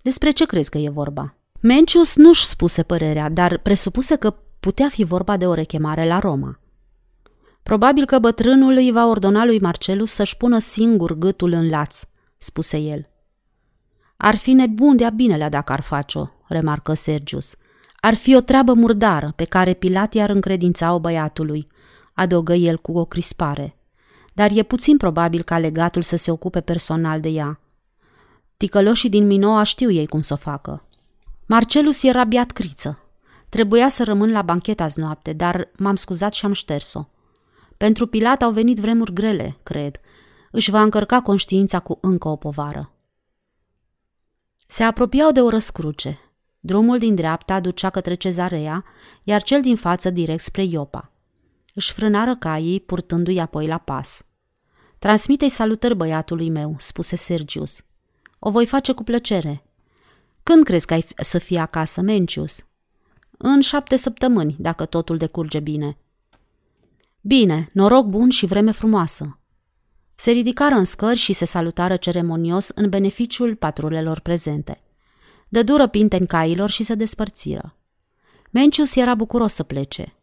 Despre 0.02 0.30
ce 0.30 0.46
crezi 0.46 0.70
că 0.70 0.78
e 0.78 0.88
vorba? 0.88 1.34
Mencius 1.60 2.16
nu-și 2.16 2.46
spuse 2.46 2.82
părerea, 2.82 3.28
dar 3.28 3.58
presupuse 3.58 4.16
că 4.16 4.34
putea 4.60 4.88
fi 4.88 5.04
vorba 5.04 5.36
de 5.36 5.46
o 5.46 5.54
rechemare 5.54 6.06
la 6.06 6.18
Roma. 6.18 6.60
Probabil 7.62 8.04
că 8.04 8.18
bătrânul 8.18 8.72
îi 8.72 8.90
va 8.92 9.06
ordona 9.06 9.44
lui 9.44 9.60
Marcelus 9.60 10.12
să-și 10.12 10.36
pună 10.36 10.58
singur 10.58 11.18
gâtul 11.18 11.52
în 11.52 11.68
laț, 11.68 12.02
spuse 12.36 12.78
el. 12.78 13.08
Ar 14.16 14.36
fi 14.36 14.52
nebun 14.52 14.96
de-a 14.96 15.10
binelea 15.10 15.48
dacă 15.48 15.72
ar 15.72 15.80
face-o, 15.80 16.26
remarcă 16.48 16.94
Sergius. 16.94 17.54
Ar 18.00 18.14
fi 18.14 18.36
o 18.36 18.40
treabă 18.40 18.72
murdară 18.72 19.32
pe 19.36 19.44
care 19.44 19.74
Pilat 19.74 20.14
i-ar 20.14 20.30
încredința-o 20.30 21.00
băiatului, 21.00 21.66
adăugă 22.14 22.54
el 22.54 22.78
cu 22.78 22.98
o 22.98 23.04
crispare. 23.04 23.76
Dar 24.32 24.50
e 24.54 24.62
puțin 24.62 24.96
probabil 24.96 25.42
ca 25.42 25.58
legatul 25.58 26.02
să 26.02 26.16
se 26.16 26.30
ocupe 26.30 26.60
personal 26.60 27.20
de 27.20 27.28
ea. 27.28 27.59
Ticăloșii 28.60 29.08
din 29.08 29.26
Minoa 29.26 29.62
știu 29.62 29.90
ei 29.90 30.06
cum 30.06 30.20
să 30.20 30.32
o 30.32 30.36
facă. 30.36 30.84
Marcelus 31.46 32.02
era 32.02 32.24
biat 32.24 32.50
criță. 32.50 32.98
Trebuia 33.48 33.88
să 33.88 34.04
rămân 34.04 34.32
la 34.32 34.42
bancheta 34.42 34.84
azi 34.84 35.00
noapte, 35.00 35.32
dar 35.32 35.70
m-am 35.76 35.96
scuzat 35.96 36.32
și 36.32 36.44
am 36.44 36.52
șters-o. 36.52 37.08
Pentru 37.76 38.06
Pilat 38.06 38.42
au 38.42 38.50
venit 38.50 38.78
vremuri 38.78 39.12
grele, 39.12 39.58
cred. 39.62 40.00
Își 40.50 40.70
va 40.70 40.82
încărca 40.82 41.20
conștiința 41.20 41.80
cu 41.80 41.98
încă 42.00 42.28
o 42.28 42.36
povară. 42.36 42.92
Se 44.66 44.82
apropiau 44.82 45.30
de 45.30 45.40
o 45.40 45.48
răscruce. 45.48 46.18
Drumul 46.58 46.98
din 46.98 47.14
dreapta 47.14 47.60
ducea 47.60 47.90
către 47.90 48.14
cezarea, 48.14 48.84
iar 49.24 49.42
cel 49.42 49.60
din 49.60 49.76
față 49.76 50.10
direct 50.10 50.42
spre 50.42 50.64
Iopa. 50.64 51.12
Își 51.74 51.92
frânară 51.92 52.36
caii, 52.36 52.80
purtându-i 52.80 53.38
apoi 53.38 53.66
la 53.66 53.78
pas. 53.78 54.26
Transmite-i 54.98 55.48
salutări 55.48 55.96
băiatului 55.96 56.50
meu, 56.50 56.74
spuse 56.78 57.16
Sergius. 57.16 57.84
O 58.42 58.50
voi 58.50 58.66
face 58.66 58.92
cu 58.92 59.02
plăcere. 59.02 59.64
Când 60.42 60.64
crezi 60.64 60.86
că 60.86 60.94
ai 60.94 61.06
să 61.16 61.38
fii 61.38 61.58
acasă, 61.58 62.00
Mencius? 62.00 62.64
În 63.38 63.60
șapte 63.60 63.96
săptămâni, 63.96 64.56
dacă 64.58 64.84
totul 64.84 65.16
decurge 65.16 65.60
bine. 65.60 65.96
Bine, 67.20 67.70
noroc 67.72 68.06
bun 68.06 68.30
și 68.30 68.46
vreme 68.46 68.70
frumoasă. 68.70 69.38
Se 70.14 70.30
ridicară 70.30 70.74
în 70.74 70.84
scări 70.84 71.18
și 71.18 71.32
se 71.32 71.44
salutară 71.44 71.96
ceremonios 71.96 72.68
în 72.68 72.88
beneficiul 72.88 73.54
patrulelor 73.54 74.20
prezente. 74.20 74.80
Dă 75.48 75.62
dură 75.62 75.86
pinteni 75.86 76.26
cailor 76.26 76.70
și 76.70 76.82
se 76.82 76.94
despărțiră. 76.94 77.76
Mencius 78.50 78.96
era 78.96 79.14
bucuros 79.14 79.54
să 79.54 79.62
plece. 79.62 80.14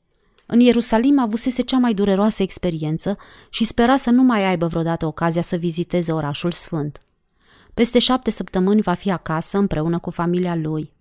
În 0.46 0.60
Ierusalim 0.60 1.20
avusese 1.20 1.62
cea 1.62 1.78
mai 1.78 1.94
dureroasă 1.94 2.44
experiență 2.44 3.18
și 3.50 3.64
spera 3.64 3.98
să 3.98 4.10
nu 4.10 4.24
mai 4.24 4.46
aibă 4.46 4.68
vreodată 4.68 5.06
ocazia 5.06 5.42
să 5.42 5.56
viziteze 5.56 6.12
orașul 6.12 6.52
sfânt. 6.52 7.02
Peste 7.78 8.00
șapte 8.00 8.30
săptămâni 8.30 8.82
va 8.82 8.94
fi 8.94 9.12
acasă 9.12 9.58
împreună 9.58 10.00
cu 10.00 10.10
familia 10.10 10.56
lui. 10.56 10.94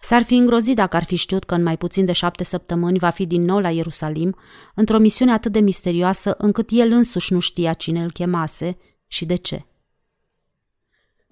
S-ar 0.00 0.22
fi 0.22 0.34
îngrozit 0.34 0.76
dacă 0.76 0.96
ar 0.96 1.04
fi 1.04 1.16
știut 1.16 1.44
că 1.44 1.54
în 1.54 1.62
mai 1.62 1.76
puțin 1.76 2.04
de 2.04 2.12
șapte 2.12 2.44
săptămâni 2.44 2.98
va 2.98 3.10
fi 3.10 3.26
din 3.26 3.42
nou 3.44 3.58
la 3.58 3.70
Ierusalim, 3.70 4.36
într-o 4.74 4.98
misiune 4.98 5.32
atât 5.32 5.52
de 5.52 5.60
misterioasă 5.60 6.34
încât 6.38 6.68
el 6.72 6.92
însuși 6.92 7.32
nu 7.32 7.38
știa 7.38 7.72
cine 7.72 8.02
îl 8.02 8.10
chemase 8.12 8.76
și 9.06 9.24
de 9.24 9.34
ce. 9.34 9.66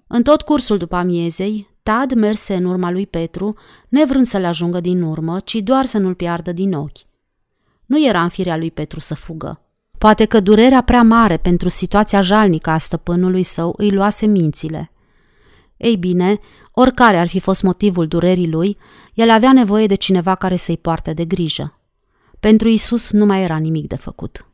În 0.07 0.23
tot 0.23 0.41
cursul 0.41 0.77
după 0.77 0.95
amiezei, 0.95 1.69
Tad 1.83 2.13
merse 2.13 2.55
în 2.55 2.65
urma 2.65 2.91
lui 2.91 3.07
Petru, 3.07 3.55
nevrând 3.89 4.25
să-l 4.25 4.45
ajungă 4.45 4.79
din 4.79 5.01
urmă, 5.01 5.39
ci 5.39 5.55
doar 5.55 5.85
să 5.85 5.97
nu-l 5.97 6.15
piardă 6.15 6.51
din 6.51 6.73
ochi. 6.73 7.05
Nu 7.85 8.05
era 8.05 8.23
în 8.23 8.29
firea 8.29 8.57
lui 8.57 8.71
Petru 8.71 8.99
să 8.99 9.15
fugă. 9.15 9.64
Poate 10.05 10.25
că 10.25 10.39
durerea 10.39 10.81
prea 10.81 11.03
mare 11.03 11.37
pentru 11.37 11.69
situația 11.69 12.21
jalnică 12.21 12.69
a 12.69 12.77
stăpânului 12.77 13.43
său 13.43 13.73
îi 13.77 13.91
luase 13.91 14.25
mințile. 14.25 14.91
Ei 15.77 15.95
bine, 15.95 16.39
oricare 16.71 17.17
ar 17.17 17.27
fi 17.27 17.39
fost 17.39 17.63
motivul 17.63 18.07
durerii 18.07 18.49
lui, 18.49 18.77
el 19.13 19.29
avea 19.29 19.53
nevoie 19.53 19.85
de 19.85 19.95
cineva 19.95 20.35
care 20.35 20.55
să-i 20.55 20.77
poarte 20.77 21.13
de 21.13 21.25
grijă. 21.25 21.79
Pentru 22.39 22.67
Isus 22.67 23.11
nu 23.11 23.25
mai 23.25 23.43
era 23.43 23.57
nimic 23.57 23.87
de 23.87 23.95
făcut. 23.95 24.47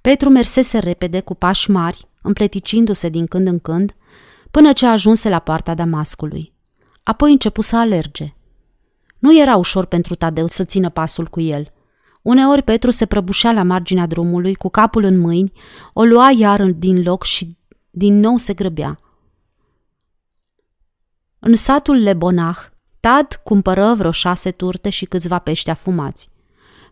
Petru 0.00 0.28
mersese 0.28 0.78
repede 0.78 1.20
cu 1.20 1.34
pași 1.34 1.70
mari, 1.70 2.08
împleticindu-se 2.22 3.08
din 3.08 3.26
când 3.26 3.46
în 3.46 3.58
când, 3.58 3.96
până 4.50 4.72
ce 4.72 4.86
ajunse 4.86 5.28
la 5.28 5.38
poarta 5.38 5.74
Damascului. 5.74 6.52
Apoi 7.02 7.30
începu 7.30 7.60
să 7.60 7.76
alerge. 7.76 8.34
Nu 9.18 9.38
era 9.38 9.56
ușor 9.56 9.84
pentru 9.84 10.14
Tadeu 10.14 10.46
să 10.46 10.64
țină 10.64 10.90
pasul 10.90 11.26
cu 11.26 11.40
el. 11.40 11.74
Uneori 12.26 12.62
Petru 12.62 12.90
se 12.90 13.06
prăbușea 13.06 13.52
la 13.52 13.62
marginea 13.62 14.06
drumului, 14.06 14.54
cu 14.54 14.68
capul 14.68 15.04
în 15.04 15.18
mâini, 15.18 15.52
o 15.92 16.04
lua 16.04 16.30
iar 16.30 16.64
din 16.64 17.02
loc 17.02 17.24
și 17.24 17.56
din 17.90 18.18
nou 18.18 18.36
se 18.36 18.54
grăbea. 18.54 19.00
În 21.38 21.54
satul 21.54 21.96
Lebonah, 21.96 22.56
Tad 23.00 23.40
cumpără 23.44 23.94
vreo 23.94 24.10
șase 24.10 24.50
turte 24.50 24.90
și 24.90 25.04
câțiva 25.04 25.38
pești 25.38 25.70
afumați. 25.70 26.30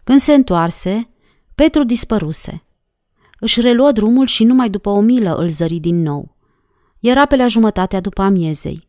Când 0.05 0.19
se 0.19 0.33
întoarse, 0.35 1.09
Petru 1.55 1.85
dispăruse. 1.85 2.65
Își 3.39 3.61
reluă 3.61 3.93
drumul 3.93 4.27
și 4.27 4.45
numai 4.45 4.71
după 4.71 4.89
o 4.89 5.01
milă 5.01 5.35
îl 5.35 5.49
zări 5.49 5.79
din 5.79 6.03
nou. 6.03 6.37
Era 7.01 7.27
pe 7.27 7.37
la 7.37 7.47
jumătatea 7.47 8.01
după 8.01 8.23
amiezei. 8.23 8.89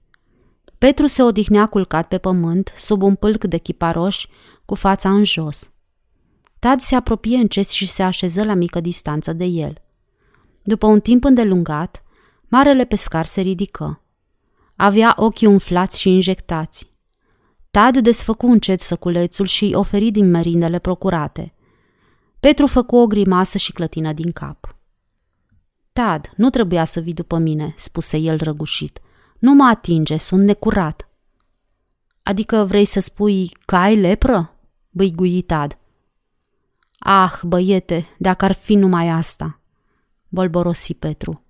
Petru 0.78 1.06
se 1.06 1.24
odihnea 1.24 1.66
culcat 1.66 2.08
pe 2.08 2.18
pământ, 2.18 2.74
sub 2.76 3.02
un 3.02 3.16
pâlc 3.16 3.44
de 3.44 3.58
chiparoși, 3.58 4.28
cu 4.66 4.76
fața 4.76 5.12
în 5.12 5.24
jos. 5.24 5.70
Tad 6.66 6.80
se 6.80 6.96
apropie 6.96 7.38
încet 7.38 7.70
și 7.70 7.88
se 7.88 8.04
așeză 8.04 8.44
la 8.44 8.54
mică 8.54 8.80
distanță 8.80 9.34
de 9.34 9.46
el. 9.46 9.82
După 10.64 10.86
un 10.86 11.00
timp 11.00 11.24
îndelungat, 11.24 12.04
marele 12.48 12.86
pescar 12.86 13.26
se 13.26 13.42
ridică. 13.42 14.02
Avea 14.76 15.14
ochii 15.18 15.48
umflați 15.48 16.00
și 16.00 16.10
injectați. 16.10 16.92
Tad 17.72 17.98
desfăcu 17.98 18.48
încet 18.48 18.80
săculețul 18.80 19.46
și 19.46 19.72
oferi 19.76 20.12
din 20.12 20.30
merindele 20.30 20.80
procurate. 20.80 21.54
Petru 22.40 22.68
făcu 22.68 22.96
o 22.96 23.08
grimasă 23.08 23.58
și 23.58 23.72
clătină 23.72 24.14
din 24.14 24.32
cap. 24.32 24.78
Tad, 25.94 26.34
nu 26.36 26.50
trebuia 26.50 26.86
să 26.86 27.00
vii 27.00 27.14
după 27.14 27.38
mine, 27.38 27.74
spuse 27.76 28.18
el 28.18 28.38
răgușit. 28.38 29.00
Nu 29.40 29.54
mă 29.54 29.64
atinge, 29.64 30.18
sunt 30.18 30.44
necurat. 30.44 31.10
Adică 32.24 32.66
vrei 32.68 32.86
să 32.86 33.00
spui 33.00 33.52
că 33.66 33.76
ai 33.76 33.96
lepră? 33.96 34.56
Băigui 34.90 35.42
Tad. 35.42 35.78
Ah, 37.08 37.40
băiete, 37.44 38.06
dacă 38.18 38.46
ar 38.46 38.52
fi 38.52 38.76
numai 38.76 39.10
asta, 39.10 39.60
bolborosi 40.28 40.94
Petru. 40.94 41.44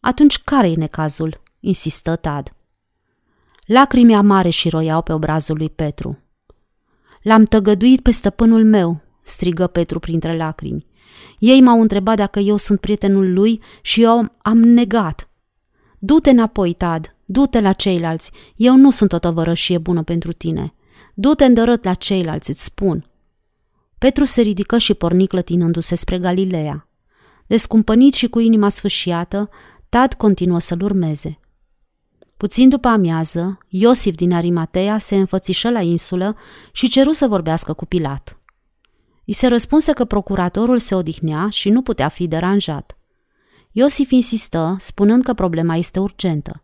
Atunci 0.00 0.38
care 0.38 0.70
e 0.70 0.76
necazul? 0.76 1.42
insistă 1.60 2.16
Tad. 2.16 2.52
Lacrimii 3.66 4.14
amare 4.14 4.48
și 4.48 4.68
roiau 4.68 5.02
pe 5.02 5.12
obrazul 5.12 5.56
lui 5.56 5.70
Petru. 5.70 6.18
L-am 7.22 7.44
tăgăduit 7.44 8.00
pe 8.00 8.10
stăpânul 8.10 8.64
meu, 8.64 9.00
strigă 9.22 9.66
Petru 9.66 9.98
printre 9.98 10.36
lacrimi. 10.36 10.86
Ei 11.38 11.60
m-au 11.60 11.80
întrebat 11.80 12.16
dacă 12.16 12.38
eu 12.38 12.56
sunt 12.56 12.80
prietenul 12.80 13.32
lui 13.32 13.62
și 13.82 14.02
eu 14.02 14.26
am 14.38 14.58
negat. 14.58 15.28
Du-te 15.98 16.30
înapoi, 16.30 16.72
Tad, 16.72 17.16
du-te 17.24 17.60
la 17.60 17.72
ceilalți, 17.72 18.32
eu 18.56 18.76
nu 18.76 18.90
sunt 18.90 19.12
o 19.12 19.18
tăvărășie 19.18 19.78
bună 19.78 20.02
pentru 20.02 20.32
tine. 20.32 20.74
Du-te 21.14 21.44
îndărât 21.44 21.84
la 21.84 21.94
ceilalți, 21.94 22.50
îți 22.50 22.64
spun. 22.64 23.06
Petru 24.02 24.24
se 24.24 24.40
ridică 24.40 24.78
și 24.78 24.94
porni 24.94 25.26
clătinându-se 25.26 25.94
spre 25.94 26.18
Galileea. 26.18 26.88
Descumpănit 27.46 28.14
și 28.14 28.28
cu 28.28 28.38
inima 28.38 28.68
sfâșiată, 28.68 29.50
Tad 29.88 30.14
continuă 30.14 30.58
să-l 30.58 30.82
urmeze. 30.82 31.40
Puțin 32.36 32.68
după 32.68 32.88
amiază, 32.88 33.58
Iosif 33.68 34.14
din 34.14 34.32
Arimatea 34.32 34.98
se 34.98 35.16
înfățișă 35.16 35.70
la 35.70 35.80
insulă 35.80 36.36
și 36.72 36.88
ceru 36.88 37.10
să 37.10 37.26
vorbească 37.26 37.72
cu 37.72 37.84
Pilat. 37.84 38.40
I 39.24 39.32
se 39.32 39.46
răspunse 39.46 39.92
că 39.92 40.04
procuratorul 40.04 40.78
se 40.78 40.94
odihnea 40.94 41.48
și 41.50 41.70
nu 41.70 41.82
putea 41.82 42.08
fi 42.08 42.26
deranjat. 42.26 42.98
Iosif 43.72 44.10
insistă, 44.10 44.76
spunând 44.78 45.24
că 45.24 45.32
problema 45.32 45.76
este 45.76 46.00
urgentă. 46.00 46.62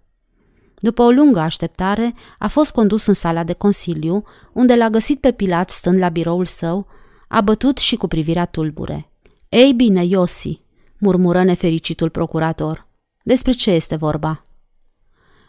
După 0.78 1.02
o 1.02 1.10
lungă 1.10 1.38
așteptare, 1.38 2.14
a 2.38 2.48
fost 2.48 2.72
condus 2.72 3.06
în 3.06 3.14
sala 3.14 3.44
de 3.44 3.52
consiliu, 3.52 4.24
unde 4.52 4.74
l-a 4.74 4.90
găsit 4.90 5.20
pe 5.20 5.32
Pilat 5.32 5.70
stând 5.70 5.98
la 5.98 6.08
biroul 6.08 6.46
său, 6.46 6.86
abătut 7.28 7.78
și 7.78 7.96
cu 7.96 8.08
privirea 8.08 8.44
tulbure. 8.44 9.10
Ei 9.48 9.72
bine, 9.72 10.04
Iosi, 10.04 10.60
murmură 10.98 11.42
nefericitul 11.42 12.10
procurator. 12.10 12.86
Despre 13.22 13.52
ce 13.52 13.70
este 13.70 13.96
vorba? 13.96 14.44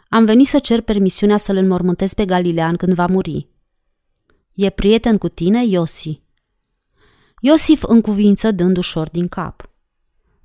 Am 0.08 0.24
venit 0.24 0.46
să 0.46 0.58
cer 0.58 0.80
permisiunea 0.80 1.36
să-l 1.36 1.56
înmormântez 1.56 2.12
pe 2.12 2.24
Galilean 2.24 2.76
când 2.76 2.92
va 2.92 3.06
muri. 3.06 3.48
E 4.54 4.70
prieten 4.70 5.18
cu 5.18 5.28
tine, 5.28 5.64
Iosi? 5.66 6.20
Iosif 7.40 7.84
cuvință 8.02 8.50
dând 8.50 8.76
ușor 8.76 9.08
din 9.08 9.28
cap. 9.28 9.70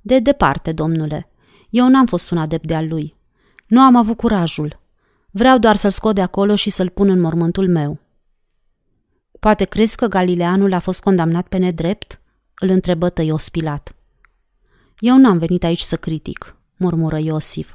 De 0.00 0.18
departe, 0.18 0.72
domnule. 0.72 1.28
Eu 1.70 1.88
n-am 1.88 2.06
fost 2.06 2.30
un 2.30 2.38
adept 2.38 2.66
de-al 2.66 2.88
lui. 2.88 3.14
Nu 3.66 3.80
am 3.80 3.96
avut 3.96 4.16
curajul. 4.16 4.80
Vreau 5.30 5.58
doar 5.58 5.76
să-l 5.76 5.90
scot 5.90 6.14
de 6.14 6.20
acolo 6.20 6.54
și 6.54 6.70
să-l 6.70 6.88
pun 6.88 7.08
în 7.08 7.20
mormântul 7.20 7.68
meu. 7.68 7.98
Poate 9.46 9.64
crezi 9.64 9.96
că 9.96 10.06
Galileanul 10.06 10.72
a 10.72 10.78
fost 10.78 11.00
condamnat 11.00 11.48
pe 11.48 11.56
nedrept? 11.56 12.20
Îl 12.54 12.68
întrebă 12.68 13.08
tăios 13.08 13.48
Pilat. 13.48 13.94
Eu 14.98 15.18
n-am 15.18 15.38
venit 15.38 15.64
aici 15.64 15.80
să 15.80 15.96
critic, 15.96 16.56
murmură 16.76 17.18
Iosif. 17.18 17.74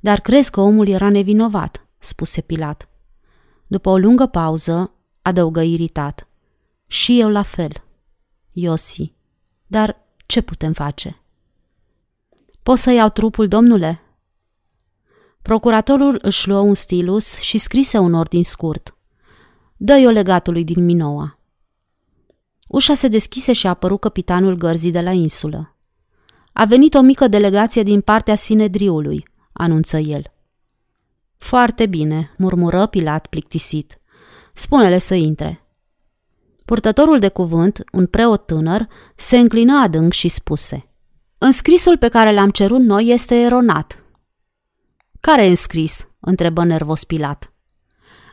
Dar 0.00 0.20
crezi 0.20 0.50
că 0.50 0.60
omul 0.60 0.88
era 0.88 1.10
nevinovat, 1.10 1.86
spuse 1.98 2.40
Pilat. 2.40 2.88
După 3.66 3.88
o 3.88 3.98
lungă 3.98 4.26
pauză, 4.26 4.92
adăugă 5.22 5.60
iritat. 5.60 6.28
Și 6.86 7.20
eu 7.20 7.28
la 7.28 7.42
fel. 7.42 7.72
Iosi. 8.52 9.12
Dar 9.66 9.96
ce 10.26 10.40
putem 10.40 10.72
face? 10.72 11.22
Poți 12.62 12.82
să 12.82 12.90
iau 12.90 13.08
trupul, 13.08 13.48
domnule? 13.48 14.00
Procuratorul 15.42 16.18
își 16.22 16.48
luă 16.48 16.60
un 16.60 16.74
stilus 16.74 17.38
și 17.38 17.58
scrise 17.58 17.98
un 17.98 18.14
ordin 18.14 18.44
scurt. 18.44 18.94
Dă-i-o 19.82 20.10
legatului 20.10 20.64
din 20.64 20.84
Minoa. 20.84 21.38
Ușa 22.68 22.94
se 22.94 23.08
deschise 23.08 23.52
și 23.52 23.66
a 23.66 23.70
apărut 23.70 24.00
capitanul 24.00 24.54
gărzii 24.54 24.90
de 24.90 25.00
la 25.00 25.10
insulă. 25.10 25.76
A 26.52 26.64
venit 26.64 26.94
o 26.94 27.00
mică 27.00 27.28
delegație 27.28 27.82
din 27.82 28.00
partea 28.00 28.34
Sinedriului, 28.34 29.24
anunță 29.52 29.98
el. 29.98 30.22
Foarte 31.36 31.86
bine, 31.86 32.34
murmură 32.36 32.86
Pilat 32.86 33.26
plictisit. 33.26 34.00
Spune-le 34.52 34.98
să 34.98 35.14
intre. 35.14 35.66
Purtătorul 36.64 37.18
de 37.18 37.28
cuvânt, 37.28 37.84
un 37.92 38.06
preot 38.06 38.46
tânăr, 38.46 38.88
se 39.16 39.38
înclină 39.38 39.78
adânc 39.78 40.12
și 40.12 40.28
spuse 40.28 40.88
Înscrisul 41.38 41.98
pe 41.98 42.08
care 42.08 42.32
l-am 42.32 42.50
cerut 42.50 42.80
noi 42.80 43.06
este 43.06 43.34
eronat. 43.34 44.04
Care 45.20 45.44
e 45.44 45.48
înscris? 45.48 46.08
întrebă 46.20 46.64
nervos 46.64 47.04
Pilat. 47.04 47.52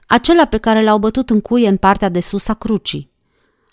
Acela 0.07 0.45
pe 0.45 0.57
care 0.57 0.83
l-au 0.83 0.97
bătut 0.97 1.29
în 1.29 1.41
cuie 1.41 1.67
în 1.67 1.77
partea 1.77 2.09
de 2.09 2.19
sus 2.19 2.47
a 2.47 2.53
crucii. 2.53 3.11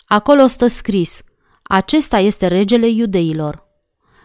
Acolo 0.05 0.47
stă 0.47 0.67
scris, 0.67 1.21
acesta 1.63 2.19
este 2.19 2.47
regele 2.47 2.87
iudeilor. 2.87 3.67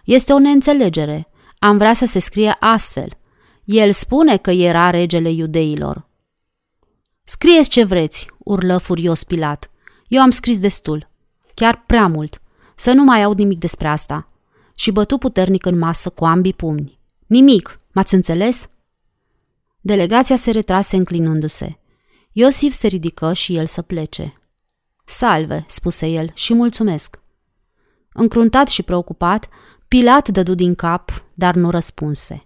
Este 0.05 0.33
o 0.33 0.39
neînțelegere. 0.39 1.29
Am 1.59 1.77
vrea 1.77 1.93
să 1.93 2.07
se 2.07 2.19
scrie 2.19 2.57
astfel. 2.61 3.09
El 3.65 3.93
spune 3.93 4.37
că 4.37 4.51
era 4.51 4.91
regele 4.91 5.31
iudeilor. 5.31 6.09
Scrieți 7.25 7.69
ce 7.69 7.85
vreți, 7.85 8.29
urlă 8.39 8.79
furios 8.79 9.25
Pilat. 9.25 9.71
Eu 10.09 10.23
am 10.23 10.31
scris 10.31 10.59
destul. 10.59 11.09
Chiar 11.55 11.85
prea 11.87 12.07
mult. 12.07 12.43
Să 12.75 12.93
nu 12.93 13.05
mai 13.05 13.23
aud 13.23 13.39
nimic 13.39 13.59
despre 13.59 13.89
asta. 13.89 14.29
Și 14.75 14.91
bătu 14.91 15.19
puternic 15.19 15.67
în 15.67 15.79
masă 15.79 16.11
cu 16.11 16.25
ambii 16.25 16.55
pumni. 16.55 16.99
Nimic, 17.27 17.81
m-ați 17.93 18.15
înțeles? 18.15 18.69
Delegația 19.81 20.37
se 20.37 20.51
retrase 20.51 20.97
înclinându-se. 20.97 21.80
Iosif 22.33 22.73
se 22.73 22.87
ridică 22.87 23.33
și 23.33 23.57
el 23.57 23.67
să 23.67 23.83
plece. 23.83 24.35
Salve, 25.05 25.65
spuse 25.67 26.07
el, 26.07 26.31
și 26.35 26.55
mulțumesc. 26.55 27.21
Încruntat 28.13 28.69
și 28.69 28.83
preocupat, 28.83 29.49
Pilat 29.89 30.29
dădu 30.29 30.55
din 30.55 30.75
cap, 30.75 31.25
dar 31.35 31.55
nu 31.55 31.71
răspunse. 31.71 32.45